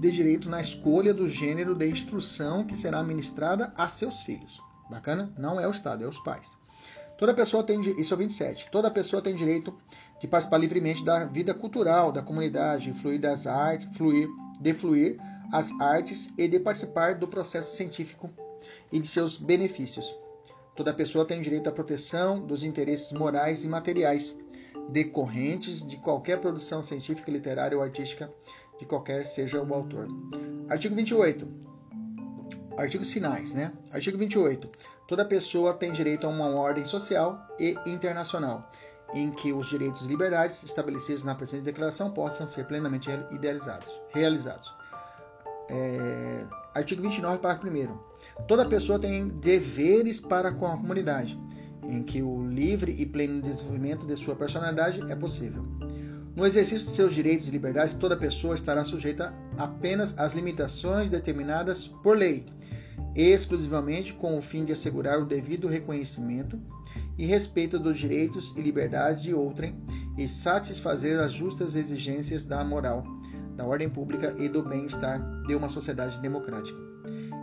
De 0.00 0.10
direito 0.10 0.50
na 0.50 0.60
escolha 0.60 1.14
do 1.14 1.28
gênero 1.28 1.74
de 1.74 1.88
instrução 1.88 2.64
que 2.64 2.76
será 2.76 3.02
ministrada 3.02 3.72
a 3.76 3.88
seus 3.88 4.22
filhos. 4.22 4.60
Bacana? 4.90 5.32
Não 5.38 5.60
é 5.60 5.66
o 5.66 5.70
Estado, 5.70 6.04
é 6.04 6.08
os 6.08 6.18
pais. 6.20 6.56
Toda 7.16 7.32
pessoa 7.32 7.62
tem, 7.62 7.80
isso 8.00 8.12
é 8.12 8.16
o 8.16 8.18
27, 8.18 8.68
toda 8.72 8.90
pessoa 8.90 9.22
tem 9.22 9.36
direito 9.36 9.72
de 10.20 10.26
participar 10.26 10.58
livremente 10.58 11.04
da 11.04 11.24
vida 11.24 11.54
cultural 11.54 12.10
da 12.10 12.22
comunidade, 12.22 12.92
fluir 12.94 13.20
das 13.20 13.46
artes, 13.46 13.96
fluir, 13.96 14.28
de 14.60 14.72
fluir 14.72 15.16
as 15.52 15.70
artes 15.80 16.28
e 16.36 16.48
de 16.48 16.58
participar 16.58 17.14
do 17.14 17.28
processo 17.28 17.76
científico 17.76 18.30
e 18.90 18.98
de 18.98 19.06
seus 19.06 19.36
benefícios. 19.36 20.12
Toda 20.74 20.94
pessoa 20.94 21.24
tem 21.24 21.40
direito 21.40 21.68
à 21.68 21.72
proteção 21.72 22.40
dos 22.40 22.64
interesses 22.64 23.12
morais 23.12 23.62
e 23.62 23.68
materiais 23.68 24.36
decorrentes 24.88 25.86
de 25.86 25.96
qualquer 25.98 26.40
produção 26.40 26.82
científica, 26.82 27.30
literária 27.30 27.76
ou 27.76 27.82
artística, 27.82 28.32
de 28.78 28.86
qualquer 28.86 29.24
seja 29.24 29.62
o 29.62 29.74
autor. 29.74 30.08
Artigo 30.68 30.94
28. 30.94 31.46
Artigos 32.76 33.12
finais, 33.12 33.52
né? 33.52 33.72
Artigo 33.90 34.16
28. 34.16 34.68
Toda 35.06 35.24
pessoa 35.24 35.74
tem 35.74 35.92
direito 35.92 36.26
a 36.26 36.30
uma 36.30 36.48
ordem 36.58 36.84
social 36.86 37.38
e 37.60 37.76
internacional, 37.86 38.70
em 39.12 39.30
que 39.30 39.52
os 39.52 39.68
direitos 39.68 40.06
e 40.06 40.08
liberdades 40.08 40.62
estabelecidos 40.62 41.22
na 41.22 41.34
presente 41.34 41.64
declaração 41.64 42.10
possam 42.10 42.48
ser 42.48 42.66
plenamente 42.66 43.10
idealizados, 43.30 44.00
realizados. 44.14 44.74
É... 45.68 46.46
Artigo 46.74 47.02
29, 47.02 47.38
parágrafo 47.38 47.68
1. 47.68 48.11
Toda 48.46 48.64
pessoa 48.64 48.98
tem 48.98 49.28
deveres 49.28 50.20
para 50.20 50.52
com 50.52 50.66
a 50.66 50.76
comunidade, 50.76 51.38
em 51.88 52.02
que 52.02 52.22
o 52.22 52.48
livre 52.48 52.94
e 52.98 53.06
pleno 53.06 53.42
desenvolvimento 53.42 54.06
de 54.06 54.16
sua 54.16 54.34
personalidade 54.34 55.00
é 55.10 55.14
possível. 55.14 55.62
No 56.34 56.46
exercício 56.46 56.86
de 56.86 56.92
seus 56.92 57.14
direitos 57.14 57.46
e 57.46 57.50
liberdades, 57.50 57.94
toda 57.94 58.16
pessoa 58.16 58.54
estará 58.54 58.84
sujeita 58.84 59.34
apenas 59.58 60.18
às 60.18 60.32
limitações 60.32 61.08
determinadas 61.08 61.88
por 62.02 62.16
lei 62.16 62.46
exclusivamente 63.14 64.14
com 64.14 64.38
o 64.38 64.42
fim 64.42 64.64
de 64.64 64.72
assegurar 64.72 65.20
o 65.20 65.26
devido 65.26 65.68
reconhecimento 65.68 66.58
e 67.18 67.26
respeito 67.26 67.78
dos 67.78 67.98
direitos 67.98 68.54
e 68.56 68.60
liberdades 68.60 69.22
de 69.22 69.34
outrem 69.34 69.76
e 70.16 70.26
satisfazer 70.26 71.18
as 71.20 71.32
justas 71.32 71.74
exigências 71.74 72.44
da 72.44 72.64
moral, 72.64 73.04
da 73.56 73.66
ordem 73.66 73.88
pública 73.88 74.34
e 74.38 74.48
do 74.48 74.62
bem-estar 74.62 75.20
de 75.42 75.54
uma 75.54 75.68
sociedade 75.68 76.18
democrática. 76.20 76.91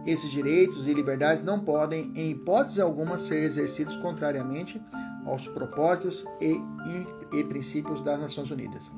Esses 0.09 0.31
direitos 0.31 0.87
e 0.87 0.93
liberdades 0.95 1.43
não 1.43 1.59
podem, 1.59 2.11
em 2.15 2.31
hipótese 2.31 2.81
alguma, 2.81 3.19
ser 3.19 3.43
exercidos 3.43 3.95
contrariamente 3.97 4.81
aos 5.23 5.47
propósitos 5.47 6.25
e, 6.41 6.59
e, 7.31 7.37
e 7.37 7.43
princípios 7.43 8.01
das 8.01 8.19
Nações 8.19 8.49
Unidas. 8.49 8.91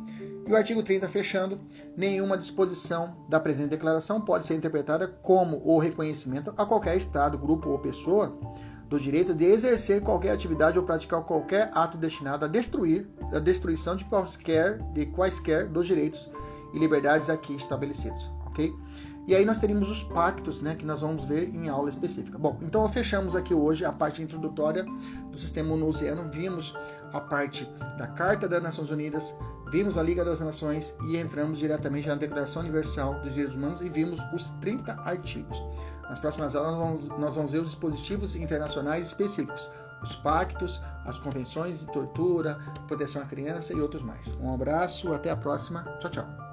E 0.47 0.49
o 0.49 0.55
artigo 0.55 0.81
30, 0.81 1.09
fechando, 1.09 1.59
nenhuma 1.97 2.37
disposição 2.37 3.13
da 3.27 3.41
presente 3.41 3.71
declaração 3.71 4.21
pode 4.21 4.45
ser 4.45 4.55
interpretada 4.55 5.05
como 5.05 5.61
o 5.65 5.79
reconhecimento 5.79 6.53
a 6.55 6.65
qualquer 6.65 6.95
Estado, 6.95 7.37
grupo 7.37 7.67
ou 7.67 7.79
pessoa 7.79 8.33
do 8.87 8.97
direito 8.97 9.35
de 9.35 9.43
exercer 9.43 10.01
qualquer 10.01 10.31
atividade 10.31 10.79
ou 10.79 10.85
praticar 10.85 11.21
qualquer 11.25 11.71
ato 11.73 11.97
destinado 11.97 12.45
a 12.45 12.47
destruir, 12.47 13.05
a 13.33 13.39
destruição 13.39 13.97
de 13.97 14.05
quaisquer, 14.05 14.81
de 14.93 15.07
quaisquer 15.07 15.67
dos 15.67 15.87
direitos 15.87 16.31
e 16.73 16.79
liberdades 16.79 17.29
aqui 17.29 17.53
estabelecidos, 17.53 18.31
ok? 18.45 18.73
E 19.27 19.35
aí 19.35 19.45
nós 19.45 19.59
teríamos 19.59 19.89
os 19.89 20.03
pactos, 20.03 20.61
né, 20.61 20.75
que 20.75 20.85
nós 20.85 21.01
vamos 21.01 21.25
ver 21.25 21.53
em 21.53 21.69
aula 21.69 21.89
específica. 21.89 22.37
Bom, 22.37 22.57
então 22.61 22.87
fechamos 22.89 23.35
aqui 23.35 23.53
hoje 23.53 23.85
a 23.85 23.91
parte 23.91 24.21
introdutória 24.21 24.83
do 24.83 25.37
sistema 25.37 25.73
onusiano, 25.73 26.29
vimos 26.31 26.75
a 27.13 27.19
parte 27.19 27.69
da 27.97 28.07
Carta 28.07 28.47
das 28.47 28.61
Nações 28.63 28.89
Unidas, 28.89 29.33
vimos 29.71 29.97
a 29.97 30.03
Liga 30.03 30.25
das 30.25 30.41
Nações 30.41 30.95
e 31.07 31.17
entramos 31.17 31.59
diretamente 31.59 32.07
na 32.07 32.15
Declaração 32.15 32.61
Universal 32.61 33.19
dos 33.21 33.33
Direitos 33.33 33.55
Humanos 33.55 33.81
e 33.81 33.89
vimos 33.89 34.19
os 34.33 34.49
30 34.61 34.93
artigos. 34.93 35.61
Nas 36.09 36.19
próximas 36.19 36.55
aulas 36.55 36.73
nós 36.73 36.79
vamos, 36.79 37.19
nós 37.19 37.35
vamos 37.35 37.51
ver 37.51 37.59
os 37.59 37.67
dispositivos 37.67 38.35
internacionais 38.35 39.07
específicos, 39.07 39.69
os 40.01 40.15
pactos, 40.17 40.81
as 41.05 41.19
convenções 41.19 41.81
de 41.81 41.85
tortura, 41.87 42.59
proteção 42.87 43.21
à 43.21 43.25
criança 43.25 43.71
e 43.71 43.79
outros 43.79 44.01
mais. 44.01 44.35
Um 44.41 44.53
abraço, 44.53 45.13
até 45.13 45.29
a 45.29 45.37
próxima. 45.37 45.83
Tchau, 45.99 46.11
tchau. 46.11 46.50